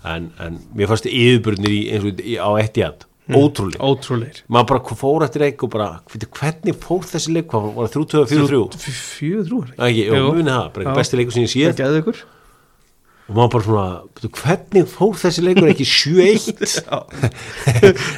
En, 0.00 0.32
en 0.40 0.56
mér 0.72 0.88
fannst 0.88 1.10
yfirburnir 1.12 1.76
í, 1.76 1.82
í, 2.24 2.40
á 2.40 2.48
Etihad, 2.56 3.04
ótrúlega 3.04 3.09
Ótrúleir 3.30 4.40
maður 4.50 4.66
bara 4.72 4.96
fór 4.98 5.24
eftir 5.26 5.44
leik 5.44 5.62
og 5.62 5.70
bara 5.70 5.88
hvernig 6.10 6.76
fór 6.82 7.04
þessi 7.06 7.34
leik, 7.36 7.46
hvað 7.52 7.68
var 7.76 7.90
það 7.92 8.06
3-2-4-3 8.10 8.90
Fjöður 8.90 9.48
þrjú? 9.50 9.62
Er 9.76 9.86
ekki, 9.86 10.04
Jú. 10.08 10.20
og 10.24 10.36
muni 10.38 10.50
það, 10.50 10.68
bara 10.74 10.86
Já. 10.88 10.94
besti 10.98 11.18
leikur 11.20 11.36
sem 11.36 11.46
ég 11.60 11.82
ykkur. 12.00 12.22
Og 13.30 13.36
maður 13.36 13.50
bara 13.52 13.62
svona, 13.62 14.02
"Bíddu, 14.16 14.28
hvernig 14.40 14.86
fór 14.90 15.14
þessi 15.14 15.42
leikur 15.46 15.68
ekki 15.70 15.86
7-1 16.00 16.80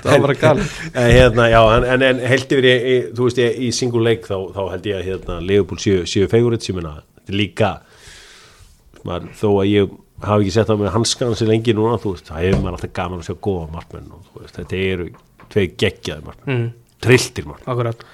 Það 0.02 0.08
var 0.08 0.22
bara 0.24 0.38
gali 0.40 0.62
en, 0.94 1.10
hérna, 1.12 1.48
já, 1.52 1.60
en, 1.76 1.84
en, 1.84 2.02
en 2.08 2.22
held 2.32 2.54
yfir 2.56 2.64
í, 2.70 2.72
í, 2.72 2.94
þú 3.12 3.26
veist, 3.28 3.38
í, 3.42 3.48
í 3.66 3.72
single 3.76 4.04
leik 4.06 4.24
þá, 4.24 4.36
þá 4.56 4.62
held 4.72 4.88
ég 4.88 4.96
að 5.02 5.08
hérna, 5.10 5.40
Leopold 5.44 5.84
séu, 5.84 6.06
séu 6.08 6.30
favorit 6.32 6.64
sem 6.64 6.80
er 6.80 6.88
líka 7.28 7.74
maður, 9.04 9.28
þó 9.36 9.48
að 9.60 9.68
ég 9.74 9.92
hafi 10.28 10.46
ekki 10.46 10.54
sett 10.54 10.72
á 10.72 10.74
með 10.78 10.92
hanskan 10.96 11.36
sér 11.38 11.50
lengi 11.52 11.74
núna, 11.76 11.98
þú 12.00 12.14
veist, 12.14 12.28
það 12.30 12.46
hefur 12.46 12.64
maður 12.64 12.78
alltaf 12.78 12.94
gaman 12.98 13.22
að 13.22 13.28
sjá 13.28 13.36
góða 13.48 13.68
markmenn 13.76 14.10
og 14.16 14.24
þú 14.26 14.42
veist, 14.42 14.58
þetta 14.58 14.82
eru 14.88 15.08
tvei 15.52 15.64
geggjaði 15.82 16.26
markmenn, 16.26 16.58
mm. 16.58 16.98
trilltir 17.04 17.48
Akkurat. 17.72 18.04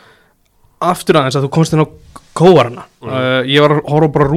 Aftur 0.88 1.18
aðeins 1.18 1.38
að 1.38 1.48
þú 1.48 1.52
komst 1.56 1.74
inn 1.74 1.82
á 1.82 1.88
kóarana 2.38 2.84
uh, 3.02 3.42
Ég 3.48 3.64
var 3.64 3.74
að 3.74 3.80
horfa 3.90 4.10
bara 4.14 4.28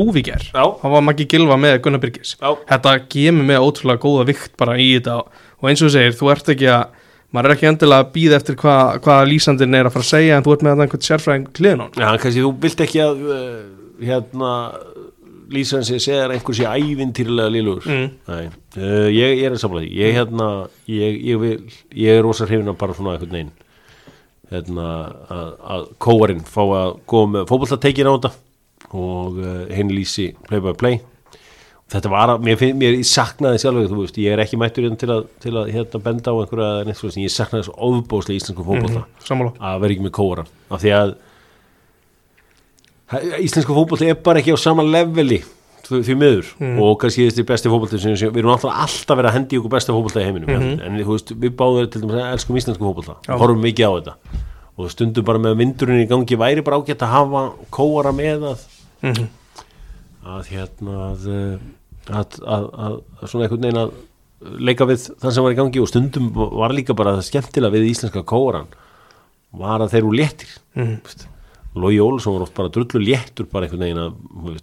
Já. 0.50 0.64
Það 0.82 0.96
var 0.96 1.04
Maggi 1.06 1.28
Gilva 1.30 1.58
með 1.62 1.76
Gunnar 1.86 2.02
Byrgis 2.02 2.34
Já. 2.40 2.50
Þetta 2.72 2.96
gemur 3.14 3.48
með 3.52 3.68
ótrúlega 3.68 4.02
góða 4.02 4.26
vikt 4.32 4.56
bara 4.60 4.78
í 4.82 4.88
þetta 4.96 5.20
og 5.22 5.70
eins 5.70 5.84
og 5.84 5.92
þú 5.92 5.94
segir, 5.94 6.18
þú 6.18 6.32
ert 6.34 6.52
ekki 6.56 6.72
að 6.74 6.98
maður 7.32 7.48
er 7.48 7.56
ekki 7.56 7.70
endilega 7.70 8.04
að 8.04 8.10
býða 8.16 8.40
eftir 8.42 8.58
hvað 8.60 8.98
hva 9.06 9.18
lýsandinn 9.28 9.78
er 9.78 9.88
að 9.88 9.96
fara 9.96 10.08
að 10.08 10.12
segja 10.12 10.38
en 10.38 10.46
þú 10.46 10.56
ert 10.56 10.66
með 10.66 10.84
einhvern 10.86 11.06
sérfræðing 11.08 11.46
hann 11.86 12.02
Já, 12.02 12.08
kannski 12.24 12.44
þú 12.44 12.52
vilt 12.66 12.84
ekki 12.88 13.04
að 13.06 13.22
uh, 13.28 13.46
hérna 14.02 14.52
lýsa 15.54 15.80
hans 15.80 15.92
ég 15.92 16.04
segja 16.04 16.30
einhver 16.30 16.58
sé 16.58 16.68
ævintýrlega 16.68 17.52
lílugur 17.54 17.88
Mm. 17.88 18.54
Uh, 18.78 19.08
ég, 19.12 19.42
ég 19.42 19.46
er 19.50 19.58
því 19.58 19.90
ég 19.98 20.16
hérna, 20.16 20.48
ég, 20.88 21.20
ég 21.32 21.42
vil 21.42 21.58
ég 21.96 22.18
er 22.18 22.24
rosa 22.24 22.48
hrifin 22.48 22.72
að 22.72 22.80
bara 22.80 22.96
svona 22.96 23.16
einhvern 23.18 23.36
veginn 23.36 23.54
hérna 24.52 24.88
að, 25.32 25.52
að 25.76 25.86
kóarinn 26.04 26.44
fá 26.44 26.62
að 26.64 26.98
góða 27.08 27.32
með 27.36 27.48
fótboltateikin 27.52 28.10
á 28.12 28.14
þetta 28.16 28.32
og 28.92 29.40
uh, 29.40 29.64
hinn 29.72 29.94
lýsi 29.96 30.32
play 30.48 30.60
by 30.64 30.76
play. 30.76 31.00
Þetta 31.92 32.12
var 32.12 32.32
að, 32.32 32.46
mér, 32.48 32.56
finn, 32.60 32.78
mér 32.80 32.98
saknaði 33.08 33.60
sjálf 33.60 33.90
þú 33.92 33.98
veist, 34.00 34.20
ég 34.24 34.32
er 34.32 34.42
ekki 34.44 34.60
mættur 34.60 34.86
hérna 34.88 35.00
til 35.00 35.10
að, 35.12 35.26
til 35.44 35.52
að 35.60 35.72
hérna 35.76 36.00
benda 36.06 36.32
á 36.32 36.36
einhverja 36.40 36.96
svo, 36.96 37.12
ég 37.20 37.34
saknaði 37.34 37.66
þessu 37.66 37.76
ofbóðslega 37.88 38.40
íslensku 38.40 38.68
fótbolta. 38.68 39.04
Sammála. 39.28 39.52
Að 39.60 39.82
vera 39.84 39.96
ekki 39.96 40.06
með 40.08 40.14
kóran 40.16 40.52
af 40.72 40.84
því 40.84 40.94
að 40.96 41.12
Íslensku 43.42 43.74
fótbolti 43.76 44.08
er 44.12 44.16
bara 44.24 44.40
ekki 44.40 44.54
á 44.56 44.60
sama 44.62 44.84
leveli 44.88 45.42
því, 45.92 46.14
miður. 46.16 46.52
Og 46.80 46.94
kannski 47.02 47.26
þessi 47.28 47.44
besti 47.50 47.68
fótbolti 47.72 47.98
sem 48.00 48.14
við 48.16 48.38
erum 48.40 48.54
alltaf 48.54 48.72
alltaf 48.86 49.18
verið 49.20 49.28
að 49.32 49.36
hendi 49.36 49.58
ykkur 49.60 49.74
besta 49.74 49.92
fótbolta 49.92 50.22
í 50.22 50.28
heiminum. 50.30 50.52
En 50.80 50.96
þú 51.02 51.18
veist, 51.18 51.34
við 51.36 51.56
báðum 51.60 51.90
til 51.92 52.02
dæmis 52.06 52.16
að 52.22 52.30
elskum 52.38 52.60
íslensku 52.62 52.86
fótbolta. 52.88 53.18
Horfum 53.28 53.60
mikið 53.66 53.90
á 53.90 53.92
þetta. 53.98 54.14
Og 54.80 54.92
stundum 54.94 55.26
bara 55.28 55.42
með 55.44 55.58
vindurinn 55.60 56.06
í 56.06 56.08
gangi 56.08 56.38
væri 56.40 56.64
bara 56.64 56.80
ágætt 56.80 57.04
að 57.04 57.12
hafa 57.18 57.42
kóara 57.76 58.14
með 58.16 58.48
að 58.54 58.64
Mhm. 59.02 59.28
að 60.32 60.48
hérna 60.54 60.96
að, 61.10 61.28
að, 62.08 62.40
að, 62.46 62.66
að, 62.86 62.96
svona 63.28 63.48
einhvern 63.48 63.66
veginn 63.66 63.82
að 63.82 63.92
leika 64.62 64.86
við 64.86 65.08
það 65.20 65.34
sem 65.34 65.44
var 65.44 65.52
í 65.52 65.60
gangi. 65.60 65.82
Og 65.82 65.90
stundum 65.92 66.32
var 66.34 66.72
líka 66.78 66.96
bara 66.96 67.18
skemmtilega 67.26 67.74
við 67.76 67.90
íslenska 67.92 68.24
kóran 68.24 68.68
var 69.52 69.82
að 69.84 69.92
þeir 69.92 70.04
eru 70.06 70.16
léttir. 70.16 70.54
Mm. 70.78 71.00
Lói 71.76 71.96
Jólusson 71.96 72.34
var 72.36 72.44
oft 72.48 72.54
bara 72.58 72.70
drullu 72.74 73.00
léttur 73.06 73.48
bara 73.52 73.66
einhvern 73.68 73.86
veginn 73.86 74.02
að 74.04 74.60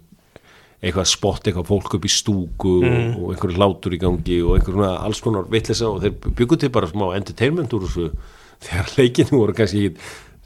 eitthvað 0.78 1.08
spott, 1.10 1.42
eitthvað 1.48 1.66
fólk 1.72 1.94
upp 1.96 2.04
í 2.06 2.10
stúku 2.12 2.74
Mhm. 2.84 3.16
og, 3.18 3.32
einhverju 3.34 3.56
hlátur 3.58 3.94
í 3.96 3.98
gangi 3.98 4.36
og 4.44 4.58
einhver 4.58 4.76
svona 4.76 4.90
alls 5.02 5.20
konar 5.24 5.48
vitleysa 5.50 5.88
og 5.88 6.02
þeir 6.04 6.14
byggu 6.38 6.58
til 6.58 6.68
bara 6.70 6.86
smá 6.86 7.16
entertainment 7.16 7.72
úr 7.74 7.86
þessu 7.88 8.10
þegar 8.68 8.92
leikinu 8.98 9.40
voru 9.40 9.54
kannski 9.56 9.90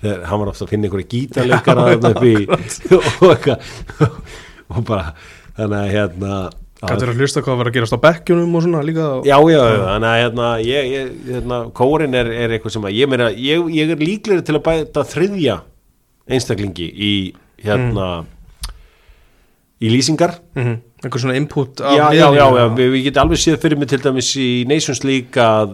þegar 0.02 0.24
hann 0.30 0.40
var 0.40 0.48
ofta 0.54 0.64
að 0.64 0.72
finna 0.72 0.88
einhverju 0.88 1.10
gítarleikara 1.12 1.84
þarna 1.90 2.14
upp 2.14 2.24
í 2.24 2.34
og 3.22 3.28
eitthvað 3.34 3.58
og 4.72 4.84
bara 4.88 5.14
þannig 5.58 5.78
að 5.82 5.92
hérna 5.96 6.50
Gætur 6.82 7.12
að 7.12 7.20
hlusta 7.22 7.42
hvað 7.46 7.58
var 7.60 7.68
að 7.70 7.74
gerast 7.76 7.94
á 7.94 8.02
bekkjunum 8.02 8.54
og 8.58 8.62
svona 8.64 8.80
líka. 8.82 9.04
Já, 9.22 9.36
já, 9.38 9.60
já, 9.70 9.82
þannig 9.86 10.08
að 10.08 10.16
hérna, 10.18 10.46
ég, 10.66 10.88
ég, 10.90 11.10
hérna, 11.28 11.58
kórin 11.78 12.16
er, 12.18 12.26
er 12.34 12.54
eitthvað 12.56 12.72
sem 12.74 12.88
að 12.88 12.96
ég 12.98 13.06
meina, 13.12 13.28
ég, 13.38 13.68
ég 13.70 13.92
er 13.94 14.02
líklegri 14.02 14.42
til 14.48 14.56
að 14.58 14.64
bæta 14.66 15.04
þriðja 15.06 15.60
einstaklingi 16.28 16.88
í 16.92 17.12
hérna 17.62 18.24
í 19.82 19.90
lýsingar. 19.90 20.38
Mm 20.54 20.80
einhver 21.02 21.22
svona 21.22 21.34
input 21.38 21.80
já, 21.82 22.12
já, 22.14 22.28
já, 22.34 22.44
já, 22.46 22.66
við, 22.76 22.98
getum 23.08 23.24
alveg 23.24 23.40
séð 23.42 23.58
fyrir 23.62 23.78
mig 23.80 23.90
til 23.90 23.98
dæmis 24.04 24.28
í 24.38 24.50
Nations 24.70 25.02
League 25.06 25.42
að 25.42 25.72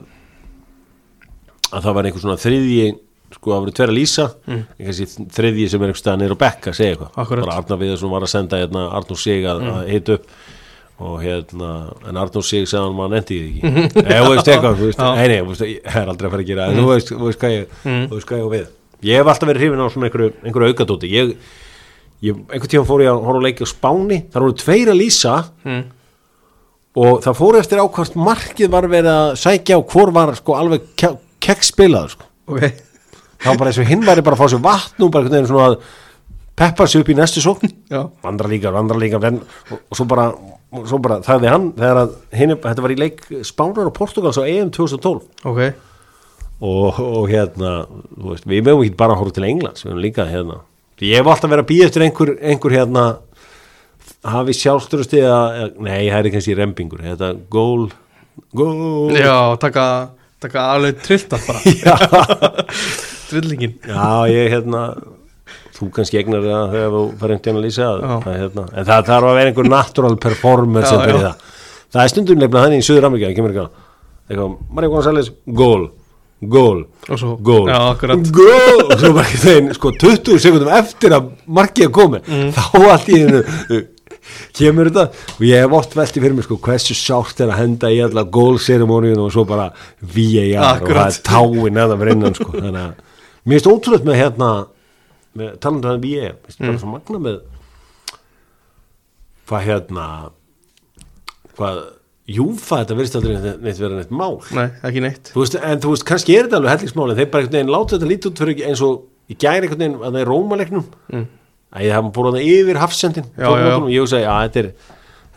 að 1.68 1.84
það 1.84 1.96
var 1.98 2.08
einhver 2.08 2.22
svona 2.24 2.40
þriðji 2.40 2.86
sko 3.36 3.52
að 3.52 3.64
vera 3.66 3.76
tverja 3.76 3.96
lýsa 3.98 4.24
mm. 4.48 4.62
þriðji 5.36 5.66
sem 5.68 5.82
er 5.84 5.90
einhver 5.90 6.00
staðan 6.00 6.22
niður 6.24 6.38
á 6.40 6.42
bekk 6.46 6.70
að 6.70 6.78
segja 6.78 6.94
eitthvað. 6.94 7.42
Bara 7.44 7.58
Arnar 7.60 7.80
Viðarsson 7.82 8.14
var 8.14 8.24
að 8.24 8.32
senda 8.32 8.60
hérna, 8.62 8.86
Arnur 8.96 9.20
Sig 9.20 9.44
að, 9.44 9.60
Mm. 9.60 9.74
að 9.74 9.90
hita 9.92 10.16
upp. 10.16 10.30
Og 10.98 11.20
hérna, 11.22 11.68
en 12.08 12.16
Arnur 12.18 12.42
Sig 12.42 12.64
sagði 12.66 12.86
hann 12.88 12.96
maður 12.96 13.12
nefndi 13.18 13.36
því 13.42 13.50
ekki? 13.52 14.02
Eða 14.08 14.22
þú 14.24 14.30
veist 14.32 14.48
eitthvað, 14.48 14.80
þú 14.80 14.88
veist, 14.88 14.98
Já. 15.04 15.10
nei, 15.14 15.28
nei, 15.28 15.36
þú 15.44 15.52
veist, 15.52 15.66
ég 15.68 16.00
er 16.00 16.08
aldrei 16.14 16.26
að 16.26 16.32
fara 16.32 16.42
að 16.42 16.48
gera 16.48 16.70
en 16.72 16.80
þú 16.80 16.86
veist, 16.88 17.12
þú 17.12 17.28
veist 17.28 17.42
hvað 17.44 17.54
ég, 17.58 17.76
Mm. 17.84 18.08
á 18.08 18.48
við 18.56 18.66
ég 19.06 19.20
hef 19.20 19.30
alltaf 19.30 19.50
verið 19.50 19.64
hrifin 19.64 19.84
á 19.84 19.86
svona 19.92 20.08
einhverju, 20.08 20.32
einhverju 20.42 20.72
aukadóti 20.72 21.12
ég, 21.12 21.36
ég, 22.24 22.40
einhvern 22.48 22.72
tíma 22.72 22.88
fór 22.88 23.04
ég 23.04 23.12
að 23.12 23.22
horfa 23.28 23.42
á 23.42 23.46
leiki 23.46 23.66
á 23.66 23.68
Spáni, 23.70 24.18
þar 24.32 24.46
voru 24.46 24.58
tveir 24.58 24.92
að 24.92 25.00
lýsa. 25.02 25.36
Mm. 25.66 25.86
og 26.98 27.22
það 27.22 27.38
fór 27.38 27.60
eftir 27.60 27.78
á 27.78 27.86
hvort 27.86 28.18
markið 28.18 28.72
var 28.72 28.88
verið 28.90 29.12
að 29.12 29.32
sækja 29.38 29.78
og 29.78 29.92
hvor 29.92 30.10
var 30.14 30.34
sko 30.34 30.56
alveg 30.58 30.88
kekk 30.98 31.62
spilaður 31.62 32.16
sko. 32.16 32.28
Ok, 32.48 32.64
það 33.38 33.50
var 33.52 33.60
bara 33.60 33.70
eins 33.70 33.80
og 33.82 33.90
hinn 33.92 34.04
væri 34.06 34.24
bara 34.26 34.38
að 34.38 34.42
fá 34.42 34.50
sér 34.50 34.62
vatn 34.64 35.04
og 35.04 35.12
bara 35.14 35.26
einhvern 35.28 35.36
veginn 35.36 35.50
svona 35.52 35.68
að 35.68 35.76
peppa 36.58 36.86
sig 36.86 37.02
upp 37.02 37.10
í 37.12 37.16
næstu 37.16 37.42
já. 37.42 38.00
Vandra 38.22 38.48
líka, 38.50 38.72
vandra 38.74 38.98
líka 38.98 39.20
en, 39.28 39.42
og, 39.70 39.78
og 39.78 39.98
svo 39.98 40.06
bara, 40.10 40.30
svo 40.84 40.98
bara 41.02 41.20
þagði 41.22 41.52
hann 41.52 41.68
þegar 41.76 42.00
að 42.02 42.16
hinn, 42.40 42.56
þetta 42.56 42.84
var 42.84 42.94
í 42.94 42.98
leik 42.98 43.22
Spánar 43.46 43.90
og 43.90 43.94
Portugals 43.94 44.40
á 44.40 44.44
EM 44.48 44.72
2012 44.74 45.46
Ok, 45.48 45.60
og, 46.60 46.98
og 46.98 47.28
hérna 47.30 47.72
veist, 48.16 48.46
við 48.48 48.64
mögum 48.66 48.84
ekki 48.86 48.98
bara 48.98 49.14
að 49.14 49.22
horfa 49.22 49.36
til 49.38 49.48
Englands 49.48 49.84
við 49.84 49.92
mögum 49.92 50.04
líka 50.06 50.26
hérna. 50.28 50.60
Ég 50.98 51.20
hef 51.20 51.30
alltaf 51.30 51.52
verið 51.52 51.62
að 51.64 51.70
býja 51.70 51.88
eftir 51.88 52.04
einhver, 52.08 52.34
einhver 52.42 52.74
hérna 52.74 53.04
hafi 54.26 54.54
sjálfstörusti 54.58 55.20
eða, 55.22 55.68
nei, 55.78 56.08
það 56.10 56.18
er 56.18 56.30
kannski 56.34 56.56
rembingur 56.58 57.04
þetta 57.06 57.32
gól 57.52 57.88
gól. 58.56 59.14
Já, 59.14 59.54
taka, 59.62 59.84
taka 60.42 60.64
alveg 60.74 60.98
trilltar 61.04 61.42
bara. 61.46 61.62
Já, 61.86 61.94
Trillingin. 63.28 63.76
Já, 63.84 64.24
ég 64.32 64.50
hérna 64.54 64.82
þú 65.78 65.90
kannski 65.94 66.18
egnar 66.18 66.42
það 66.42 66.72
þegar 66.74 66.94
þú 66.94 67.02
fær 67.20 67.34
einhvern 67.34 67.44
veginn 67.44 67.60
að 67.60 67.66
lýsa 67.66 67.88
það, 68.00 68.28
hérna. 68.32 68.64
en 68.72 68.88
það 68.88 69.10
þarf 69.10 69.28
að 69.28 69.36
vera 69.38 69.52
einhver 69.52 69.68
natural 69.70 70.16
performer 70.24 70.86
sem 70.88 70.98
Já, 70.98 71.04
fyrir 71.04 71.20
já. 71.20 71.28
það. 71.28 71.54
Það 71.88 72.02
er 72.02 72.12
stundum 72.12 72.40
nefnilega 72.42 72.64
þannig 72.64 72.82
í 72.82 72.86
Suður 72.88 73.06
Ameríka, 73.08 73.30
kemur 73.36 73.52
eitthvað 73.54 73.84
eitthvað, 74.28 74.56
Mario 74.76 74.90
González, 74.92 75.30
gól 75.60 75.84
gól, 76.40 76.84
gól. 77.42 77.66
Gól. 78.32 78.82
Og 78.92 78.98
svo 79.00 79.12
bara 79.16 79.38
þeim 79.42 79.72
sko 79.74 79.90
20 79.98 80.38
sekundum 80.38 80.68
eftir 80.78 81.10
að 81.16 81.30
markið 81.48 81.88
að 81.88 81.94
komi 81.96 82.20
Mm. 82.28 82.50
þá 82.54 82.78
allt 82.92 83.08
í 83.08 83.18
hennu 83.24 83.42
kemur 84.58 84.90
þetta. 84.90 85.04
Og 85.38 85.42
ég 85.48 85.62
hef 85.64 85.72
oft 85.72 85.94
velti 85.96 86.20
fyrir 86.20 86.34
mig 86.36 86.44
sko 86.44 86.58
hversu 86.62 86.94
sárt 86.94 87.40
er 87.40 87.48
að 87.52 87.58
henda 87.62 87.90
í 87.90 87.98
alla 88.04 88.24
gólserimóniun 88.24 89.18
og 89.24 89.32
svo 89.32 89.44
bara 89.48 89.70
VAR 90.00 90.82
og 90.82 90.88
það 90.88 91.06
er 91.06 91.22
táin 91.26 91.80
eða 91.84 91.98
fyrir 91.98 92.12
innan 92.16 92.34
sko. 92.38 92.50
Þannig 92.52 92.82
að 92.82 92.94
mér 93.48 93.58
finnst 93.58 93.70
ótrúlega 93.72 94.04
með 94.10 94.20
hérna 94.22 94.50
með 95.38 95.58
talandu 95.62 95.88
að 95.88 96.02
VAR 96.06 96.34
mér 96.34 96.42
finnst 96.46 96.60
Mm. 96.60 96.66
bara 96.68 96.78
svo 96.78 96.92
magna 96.92 97.18
með 97.18 97.40
hvað 99.48 99.62
hérna 99.64 100.06
hvað 101.56 101.78
Júfa 102.28 102.82
þetta 102.82 102.96
verðist 102.98 103.16
aldrei 103.16 103.36
neitt, 103.40 103.78
vera 103.80 103.96
neitt 103.96 104.10
mál. 104.12 104.34
Nei, 104.52 104.66
ekki 104.84 105.00
neitt. 105.00 105.30
Þú 105.32 105.44
veist, 105.44 105.54
en 105.64 105.80
þú 105.80 105.94
veist, 105.94 106.04
kannski 106.08 106.36
er 106.36 106.44
þetta 106.44 106.58
alveg 106.60 106.74
hellingsmál 106.74 107.06
en 107.08 107.16
þeir 107.16 107.30
bara 107.32 107.44
einhvern 107.44 107.56
veginn 107.56 107.72
láta 107.72 107.94
þetta 107.94 108.10
lítið 108.10 108.30
út 108.30 108.42
fyrir 108.42 108.62
eins 108.68 108.82
og 108.84 108.98
í 109.28 109.36
gæri 109.36 109.64
einhvern 109.64 109.80
veginn 109.80 109.96
að 109.98 110.10
það 110.10 110.20
er 110.20 110.30
rómalegnum 110.32 110.84
mm. 111.12 111.26
að 111.72 111.86
ég 111.86 111.96
hafa 111.96 112.12
búin 112.18 112.28
að 112.34 112.48
yfir 112.48 112.80
hafsendin 112.82 113.30
Já, 113.32 113.48
já, 113.48 113.64
já. 113.64 113.76
og 113.78 113.88
ég 113.92 114.04
hugsa, 114.04 114.20
já, 114.20 114.32
þetta 114.44 114.60
er 114.60 114.68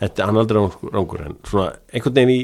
þetta, 0.02 0.26
er 0.26 0.42
aldrei 0.42 0.62
rángur, 0.92 1.24
en 1.28 1.38
svona 1.48 1.70
einhvern 1.92 2.18
veginn 2.18 2.34
í 2.34 2.42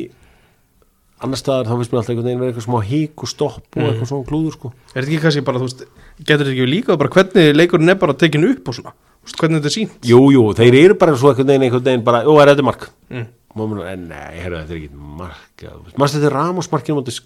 annar 1.18 1.40
staðar 1.40 1.68
þá 1.68 1.74
finnst 1.74 1.92
mér 1.92 2.00
alltaf 2.00 2.14
einhvern 2.14 2.28
veginn 2.28 2.42
vera 2.44 2.52
eitthvað 2.52 2.66
smá 2.68 2.78
hík 2.88 3.24
og 3.24 3.32
stopp 3.32 3.78
og 3.78 3.86
eitthvað 3.88 4.10
svona 4.12 4.28
klúður 4.28 4.54
sko. 4.54 4.72
Er 4.92 5.00
þetta 5.00 5.08
ekki 5.08 5.22
kannski 5.24 5.44
bara, 5.48 5.60
þú 5.60 5.68
veist 5.68 5.86
Getur 6.18 6.44
þetta 6.44 6.52
ekki 6.54 6.68
líka 6.68 6.98
bara 6.98 7.12
hvernig 7.14 7.56
leikurinn 7.56 7.92
er 7.92 7.98
bara 7.98 8.14
tekin 8.18 8.46
upp 8.48 8.70
og 8.70 8.76
svona 8.78 8.94
Hvernig 9.38 9.60
þetta 9.60 9.70
er 9.70 9.74
sínt 9.74 10.08
Jú, 10.08 10.22
jú, 10.34 10.44
þeir 10.58 10.78
eru 10.84 10.96
bara 11.00 11.16
svo 11.18 11.32
einhvern 11.32 11.50
veginn 11.50 11.66
einhvern 11.68 11.84
veginn 11.90 12.06
bara, 12.06 12.22
jú, 12.26 12.38
er 12.40 12.52
þetta 12.52 12.64
mark? 12.68 12.88
Mm. 13.12 13.26
meina, 13.58 13.84
en 13.90 14.06
nei, 14.10 14.38
herru, 14.38 14.60
þetta 14.60 14.74
er 14.74 14.80
ekki 14.80 15.02
mark 15.18 15.64
maður 15.98 16.14
þetta 16.14 16.28
er 16.28 16.34
Ramos 16.36 16.68
markinu 16.70 16.98
mútið 17.00 17.16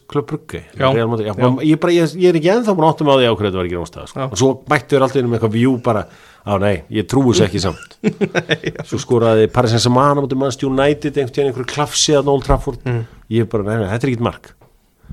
Já. 0.78 1.48
ég, 1.66 1.86
ég, 1.92 2.14
ég 2.22 2.28
er 2.30 2.38
ekki 2.38 2.52
ennþá 2.54 2.74
búin 2.78 2.88
áttum 2.88 3.10
á 3.10 3.14
því 3.18 3.26
á 3.28 3.34
hverju 3.34 3.48
þetta 3.50 3.60
var 3.60 3.68
ekki 3.68 3.78
rámstæða 3.80 4.06
sko. 4.08 4.28
Og 4.28 4.40
svo 4.40 4.50
mættu 4.70 4.96
þér 4.96 5.04
alltaf 5.06 5.20
inn 5.20 5.28
með 5.28 5.38
eitthvað 5.38 5.56
view 5.58 5.74
bara, 5.84 6.06
á 6.46 6.52
nei, 6.62 6.72
ég 6.94 7.08
trúi 7.10 7.34
þess 7.34 7.44
ekki 7.48 7.62
samt. 7.66 7.98
Svo 8.88 9.02
skoraði 9.02 9.50
Paris 9.52 9.74
Saint-Germain 9.74 10.22
mútið 10.22 10.40
Manchester 10.40 10.70
United 10.70 11.12
einhvern 11.12 11.36
veginn 11.36 11.50
einhverju 11.52 11.70
klafsi 11.74 12.16
að 12.16 12.32
Old 12.32 12.46
Trafford. 12.46 12.80
Mm. 12.88 13.04
ég 13.36 13.50
bara, 13.52 13.68
nei, 13.68 13.82
nei, 13.82 13.90
þetta 13.92 14.08
er 14.08 14.14
ekki 14.14 14.26
mark. 14.30 14.52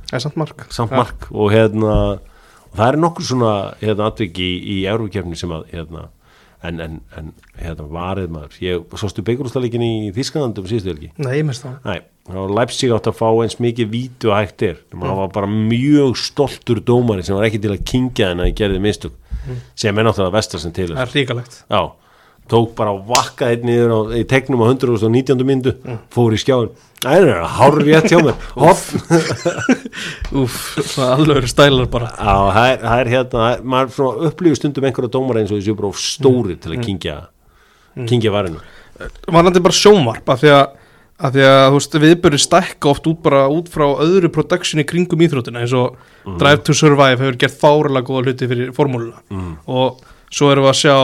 Það 0.06 0.18
er 0.18 0.26
samt 0.26 0.40
mark. 0.40 0.66
Samt 0.74 0.96
mark. 0.96 1.28
Og 1.36 1.52
hérna 1.54 1.98
og 2.70 2.78
það 2.78 2.88
er 2.88 3.00
nokkur 3.02 3.26
svona 3.26 3.54
hérna 3.82 4.10
atvik 4.10 4.40
í, 4.42 4.50
í 4.62 4.78
En, 6.60 6.80
en, 6.84 6.96
en 7.16 7.30
hérna 7.56 7.86
varið 7.88 8.32
maður. 8.36 8.56
Ég 8.60 8.96
sástu 9.00 9.24
beikurústaleikin 9.24 9.84
í 9.86 9.92
Þískandandum 10.16 10.66
síðustu 10.68 10.92
helgi? 10.92 11.12
Nei, 11.16 11.38
ég 11.38 11.46
minnst 11.48 11.64
það 11.64 11.88
Nei, 11.88 12.02
var 12.28 12.52
Leipzig 12.58 12.92
átt 12.92 13.08
að 13.08 13.16
fá 13.16 13.30
eins 13.32 13.56
mikið 13.64 13.94
vítu 13.94 14.34
að 14.34 14.42
hægt 14.42 14.66
er. 14.68 14.82
Það 14.92 15.22
var 15.22 15.32
bara 15.38 15.52
mjög 15.54 16.20
stoltur 16.20 16.82
dómari 16.84 17.24
sem 17.24 17.40
var 17.40 17.48
ekki 17.48 17.62
til 17.64 17.72
að 17.78 17.86
kingja 17.88 18.34
en 18.34 18.44
að 18.44 18.52
ég 18.52 18.60
gerði 18.60 18.84
mistök. 18.84 19.16
Sem 19.80 19.96
er 19.96 20.06
náttúrulega 20.06 20.36
vestar 20.36 20.62
sem 20.62 20.74
til 20.76 20.92
Það 20.92 21.04
er 21.06 21.14
ríkalegt 21.16 21.56
Já, 21.72 21.80
tók 22.50 22.76
bara 22.78 22.94
að 22.96 23.10
vakka 23.10 23.50
einn 23.54 23.66
niður 23.68 23.94
á, 23.94 24.00
í 24.20 24.24
tegnum 24.30 24.64
á 24.66 24.72
119. 24.72 25.46
myndu 25.48 25.76
fór 26.14 26.36
í 26.36 26.42
skjáin 26.42 26.72
Æ, 27.00 27.08
það 27.08 27.30
er 27.32 27.44
hár 27.48 27.76
rétt 27.80 28.12
hjá 28.12 28.20
mér. 28.20 28.40
Hopp. 28.60 28.80
Úf, 30.42 30.56
svona 30.84 31.14
alveg 31.16 31.46
stælar 31.48 31.88
bara. 31.92 32.10
Já, 32.12 32.34
það 32.52 32.72
er, 32.72 32.82
það 32.82 33.12
hérna, 33.14 33.44
það 33.46 33.70
maður 33.74 34.26
upplýður 34.28 34.60
stundum 34.60 34.88
einhverja 34.90 35.14
dómara 35.14 35.44
eins 35.44 35.54
og 35.54 35.62
þessu 35.62 35.78
bara 35.80 36.02
stóri 36.04 36.58
til 36.60 36.74
að 36.76 36.84
kingja, 36.84 37.16
kingja 38.10 38.34
varinu. 38.36 38.60
Varandi 39.32 39.64
bara 39.64 39.80
sjónvarp 39.80 40.34
af 40.36 40.44
því 40.44 40.52
að, 40.58 40.76
af 41.24 41.34
því 41.38 41.48
að 41.48 41.64
þú 41.64 41.78
veist, 41.78 41.98
viðbörði 42.04 42.42
stækka 42.44 42.92
oft 42.92 43.08
út 43.14 43.24
bara 43.30 43.46
út 43.56 43.72
frá 43.72 43.86
öðru 44.04 44.34
production 44.36 44.84
í 44.84 44.88
kringum 44.92 45.24
íþrótina 45.24 45.64
eins 45.64 45.78
og 45.80 45.96
Drive 46.28 46.66
to 46.68 46.76
Survive 46.76 47.16
hefur 47.16 47.40
gert 47.40 47.56
fáralega 47.64 48.10
góða 48.12 48.28
hluti 48.28 48.52
fyrir 48.52 48.76
formúluna. 48.76 49.24
Mm. 49.32 49.56
og 49.72 50.04
svo 50.36 50.52
erum 50.52 50.68
við 50.68 50.74
að 50.74 50.80
sjá 50.84 50.96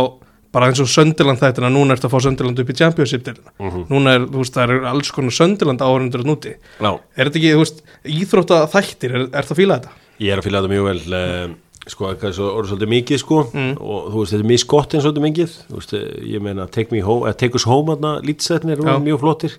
bara 0.55 0.69
eins 0.71 0.79
og 0.79 0.87
Söndiland 0.87 1.41
þættina, 1.41 1.67
núna 1.75 1.97
ertu 1.97 2.07
að 2.07 2.13
fá 2.15 2.21
Söndiland 2.23 2.61
upp 2.63 2.69
í 2.71 2.75
Championship 2.79 3.25
delina, 3.27 3.51
Mhm. 3.59 3.85
núna 3.91 4.15
er, 4.15 4.25
þú 4.31 4.39
veist, 4.39 4.55
það 4.55 4.69
er 4.77 4.85
alls 4.93 5.11
konar 5.11 5.35
Söndiland 5.35 5.83
áhörundur 5.83 6.23
að 6.23 6.29
núti 6.31 6.55
Já, 6.79 6.91
er 7.17 7.25
þetta 7.29 7.39
ekki, 7.41 7.51
þú 7.55 7.61
veist, 7.65 7.83
íþrótta 8.05 8.61
þættir 8.71 9.11
er, 9.15 9.21
er 9.35 9.43
það 9.43 9.51
að 9.51 9.59
fíla 9.61 9.77
þetta? 9.79 9.89
ég 10.21 10.31
er 10.31 10.39
að 10.39 10.45
fylgja 10.47 10.61
þetta 10.63 10.73
mjög 10.73 10.85
vel 10.87 11.13
eh, 11.19 11.47
sko, 11.87 12.13
svo 12.33 12.45
orður 12.55 12.69
svolítið 12.71 12.93
mikið 12.95 13.19
sko 13.19 13.39
Mm. 13.53 13.73
og 13.81 14.07
þú 14.13 14.17
veist, 14.23 14.31
þetta 14.33 14.43
er 14.45 14.51
mjög 14.53 14.63
skott 14.65 14.93
en 14.95 15.01
svolítið 15.01 15.25
mikið 15.27 15.51
þú 15.69 15.75
veist, 15.75 15.93
eh, 15.93 16.33
ég 16.33 16.41
meina, 16.41 16.65
Take 16.71 16.91
Me 16.95 17.01
Home, 17.01 17.27
eh, 17.29 17.33
Take 17.33 17.55
Us 17.55 17.63
Home 17.65 17.91
lítsetnir 18.23 18.79
eru 18.79 18.83
mjög 19.03 19.19
flottir 19.19 19.57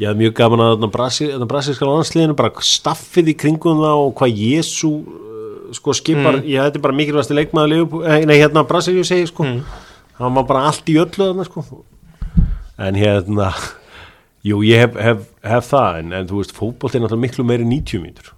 ég 0.00 0.08
hafði 0.08 0.22
mjög 0.30 0.34
gaman 0.34 0.60
að 0.60 0.70
þarna 0.78 0.90
brasi, 0.92 1.26
þarna 1.28 1.48
brasilska 1.48 1.84
landsliðinu, 1.84 2.36
bara 2.36 2.50
staffið 2.64 3.28
í 3.28 3.36
kringum 3.36 3.82
það 3.82 3.98
og 4.06 4.14
hvað 4.14 4.38
Jésu 4.38 4.88
uh, 5.04 5.72
sko 5.72 5.92
skipar, 5.92 6.40
Mm. 6.40 6.48
ég 6.48 6.58
þetta 6.64 6.76
er 6.76 6.80
bara 6.80 6.94
Liverpool- 7.68 8.06
eh, 8.06 8.24
nei, 8.24 8.38
hérna 8.40 8.64
Brasilíu 8.66 9.04
segi 9.04 9.26
sko 9.28 9.44
Mm. 9.44 9.62
Hann 10.20 10.34
var 10.36 10.44
bara 10.48 10.66
allt 10.70 10.88
í 10.92 10.96
öllu 11.00 11.26
þarna 11.30 11.46
sko. 11.48 11.64
En 12.80 12.94
hérna 12.96 13.50
jú, 14.48 14.60
ég 14.64 14.84
hef, 14.86 14.94
hef, 15.00 15.24
hef 15.44 15.70
það 15.72 15.98
en, 16.02 16.12
en 16.20 16.28
þú 16.30 16.40
veist, 16.42 16.54
fótbolt 16.56 16.94
er 16.96 17.02
náttúrulega 17.04 17.24
miklu 17.26 17.44
meiri 17.48 17.66
90 17.68 18.04
mínútur. 18.04 18.30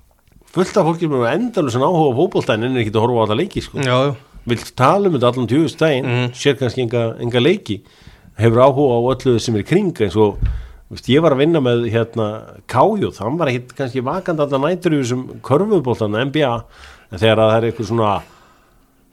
Fullt 0.52 0.76
af 0.76 0.84
fólki 0.88 1.08
með 1.08 1.28
endalur 1.32 1.72
sem 1.72 1.84
áhuga 1.84 2.10
á 2.12 2.18
fótbolta 2.18 2.56
en 2.58 2.66
ennir 2.68 2.82
ekki 2.84 2.92
að 2.96 3.04
horfa 3.06 3.22
á 3.22 3.24
alla 3.26 3.38
leiki 3.40 3.62
sko. 3.64 3.78
já, 3.80 3.94
já, 4.08 4.14
vill 4.50 4.64
tala 4.76 5.08
um 5.08 5.14
þetta 5.16 5.30
allan 5.32 5.46
tjóðust 5.48 5.78
daginn 5.80 6.08
Mhm. 6.10 6.32
sér 6.36 6.58
kannski 6.60 6.82
enga, 6.84 7.04
enga 7.22 7.40
leiki. 7.40 7.78
Hefur 8.36 8.60
áhuga 8.66 8.98
á 8.98 9.00
öllu 9.14 9.38
sem 9.40 9.56
er 9.56 9.62
í 9.62 9.68
kring 9.68 9.92
eins 10.02 10.16
og 10.16 10.36
veist, 10.90 11.08
ég 11.08 11.22
var 11.24 11.32
að 11.32 11.40
vinna 11.46 11.60
með 11.64 11.86
hérna 11.94 12.26
Kájóð, 12.68 13.16
hann 13.22 13.38
var 13.40 13.48
ekki 13.48 13.72
kannski 13.78 14.02
vakandi 14.04 14.42
allan 14.44 14.66
nætur 14.66 14.92
í 14.92 15.00
þessum 15.00 15.22
körfuboltan 15.40 16.18
NBA, 16.28 16.52
en 17.12 17.18
þegar 17.22 17.38
að 17.40 17.48
það 17.52 17.56
er 17.56 17.66
eitthvað 17.70 17.88
svona 17.88 18.10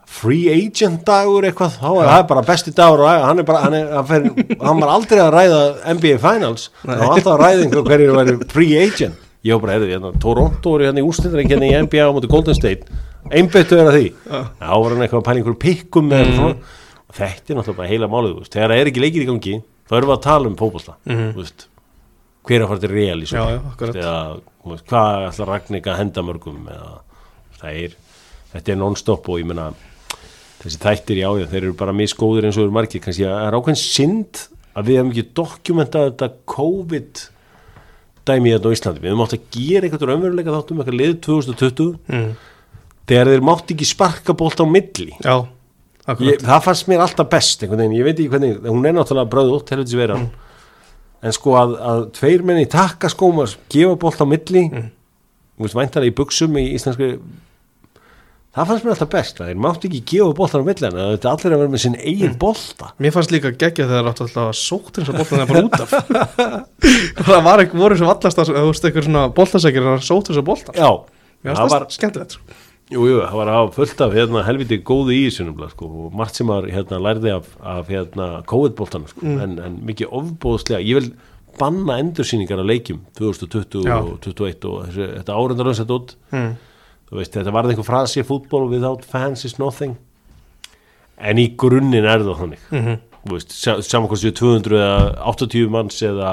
free 0.10 0.50
agent 0.52 1.04
dagur 1.08 1.46
eitthvað, 1.48 1.78
þá 1.80 1.90
er 1.92 2.10
það 2.10 2.24
bara 2.32 2.44
besti 2.48 2.74
dagur 2.76 3.04
og 3.06 3.26
hann 3.28 3.42
er 3.42 3.48
bara, 3.48 3.62
hann, 3.66 3.78
er, 3.78 3.92
hann, 3.94 4.08
fer, 4.10 4.26
hann 4.64 4.82
var 4.82 4.94
aldrei 4.96 5.22
að 5.22 5.32
ræða 5.36 5.62
NBA 5.96 6.18
Finals. 6.24 6.70
Þá 6.82 6.90
var 6.96 7.06
alltaf 7.14 7.32
að 7.36 7.44
ræða 7.44 7.64
einhver 7.66 7.86
hverjir 7.88 8.16
væri 8.18 8.36
free 8.52 8.82
agent. 8.82 9.26
Ég 9.46 9.56
var 9.56 9.64
bara, 9.64 9.78
heyrðu, 9.78 9.94
hérna, 9.94 10.12
Toronto 10.20 10.76
er 10.76 10.88
hérna 10.90 11.00
í 11.00 11.08
úrstættir 11.08 11.46
hérna 11.46 11.70
í 11.70 11.78
NBA 11.86 12.10
á 12.10 12.12
móti 12.16 12.32
Golden 12.32 12.58
State. 12.58 13.00
Einbyttu 13.30 13.78
er 13.78 13.88
að 13.88 13.96
því. 13.96 14.08
Þá 14.60 14.74
var 14.74 14.96
hann 14.96 15.06
eitthvað 15.06 15.22
að 15.22 15.28
pæla 15.30 15.40
einhverjum 15.40 15.62
pikkum 15.64 16.10
með 16.10 16.26
mm. 16.26 16.38
svona 16.40 16.78
og 17.10 17.18
þetta 17.18 17.54
er 17.54 17.58
náttúrulega 17.58 17.90
heila 17.90 18.10
málið 18.10 18.42
þegar 18.54 18.74
það 18.74 18.82
er 18.82 18.90
ekki 18.92 19.04
leikir 19.04 19.24
í 19.24 19.28
gangi, 19.30 19.56
þá 19.90 19.96
erum 19.98 20.12
við 20.12 20.16
að 20.16 20.26
tala 20.28 20.50
um 20.50 20.58
þú 20.60 21.40
veist. 21.40 21.66
Hver 22.46 22.58
er 22.58 22.66
að 22.66 22.72
fara 22.72 22.84
til 22.84 22.92
real 22.94 23.24
eða 23.24 24.20
hvað 24.90 25.26
ætlar 25.30 25.50
Ragník 25.50 25.88
að 25.90 26.00
henda 26.00 26.24
mörgum 26.26 26.68
eða 26.70 26.92
það 27.60 27.80
er 27.84 27.96
þetta 28.54 28.74
er 28.74 28.80
non-stop 28.80 29.30
og 29.30 29.42
ég 29.42 29.50
menna 29.50 29.72
þessi 30.60 30.80
þættir 30.84 31.22
já, 31.22 31.30
já, 31.40 31.46
þeir 31.52 31.62
eru 31.64 31.76
bara 31.80 31.96
misgóðir 31.96 32.50
eins 32.50 32.60
og 32.60 32.68
eru 32.68 32.76
margir, 32.76 33.04
kannski 33.04 33.28
að 33.28 33.36
það 33.36 33.50
er 33.50 33.60
ákveðin 33.60 33.82
synd 33.82 34.42
að 34.76 34.90
við 34.90 35.00
hefum 35.00 35.14
ekki 35.14 35.26
dokumentað 35.40 36.10
þetta 36.10 36.30
COVID 36.54 37.24
dæmi 38.30 38.54
hérna 38.54 38.72
á 38.72 38.76
Íslandi, 38.76 39.04
við 39.04 39.12
hefum 39.14 39.24
átt 39.26 39.38
að 39.38 39.48
gera 39.56 39.88
eitthvað 39.88 40.10
raunveruleika 40.10 40.58
þáttum, 40.58 40.82
eitthvað 40.82 41.00
lið 41.00 41.16
2020 41.26 41.96
mm. 42.12 42.28
þegar 43.10 43.32
þeir 43.34 43.48
mátt 43.50 43.74
ekki 43.74 43.88
sparka 43.90 44.36
bólt 44.38 44.62
á 44.62 44.66
milli. 44.70 45.10
Já, 45.24 45.36
ég, 46.20 46.44
það 46.44 46.68
fannst 46.68 46.92
mér 46.92 47.06
alltaf 47.06 47.32
best 47.32 47.64
einhvern 47.64 47.84
veginn, 47.86 47.98
ég 47.98 48.08
veit 48.08 48.16
ekki 48.18 48.32
hvernig, 48.36 48.62
hún 48.68 48.86
er 48.86 48.96
náttúrulega 48.98 49.32
bröðut, 49.34 49.74
helviti 49.74 50.00
vera 50.00 50.20
en 51.20 51.36
sko 51.36 51.56
að, 51.60 51.76
að 51.84 52.06
tveir 52.16 52.46
menni 52.48 52.68
takka 52.72 53.12
skómas, 53.12 53.58
gefa 53.72 53.98
bólt 54.00 54.22
á 54.24 54.26
milli 54.30 54.66
mm. 54.70 54.88
veist, 55.60 55.76
væntalega 55.76 56.14
í 56.14 56.16
buksum 56.16 56.58
í 56.60 56.70
íslenski 56.78 57.16
það 58.56 58.70
fannst 58.70 58.86
mér 58.86 58.94
alltaf 58.96 59.10
best, 59.14 59.40
að 59.40 59.52
þeir 59.52 59.60
mátt 59.66 59.84
ekki 59.88 60.00
gefa 60.10 60.36
bóltan 60.38 60.64
á 60.64 60.70
milli 60.70 60.88
en 60.88 60.96
að 60.98 61.12
þetta 61.14 61.34
allir 61.34 61.56
að 61.56 61.62
vera 61.62 61.74
með 61.74 61.84
sinn 61.84 61.98
eigin 62.00 62.38
bólta 62.42 62.90
Mér 62.98 63.14
fannst 63.16 63.34
líka 63.34 63.52
geggja 63.54 63.86
þegar 63.86 64.08
það 64.08 64.10
áttu 64.12 64.26
alltaf 64.26 64.48
að 64.48 64.58
sótt 64.60 64.98
eins 65.00 65.12
og 65.12 65.20
boltan 65.20 65.44
það 65.44 65.52
bara 65.52 65.66
út 65.68 65.84
af. 65.84 65.94
Það 67.30 67.44
var 67.46 67.64
ekki 67.66 67.82
voru 67.84 68.00
sem 68.00 68.10
vallast 68.10 68.42
að 68.42 68.50
þú 68.50 68.66
veist 68.72 68.90
eitthvað 68.90 69.06
svona 69.06 69.28
boltasækir 69.38 69.92
að 69.94 70.02
sótt 70.08 70.32
eins 70.32 70.42
og 70.42 70.50
boltan 70.50 70.80
já, 70.80 70.90
Mér 71.46 71.54
það 71.54 71.62
fannst 71.62 71.76
var 71.76 71.86
það 71.86 71.96
skemmtilegt 72.00 72.36
sko. 72.36 72.60
jú, 72.90 73.04
það 73.22 73.40
var 73.40 73.52
að 73.54 73.72
fullt 73.78 74.06
af 74.06 74.16
hérna, 74.18 74.46
helviti 74.50 74.80
góði 74.82 75.20
í 75.20 75.28
nefnilega, 75.30 75.74
sko, 75.76 75.92
og 76.08 76.16
margt 76.18 76.40
sem 76.40 76.54
að 76.56 76.72
hérna, 76.74 77.02
lærði 77.06 77.36
af, 77.38 77.52
af 77.62 77.92
hérna, 77.94 78.30
COVID-bóltan 78.50 79.06
sko, 79.12 79.36
en, 79.46 79.60
en 79.62 79.78
mikið 79.86 80.16
ofbóðslega 80.20 80.82
ég 80.88 81.04
vil 81.04 81.12
banna 81.60 82.00
endursýningar 82.02 82.62
af 82.62 82.68
leikjum 82.70 83.04
2020 83.20 83.86
Já. 83.86 83.98
og 84.00 84.18
2021 84.24 84.68
og 84.70 84.84
þessi, 84.88 85.08
þetta 85.20 85.38
árundarlönsett 85.38 85.94
út 85.94 86.16
mm. 86.32 86.52
Veist, 87.18 87.34
þetta 87.34 87.52
varði 87.52 87.74
einhver 87.74 87.88
frasi 87.90 88.22
fútból 88.24 88.70
without 88.70 89.04
fans 89.06 89.46
is 89.46 89.58
nothing. 89.60 89.98
En 91.20 91.38
í 91.42 91.50
grunninn 91.60 92.06
er 92.06 92.22
það 92.24 92.38
þannig. 92.46 92.66
Mm 92.72 92.98
þú 93.20 93.36
veist, 93.36 93.52
sa- 93.52 93.82
saman 93.84 94.08
hvort 94.08 94.22
séu 94.22 94.32
200 94.32 94.78
eða 94.80 95.26
80 95.28 95.68
manns 95.70 95.98
eða, 96.08 96.30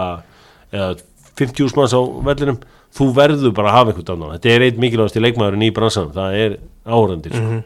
eða 0.72 1.00
50 1.36 1.74
manns 1.76 1.92
á 1.92 2.00
vellinum 2.24 2.60
þú 2.94 3.08
verður 3.12 3.52
bara 3.56 3.72
að 3.72 3.74
hafa 3.76 3.90
einhvern 3.92 4.12
annan. 4.14 4.36
Þetta 4.38 4.52
er 4.54 4.64
eitt 4.68 4.78
mikilvægast 4.78 5.16
í 5.18 5.22
leikmaðurinn 5.24 5.64
í 5.66 5.72
bransan 5.74 6.12
það 6.14 6.36
er 6.44 6.54
árandir 6.86 7.34
sko. 7.34 7.58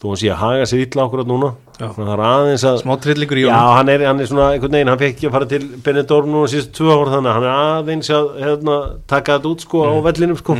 þú 0.00 0.12
veist 0.14 0.22
ég 0.24 0.32
að 0.32 0.40
haga 0.44 0.68
sér 0.70 0.84
illa 0.86 1.02
okkur 1.04 1.24
núna. 1.28 1.50
Já. 1.80 1.88
það 1.98 2.12
er 2.14 2.22
aðeins 2.30 2.64
að 2.70 2.78
Smá 2.84 2.94
trillingur 3.02 3.40
í 3.42 3.42
Já, 3.44 3.50
honum 3.58 3.76
hann 3.76 3.88
er, 3.88 4.06
hann 4.06 4.20
er 4.20 4.26
svona 4.30 4.46
einhvern 4.54 4.72
veginn, 4.78 4.88
hann 4.88 4.98
fekk 5.02 5.16
ekki 5.16 5.26
að 5.28 5.34
fara 5.34 5.50
til 5.50 5.66
Benidorm 5.84 6.30
núna 6.30 6.48
síðust 6.54 6.72
tvö 6.78 6.94
ár 6.94 7.10
þannig 7.16 7.34
hann 7.36 7.48
er 7.50 7.58
aðeins 7.58 8.10
að 8.14 8.30
hérna, 8.38 8.78
taka 9.10 9.36
þetta 9.40 9.50
út 9.50 9.66
sko 9.66 9.82
á 9.84 9.92
vellinum 10.06 10.38
sko. 10.38 10.56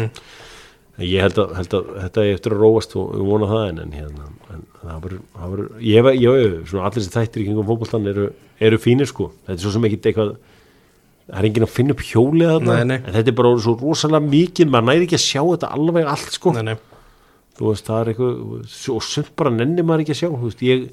Ég 1.00 1.24
held 1.24 1.38
að, 1.40 1.54
held 1.56 1.74
að 1.78 1.90
þetta 2.02 2.22
er 2.22 2.34
eftir 2.34 2.54
að 2.54 2.62
róast 2.64 2.94
og 3.00 3.12
vona 3.24 3.48
það 3.48 3.66
en, 3.70 3.78
en 3.84 3.92
hérna, 3.96 4.26
en 4.52 4.64
það 4.82 5.02
verður, 5.06 5.20
það 5.40 5.84
ég 5.86 6.00
hef, 6.00 6.08
hef, 6.20 6.56
svona 6.68 6.86
allir 6.88 6.98
þessi 6.98 7.14
þættir 7.14 7.42
í 7.42 7.46
kringum 7.46 7.68
fótboltan 7.70 8.08
eru, 8.10 8.26
eru 8.68 8.80
fínir 8.80 9.08
sko, 9.08 9.30
þetta 9.46 9.56
er 9.56 9.64
svo 9.64 9.72
sem 9.76 9.86
ekki 9.88 10.00
eitthvað, 10.10 10.34
það 11.30 11.40
er 11.40 11.48
enginn 11.48 11.66
að 11.66 11.72
finna 11.76 11.96
upp 11.96 12.04
hjólið 12.04 12.66
Nei, 12.66 12.82
nei. 12.90 12.98
en 12.98 13.16
þetta 13.16 13.32
er 13.32 13.38
bara 13.40 13.54
svo 13.64 13.76
rosalega 13.80 14.26
mikið, 14.26 14.72
maður 14.74 14.88
næri 14.90 15.06
ekki 15.08 15.18
að 15.20 15.24
sjá 15.24 15.40
þetta 15.40 15.72
alveg 15.78 16.10
allt 16.12 16.36
sko. 16.36 16.54
Nei, 16.58 16.66
nei, 16.68 16.76
þú 17.56 17.70
veist, 17.70 17.88
það 17.88 18.02
er 18.02 18.12
eitthvað 18.12 18.92
og 18.96 19.06
sumt 19.08 19.32
bara 19.40 19.54
nenni 19.56 19.86
maður 19.86 20.04
ekki 20.04 20.16
að 20.16 20.20
sjá 20.20 20.30
veist, 20.34 20.66
ég, 20.68 20.86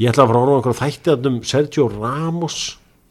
ég 0.00 0.12
ætla 0.12 0.26
að 0.26 0.34
fara 0.34 0.42
að 0.42 0.44
horfa 0.44 0.60
einhverja 0.60 0.82
þætti 0.84 1.12
þarna 1.14 1.32
um 1.32 1.40
Sergio 1.54 1.88
Ramos 1.96 2.60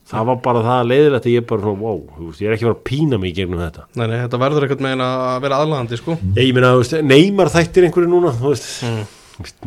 það 0.09 0.25
var 0.29 0.39
bara 0.45 0.63
það 0.65 0.87
leiðilegt 0.89 1.27
að 1.29 1.35
ég 1.35 1.45
bara 1.49 1.61
svona, 1.65 1.81
wow, 1.83 1.99
þú 2.17 2.27
veist, 2.29 2.41
ég 2.41 2.49
er 2.49 2.55
ekki 2.55 2.65
fara 2.67 2.77
að 2.77 2.87
pína 2.89 3.19
mig 3.21 3.35
gegnum 3.37 3.61
þetta 3.61 3.85
nei, 3.93 4.05
nei, 4.09 4.17
þetta 4.23 4.41
verður 4.41 4.65
eitthvað 4.65 4.83
með 4.87 5.03
að 5.05 5.37
vera 5.45 5.59
aðlagandi 5.63 5.99
sko. 6.01 6.17
ég, 6.23 6.41
ég 6.49 6.57
meina, 6.57 6.73
neymar 7.13 7.51
þættir 7.53 7.87
einhverju 7.89 8.09
núna 8.09 8.33
þú 8.39 8.51
veist, 8.53 8.67
mm. 8.89 9.05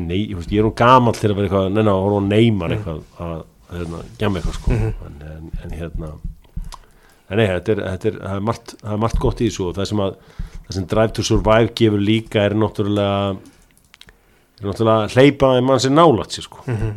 nei, 0.09 0.18
ég 0.32 0.59
er 0.59 0.66
nú 0.66 0.74
gamall 0.82 1.16
til 1.18 1.30
að 1.30 1.38
vera 1.38 1.49
eitthvað, 1.49 1.70
neina, 1.76 1.95
að 1.95 2.05
horfa 2.07 2.20
á 2.20 2.30
neymar 2.32 2.76
eitthvað 2.76 3.03
að, 3.28 3.45
hérna, 3.76 4.03
gjama 4.18 4.40
eitthvað 4.43 4.59
sko 4.59 4.76
en, 4.78 5.22
en, 5.30 5.47
en 5.62 5.76
hérna 5.78 6.12
en 7.32 7.38
nei, 7.40 7.47
þetta 7.49 7.72
er, 7.76 7.84
þetta 7.95 8.11
er, 8.11 8.18
það 8.26 8.34
er 8.40 8.45
margt, 8.51 8.74
það 8.82 8.97
er 8.97 9.01
margt 9.07 9.22
gott 9.22 9.40
í 9.40 9.47
þessu 9.49 9.68
og 9.70 9.78
það 9.78 9.88
sem 9.93 10.03
að 10.05 10.18
það 10.66 10.76
sem 10.76 10.90
Drive 10.90 11.14
to 11.16 11.24
Survive 11.26 11.72
gefur 11.78 12.03
líka 12.03 12.43
er 12.49 12.57
náttúrulega 12.59 13.14
er 14.61 14.66
náttúrulega 14.68 15.09
hleypa 15.14 15.55
að 15.57 15.64
mann 15.70 15.80
sér 15.82 15.95
nálat 15.97 16.34
sér 16.36 16.47
sko 16.49 16.66
Mhm. 16.66 16.93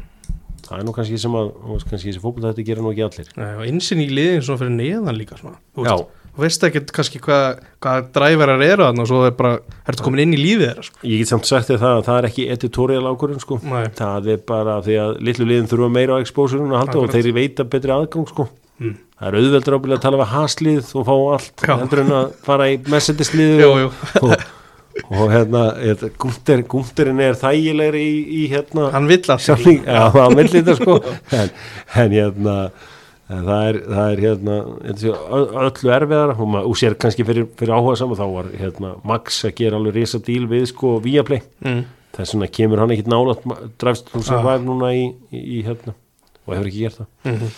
Það 0.65 0.77
er 0.77 0.85
nú 0.87 0.93
kannski 0.95 1.21
sem 1.21 1.39
að 1.39 1.49
kannski 1.63 2.09
þessi 2.09 2.21
fótboll 2.23 2.49
þetta 2.49 2.67
gera 2.67 2.83
nú 2.83 2.91
ekki 2.91 3.07
allir. 3.07 3.31
Nei, 3.39 3.49
og 3.55 3.65
einsinn 3.69 4.03
í 4.03 4.11
liðin 4.11 4.45
svona 4.45 4.61
fyrir 4.63 4.75
neðan 4.75 5.19
líka 5.19 5.39
svona. 5.39 5.59
Þú 5.75 5.85
veist, 5.85 6.11
veist 6.41 6.67
ekkert 6.67 6.91
kannski 6.95 7.21
hvað, 7.23 7.61
hvað 7.85 8.09
dræverar 8.17 8.65
eru 8.65 8.87
þarna 8.89 9.05
og 9.05 9.09
svo 9.11 9.21
er 9.27 9.37
bara, 9.37 9.55
ertu 9.85 10.05
komin 10.07 10.25
inn 10.25 10.35
í 10.35 10.41
lífið 10.41 10.67
þeirra 10.67 10.85
sko. 10.89 11.01
ég 11.05 11.23
get 11.23 11.31
samt 11.31 11.49
sagt 11.49 11.71
þér 11.71 11.81
það 11.85 11.95
að 12.01 12.05
það 12.09 12.19
er 12.19 12.29
ekki 12.31 12.49
editorial 12.57 13.07
ákvörðun 13.13 13.45
sko. 13.45 13.61
Það 14.01 14.29
er 14.33 14.43
bara 14.51 14.77
því 14.85 14.99
að 15.05 15.17
litlu 15.29 15.49
liðin 15.51 15.71
þurfa 15.71 15.91
meira 15.95 16.19
á 16.19 16.23
exposure 16.25 16.67
að 16.67 16.79
halda 16.81 17.01
og 17.03 17.15
þeir 17.15 17.33
veita 17.39 17.67
betri 17.69 17.95
aðgang 17.95 18.29
sko. 18.33 18.49
Mm. 18.75 18.97
það 19.15 19.27
er 19.29 19.35
auðveldur 19.39 19.75
ábyrðið 19.77 19.95
að 19.95 20.01
tala 20.03 20.17
við 20.19 20.31
haslið 20.33 20.87
og 20.99 21.05
fá 21.07 21.13
allt 21.15 21.61
heldur 21.69 22.01
en 22.01 22.09
að 22.17 22.25
fara 22.43 22.65
í 22.67 22.73
Mercedes-liðu 22.91 23.61
Jú, 23.61 23.85
og, 24.19 24.33
og, 25.03 25.11
og 25.21 25.31
hérna 25.33 25.61
þetta- 25.81 26.11
Gunther, 26.23 26.61
Guntherinn 26.71 27.19
er 27.25 27.37
þægilegri 27.39 28.03
í, 28.07 28.19
í 28.39 28.43
hérna 28.53 28.89
hann 28.95 29.07
vill 29.11 29.21
að 29.23 29.41
samling, 29.45 29.81
já, 29.85 30.03
það 30.15 30.35
vill 30.39 30.51
þetta 30.53 30.75
sko. 30.79 30.99
En, 31.35 31.49
en 32.03 32.15
hérna 32.15 32.55
en 33.25 33.41
það 33.47 33.67
er, 33.67 33.77
það 33.89 34.07
er 34.13 34.19
hérna 34.21 34.55
þetta 34.85 35.13
öllu 35.65 35.93
erfiðara. 35.97 36.37
Og 36.37 36.49
maður 36.53 36.69
og 36.69 36.79
sér 36.79 36.95
kannski 37.01 37.25
fyrir, 37.27 37.47
fyrir 37.57 37.73
áhuga 37.73 37.97
saman 37.99 38.19
þá 38.19 38.25
var 38.35 38.49
hérna 38.61 38.93
Max 39.03 39.39
að 39.47 39.55
gera 39.61 39.79
alveg 39.79 39.95
risa 39.97 40.19
díl 40.23 40.45
við 40.51 40.67
sko 40.69 40.95
Viaplay, 41.03 41.41
mm. 41.65 41.79
þess 42.19 42.35
vegna 42.35 42.51
kemur 42.59 42.83
hann 42.83 42.93
ekkit 42.95 43.09
nálat 43.11 43.45
drafst 43.81 44.11
hún 44.13 44.25
sem 44.27 44.43
væri 44.45 44.63
núna 44.67 44.93
í, 44.93 45.07
í, 45.33 45.63
hérna. 45.65 45.95
Og 46.45 46.53
hefur 46.53 46.69
ekki 46.69 46.85
gert 46.85 47.01
það. 47.01 47.09
Mm 47.31 47.55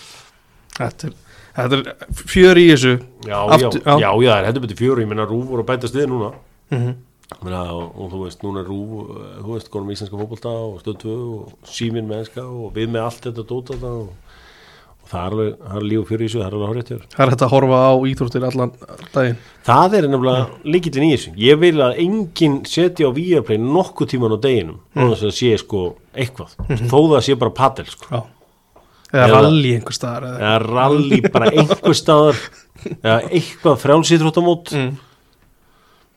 þetta, 0.78 1.08
er, 1.10 1.14
þetta 1.58 1.78
er 1.82 2.18
fjör 2.30 2.60
í 2.62 2.66
þessu. 2.70 2.92
Já, 3.26 3.38
Aftur- 3.58 3.82
já, 3.82 3.96
já. 3.98 4.10
já, 4.24 4.32
er 4.38 4.46
heldur 4.46 4.64
betur 4.68 4.78
fjöru 4.78 5.02
ég 5.02 5.10
menna 5.10 5.26
Rúf 5.28 5.48
voru 5.50 5.64
að 5.66 5.72
bætast 5.72 5.96
við 5.98 6.10
núna. 6.12 6.32
Mm 6.72 6.84
Meina, 6.86 6.96
og, 7.36 7.98
og 7.98 8.12
þú 8.12 8.22
veist, 8.24 8.44
núna 8.46 8.64
er 8.64 8.70
Rúf 8.70 8.94
uh, 9.04 9.26
þú 9.42 9.58
veist, 9.58 9.72
konum 9.72 9.92
íslenska 9.92 10.16
fótbolta 10.20 10.54
og 10.54 10.80
stöð 10.84 11.02
2 11.04 11.16
og 11.18 11.68
síminn 11.68 12.08
með 12.08 12.24
enska 12.24 12.46
og 12.46 12.72
við 12.76 12.94
með 12.94 13.04
allt 13.04 13.28
þetta 13.28 13.44
dóta 13.50 13.76
þetta 13.76 13.92
og, 14.00 14.38
og 15.04 15.10
það 15.12 15.20
er 15.20 15.36
alveg, 15.36 15.58
það 15.66 15.82
er 15.82 15.88
líf 15.90 16.00
og 16.00 16.08
fyrir 16.12 16.24
þessu, 16.24 16.40
það 16.40 16.48
er 16.48 16.56
alveg 16.58 16.72
horrið 16.72 16.88
til 16.88 17.00
það 17.02 17.26
er 17.26 17.34
hægt 17.34 17.44
að 17.48 17.52
horfa 17.56 17.82
á 17.84 17.94
íþróttir 18.12 18.48
allan 18.48 18.72
daginn. 19.18 19.42
Það 19.68 19.98
er 20.00 20.08
nefnilega 20.08 20.72
líkillin 20.76 21.08
í 21.08 21.12
þessu. 21.16 21.34
Ég 21.44 21.60
vil 21.66 21.74
að 21.84 22.00
enginn 22.06 22.58
setja 22.68 23.12
á 23.12 23.16
Viaplay 23.18 23.60
nokkuð 23.66 24.12
tíman 24.14 24.36
á 24.36 24.44
deginum 24.48 24.80
mm. 24.96 25.12
þess 25.12 25.28
að 25.28 25.36
sé 25.42 25.52
sko 25.60 25.84
eitthvað, 26.16 26.56
þó 26.88 27.00
það 27.02 27.26
sé 27.28 27.38
bara 27.44 27.56
padel 27.60 27.90
sko, 27.92 28.24
eða 29.12 29.28
Eða- 29.28 29.44
rally 29.44 29.74
einhver 29.76 29.96
staðar 29.96 30.30
eða, 30.30 30.40
eða 30.48 30.64
rally 30.64 31.20
bara 31.28 31.52
einhver 31.52 32.00
staðar. 32.00 32.40
Eða 33.02 33.16
eitthvað 33.34 33.80
frjálsýþróttamót 33.82 34.70
mm. 34.78 34.92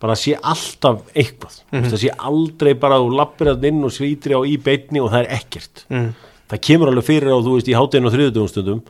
Bara 0.00 0.14
sé 0.16 0.32
alltaf 0.40 1.02
eitthvað. 1.14 1.58
Mm 1.72 1.90
það 1.90 2.00
sé 2.04 2.10
aldrei 2.18 2.72
bara 2.74 2.96
að 2.98 3.04
þú 3.08 3.16
lappir 3.18 3.50
að 3.52 3.64
inn 3.68 3.84
og 3.84 3.92
svítri 3.92 4.32
á 4.36 4.40
í 4.46 4.56
beitni 4.56 5.00
og 5.00 5.10
það 5.12 5.26
er 5.26 5.34
ekkert. 5.40 5.84
Mm. 5.90 6.14
það 6.50 6.60
kemur 6.66 6.88
alveg 6.90 7.04
fyrir 7.06 7.30
á 7.30 7.38
þú 7.38 7.52
veist 7.58 7.68
í 7.68 7.76
háttegin 7.78 8.06
og 8.08 8.14
þriðutugum 8.14 8.48
stundum 8.50 8.80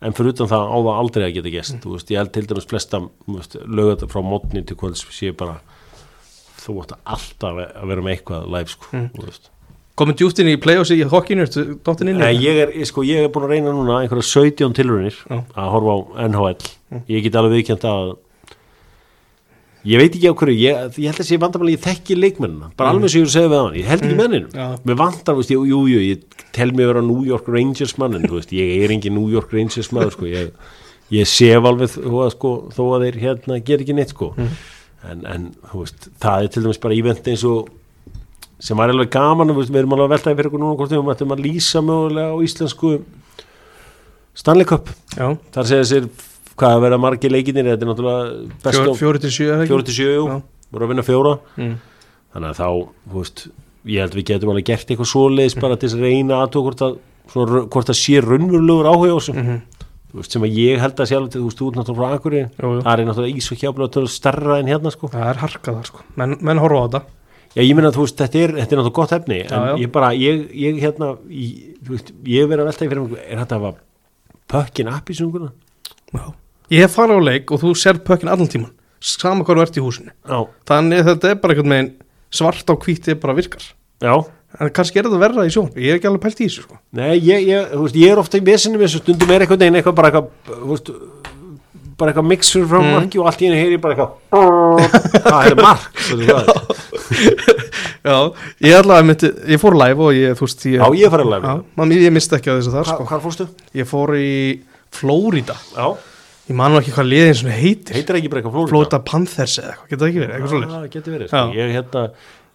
en 0.00 0.12
fyrir 0.14 0.30
utan 0.34 0.46
það 0.52 0.68
á 0.70 0.76
það 0.78 0.98
aldrei 1.02 1.24
að 1.26 1.34
geta 1.34 1.50
gest 1.50 1.80
þú 1.82 1.94
veist, 1.96 2.10
ég 2.12 2.18
held 2.20 2.32
til 2.32 2.46
dæmis 2.46 2.68
flesta 2.70 3.00
lögat 3.66 4.04
frá 4.12 4.20
mótni 4.22 4.62
til 4.66 4.76
kvölds 4.78 5.02
sé 5.10 5.32
bara 5.34 5.56
þú 6.62 6.76
ætti 6.84 6.98
alltaf 7.04 7.58
að 7.64 7.88
vera 7.90 8.04
með 8.04 8.12
eitthvað 8.16 8.46
live 8.54 8.68
sko, 8.74 8.86
Mm. 8.92 9.08
veist. 9.24 9.50
Komið 9.98 10.14
djúpt 10.20 10.38
inn 10.38 10.46
í 10.52 10.56
play-offs 10.62 10.92
í 10.94 11.02
hokkinu, 11.02 11.42
ég 12.38 12.58
ég, 12.78 12.86
sko, 12.86 13.02
ég 13.02 13.24
er 13.24 13.28
búin 13.34 13.48
að 13.48 13.54
reyna 13.56 13.72
núna 13.74 13.96
einhverja 14.04 14.22
17 14.22 14.72
tilrunir 14.78 15.16
Já. 15.26 15.42
að 15.56 15.70
horfa 15.74 15.90
á 15.90 15.98
NHL 16.28 17.02
ég 17.08 17.22
get 17.24 17.34
alveg 17.34 17.56
viðkjönd 17.58 17.82
að 17.88 18.16
ég 19.86 20.00
veit 20.00 20.14
ekki 20.14 20.30
á 20.30 20.34
hverju 20.34 20.56
ég, 20.58 20.98
ég 20.98 21.12
held 21.12 21.22
að 21.22 21.28
sé 21.28 21.38
vandamæli, 21.40 21.74
ég 21.76 21.84
þekki 21.84 22.16
leikmennina. 22.18 22.70
Bara 22.78 22.94
alveg 22.94 23.12
sem 23.12 23.22
ég 23.22 23.30
segja 23.32 23.50
við 23.52 23.60
hann, 23.62 23.76
ég 23.78 23.90
held 23.90 24.02
ekki 24.02 24.14
mm. 24.14 24.22
menninum. 24.22 24.50
Já. 24.54 24.66
mér 24.88 24.98
veist, 25.38 25.52
ég, 25.54 25.66
jú, 25.70 25.80
jú, 25.92 26.02
ég 26.02 26.44
tel 26.56 26.72
mig 26.74 26.90
vera 26.90 27.04
New 27.04 27.24
York 27.28 27.48
Rangers 27.52 27.94
mannin, 28.00 28.26
þú 28.26 28.40
veist, 28.40 28.54
ég 28.56 28.84
er 28.84 28.94
engin 28.94 29.14
New 29.14 29.30
York 29.32 29.52
Rangers 29.54 29.92
maður, 29.94 30.16
sko, 30.16 30.28
ég, 30.32 30.50
ég 31.14 31.30
sef 31.30 31.70
alveg 31.70 31.94
sko, 32.34 32.54
þó 32.74 32.82
að 32.96 33.06
þeir 33.06 33.20
hérna 33.22 33.60
ger 33.64 33.84
ekki 33.84 33.96
neitt, 33.96 34.14
sko. 34.16 34.32
En, 35.06 35.22
en, 35.30 35.50
þú 35.70 35.84
veist, 35.84 36.08
það 36.18 36.46
er 36.48 36.54
til 36.54 36.64
dæmis 36.64 36.82
bara 36.82 36.98
ívent 36.98 37.30
eins 37.30 37.46
og 37.46 37.68
sem 38.58 38.78
var 38.78 38.90
alveg 38.90 39.12
gaman, 39.14 39.54
veist, 39.54 39.70
við 39.70 39.84
erum 39.84 39.94
alveg 39.94 40.08
að 40.08 40.14
veltaði 40.16 40.38
fyrir 40.40 40.50
okkur 40.50 40.62
núna 40.64 40.78
hvort 40.80 40.94
við 40.94 41.12
ættum 41.14 41.34
að 41.36 41.44
lýsa 41.44 41.82
mögulega 41.86 42.34
á 42.34 42.36
íslensku 42.42 42.96
Stanley 44.38 44.66
Cup. 44.66 44.90
Já, 45.14 45.32
þar 45.54 45.70
segja 45.70 45.86
sér 45.86 46.08
hvað 46.58 46.74
að 46.76 46.82
vera 46.84 46.98
margir 46.98 47.30
leikinir 47.34 47.68
þetta 47.70 47.86
er 47.86 47.90
náttúrulega 47.92 48.96
fjóri 48.98 49.22
til 49.22 49.30
sjö, 49.34 49.58
fjóri 49.70 49.86
til 49.88 49.94
sjö, 49.98 50.10
jú, 50.18 50.26
Já. 50.28 50.42
voru 50.74 50.84
að 50.84 50.92
vinna 50.92 51.06
fjóra 51.06 51.38
Mm. 51.56 51.74
þannig 52.34 52.50
að 52.52 52.58
þá, 52.60 52.68
veist 53.14 53.48
ég 53.88 54.00
held 54.04 54.14
við 54.18 54.24
getum 54.32 54.50
alveg 54.52 54.64
gert 54.68 54.90
eitthvað 54.90 55.12
svoleiðis 55.12 55.58
bara 55.60 55.76
til 55.80 55.88
að 55.88 56.00
reyna 56.02 56.42
að 56.44 56.50
hvort 56.66 56.82
að, 56.84 56.98
hvort 57.32 57.88
að 57.92 57.98
sé 57.98 58.20
raunverulegur 58.20 58.88
áhuga 58.90 59.14
Mhm. 59.38 59.60
þú 60.08 60.16
veist, 60.18 60.32
sem 60.32 60.42
að 60.42 60.56
ég 60.56 60.78
held 60.80 60.96
að 60.96 61.08
sjálf 61.08 61.28
þú 61.32 61.44
veist, 61.44 61.58
þú 61.60 61.66
ert 61.68 61.76
náttúrulega 61.78 61.98
frá 61.98 62.14
Akureyri 62.16 62.48
það 62.56 62.98
er 62.98 63.04
náttúrulega 63.06 63.36
ís 63.36 63.48
og 63.84 63.90
tölur 63.92 64.08
starra 64.08 64.58
en 64.58 64.66
hérna 64.66 64.90
sko 64.90 65.08
Það 65.08 65.28
er 65.30 65.36
harkað 65.42 65.74
þar, 65.78 65.86
sko 65.86 65.98
Menn, 66.16 66.36
menn 66.40 66.58
horfa 66.58 66.80
á 66.80 66.86
þetta 66.88 67.02
já, 67.56 67.62
ég 67.64 67.74
meina, 67.76 67.90
þú 67.92 68.00
veist, 68.04 68.16
þetta 68.16 68.38
er, 68.44 68.52
þetta 68.56 68.72
er 68.72 68.78
náttúrulega 68.78 68.92
gott 68.98 69.12
efni 69.12 69.40
en 69.44 69.48
Já, 69.48 69.60
já. 69.68 69.76
ég 69.84 69.92
bara, 69.92 70.08
ég, 70.16 70.48
ég 70.56 70.80
hérna 70.80 71.18
ég, 71.28 71.76
ég 72.24 72.48
verið 72.48 72.60
að 72.64 72.68
velta 72.72 72.84
í 72.84 72.88
fyrir 72.88 73.02
mig 73.08 73.20
er 73.28 73.38
þetta 73.44 73.56
að 73.56 73.64
hafa 73.68 73.78
pökkin 74.48 74.88
app 74.92 75.08
í 75.10 75.14
sunguna? 75.14 75.52
Já. 76.12 76.24
Ég 76.70 76.82
hef 76.84 76.96
farið 76.98 77.20
á 77.20 77.26
leik 77.30 77.52
og 77.54 77.62
þú 77.62 77.74
sér 77.80 78.00
pökkin 78.04 78.28
allan 78.32 78.50
tíman 78.50 78.74
Sama 79.00 79.44
hvað 79.46 79.60
þú 79.60 79.62
ert 79.62 79.76
í 79.78 79.82
húsinu. 79.84 80.10
Já, 80.26 80.38
Þannig 80.66 81.04
þetta 81.06 81.28
er 81.30 81.36
bara 81.38 81.54
einhvern 81.54 81.70
veginn 81.76 81.92
svart 82.34 82.66
á 82.66 82.74
hvíti 82.74 83.14
bara 83.22 83.36
virkar. 83.38 83.62
Já. 84.02 84.14
En 84.58 84.70
kannski 84.74 84.98
er 84.98 85.06
þetta 85.06 85.20
verra 85.22 85.44
í 85.46 85.52
sjón 85.54 85.68
Ég 85.76 85.92
hef 85.92 86.00
ekki 86.00 86.08
alveg 86.10 86.22
pælt 86.24 86.40
í 86.42 86.48
þessu, 86.48 86.64
sko. 86.66 86.78
Nei, 86.98 87.14
ég, 87.20 87.46
ég, 87.46 87.72
veist, 87.78 87.96
ég 88.00 88.10
er 88.14 88.18
ofta 88.20 88.40
í 88.40 88.44
vesinu 88.44 88.78
með 88.80 88.88
þessu 88.88 89.02
stundum 89.04 89.30
er 89.34 89.44
eitthvað 89.44 89.62
neginn, 89.62 89.78
eitthvað 89.80 89.96
bara 90.00 90.10
eitthvað 90.10 90.62
veist, 90.72 90.90
bara 91.98 92.12
eitthvað 92.12 92.28
mixur 92.30 92.66
frá 92.70 92.78
Mm. 92.82 92.90
marki 92.96 93.18
og 93.22 93.26
allt 93.30 93.40
í 93.42 93.48
henni 93.48 93.60
heyri 93.62 93.78
bara 93.82 93.94
eitthvað 93.94 95.22
það 95.28 95.50
er 95.50 95.56
mark 95.62 96.02
hvað? 96.08 96.48
Er. 96.48 96.88
Já, 98.08 98.16
ég 98.64 98.76
allavega 98.78 99.06
myndi, 99.08 99.30
ég 99.52 99.60
fór 99.62 99.74
live 99.78 100.04
og 100.08 100.14
ég, 100.16 100.34
þú 100.38 100.46
veist, 100.46 100.66
ég 100.70 100.78
Já, 100.80 100.86
ég 101.02 101.12
fór 101.12 101.24
að 101.24 101.32
live. 101.34 101.96
Ég 101.98 102.14
misti 102.14 102.38
ekki 102.38 102.52
að 102.52 102.60
þessu 102.62 102.72
þar, 102.76 102.86
Hva, 102.86 102.94
sko. 102.94 103.08
Hvar 103.10 103.24
fórstu? 103.24 103.48
Ég 103.76 103.88
fór 103.90 104.14
í 104.18 104.30
Flórida 104.94 105.56
Já, 105.76 105.88
Ég 106.48 106.56
man 106.56 106.72
nú 106.72 106.78
ekki 106.80 106.92
hvað 106.96 107.08
liðin 107.12 107.34
svona 107.36 107.56
heitir. 107.60 107.94
Heitir 107.98 108.16
ekki 108.18 108.30
bara 108.32 108.40
eitthvað 108.42 108.68
Flórida 108.70 108.98
Panthers 109.04 109.58
eða 109.60 109.74
eitthvað, 109.74 109.88
getur 109.90 110.00
það 110.04 110.08
ekki 110.08 110.20
verið, 110.22 110.34
eitthvað 110.38 110.52
svolítið 110.54 110.76
Já, 110.78 110.92
getur 110.94 111.12
verið, 111.18 111.28
sko. 111.28 111.42
Ég, 111.58 111.72
hérna, 111.76 112.04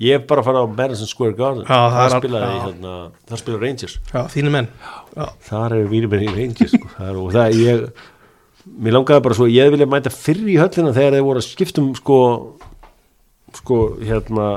ég 0.04 0.16
er 0.18 0.24
bara 0.32 0.42
að 0.42 0.48
fara 0.50 0.64
á 0.64 0.66
Madison 0.74 1.10
Square 1.12 1.36
Garden. 1.38 1.64
Já, 1.68 1.78
það 1.78 2.00
það 2.00 2.16
spilaði, 2.18 2.58
hérna, 2.64 2.94
það 3.30 3.42
spilaði 3.44 3.62
Rangers. 3.68 3.96
Já, 4.14 4.22
þínu 4.34 4.54
menn. 4.56 4.68
Já, 5.14 5.26
þar 5.50 5.76
eru 5.78 5.92
vínir 5.94 6.10
með 6.10 6.26
í 6.26 6.34
Rangers 6.40 6.74
sko. 6.74 6.90
það 6.98 7.12
er, 7.12 7.22
og 7.22 7.32
það 7.38 7.58
ég 7.62 7.86
mér 8.80 8.96
langaði 8.98 9.24
bara 9.28 9.36
svo, 9.38 9.46
ég 9.52 9.72
vilja 9.74 9.86
mæta 9.92 10.10
fyrr 10.16 10.46
í 10.48 10.58
höllina 10.58 10.94
þegar 10.96 11.18
þeir 11.18 11.26
voru 11.28 11.42
að 11.44 11.48
skiptum 11.52 11.90
sko 12.00 12.20
sko, 13.54 13.76
hérna 14.02 14.48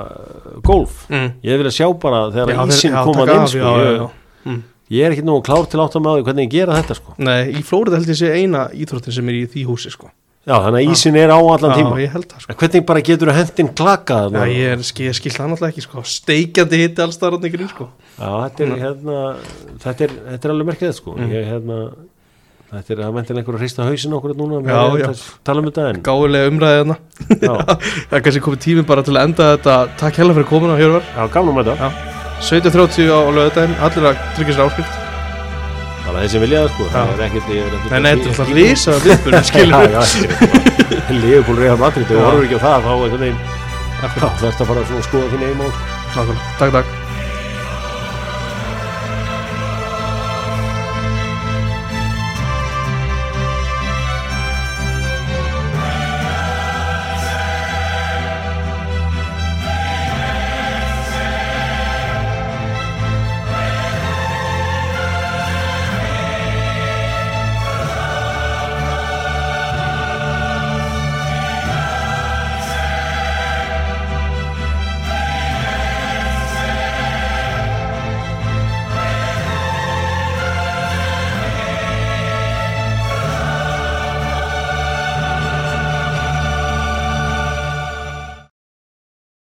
golf, 0.64 1.02
Mm. 1.10 1.32
ég 1.44 1.58
vilja 1.60 1.74
sjá 1.84 1.88
bara 2.00 2.30
þegar 2.32 2.54
ísinn 2.70 2.94
þeir- 2.94 2.96
já, 2.96 3.04
komað 3.04 3.26
taka 3.26 3.36
inn 3.36 3.48
sko, 3.52 3.74
já, 3.76 4.62
ég, 4.92 5.02
er 5.06 5.14
ekki 5.16 5.24
nú 5.26 5.40
klár 5.46 5.66
til 5.70 5.80
átt 5.82 5.96
að 5.98 6.04
maður 6.06 6.28
hvernig 6.28 6.46
ég 6.46 6.54
gera 6.60 6.78
þetta 6.78 6.96
sko. 7.00 7.16
Nei, 7.18 7.50
í 7.58 7.64
Flórida 7.66 7.98
held 7.98 8.12
ég 8.12 8.20
sé 8.20 8.30
eina 8.36 8.68
íþróttin 8.76 9.16
sem 9.16 9.28
er 9.32 9.40
í 9.40 9.44
því 9.50 9.66
húsi, 9.70 9.92
sko. 9.94 10.10
Já, 10.46 10.60
þannig 10.62 10.78
að 10.84 10.92
ísinn 10.94 11.16
er 11.18 11.32
á 11.34 11.38
allan 11.42 11.72
Já, 11.72 11.76
tíma. 11.80 11.96
ég 11.98 12.12
held 12.14 12.26
það, 12.30 12.42
sko. 12.44 12.52
En 12.52 12.58
hvernig 12.60 12.84
bara 12.86 13.00
getur 13.02 13.30
að 13.32 13.38
hendin 13.40 13.70
klaka 13.74 14.18
Já, 14.30 14.42
ég, 14.46 14.74
er, 14.76 14.84
ég 15.02 15.16
skil 15.18 15.32
það 15.34 15.48
náttúrulega 15.50 15.72
ekki, 15.74 15.82
sko. 15.82 16.02
Steikjandi 16.06 16.78
hitti 16.84 17.02
alls 17.02 17.18
það 17.18 17.32
rann 17.34 17.48
ykkur 17.48 17.64
sko. 17.72 17.86
Já, 18.14 18.28
þetta 18.44 18.62
er, 18.62 18.74
hérna, 18.84 19.16
þetta 19.82 20.06
er, 20.06 20.14
þetta 20.28 20.46
er 20.46 20.54
alveg 20.54 20.70
merkilegt 20.70 21.00
sko. 21.00 21.16
Mm. 21.18 21.32
ég, 21.34 21.48
hérna, 21.50 21.78
þetta 22.70 22.94
er 22.94 23.02
að 23.08 23.16
mentil 23.18 23.36
einhver 23.40 23.58
að 23.58 23.64
hrista 23.66 23.86
hausin 23.90 24.14
okkur 24.20 24.36
núna 24.38 24.60
Já, 24.62 24.78
með 24.86 25.02
já. 25.02 25.08
að 25.10 25.24
tala 25.50 25.64
um 25.64 25.70
þetta 25.72 25.88
en 25.90 26.02
Gáðulega 26.06 26.52
umræðið 26.52 26.82
þarna 26.84 26.98
já, 27.42 27.78
Það 28.12 28.20
er 28.20 28.26
kannski 28.28 28.44
komið 28.46 28.62
tími 28.68 28.86
bara 28.86 29.06
til 29.06 29.16
að 29.16 29.24
enda 29.26 29.50
þetta. 29.56 29.80
Takk 29.98 30.22
hella 30.22 30.38
fyrir 30.38 30.48
komuna, 30.54 30.78
Hjörvar. 30.78 31.10
Já, 31.10 31.26
gamla 31.34 31.56
með 31.58 31.72
þetta 31.72 31.90
Já. 31.90 32.15
17.30 32.40 33.08
á 33.08 33.18
lögudaginn, 33.32 33.76
allir 33.86 34.08
að 34.10 34.22
tryggja 34.36 34.56
sér 34.56 34.66
áskrift. 34.66 35.02
Bara 36.06 36.22
þeir 36.22 36.30
sem 36.34 36.44
vilja 36.44 36.60
það 36.62 36.74
sko. 36.74 36.88
Það 36.92 37.14
er 37.14 37.24
ekkert 37.26 37.48
ég 37.54 37.64
er 37.64 37.78
er 37.96 38.10
alltaf 38.12 38.52
risa 38.54 38.98
viðbjörn, 39.06 39.48
skilur 39.48 39.88
já, 39.88 40.04
já, 40.04 40.66
Leifupúl 41.10 41.58
reyða 41.62 41.80
Madrid 41.80 42.12
Já. 42.12 42.20
horfur 42.22 42.46
ekki 42.46 42.60
á 42.60 42.64
það 42.66 42.86
þá 42.86 42.92
einhvern 42.92 43.24
veginn 43.24 43.42
þá 43.96 44.28
þarfst 44.44 44.62
að 44.62 44.70
fara 44.70 44.84
að 44.84 45.02
skoða 45.08 45.32
þín 45.32 45.48
eigin 45.48 45.58
mál. 45.64 45.74
Takk, 46.14 46.46
takk 46.60 47.05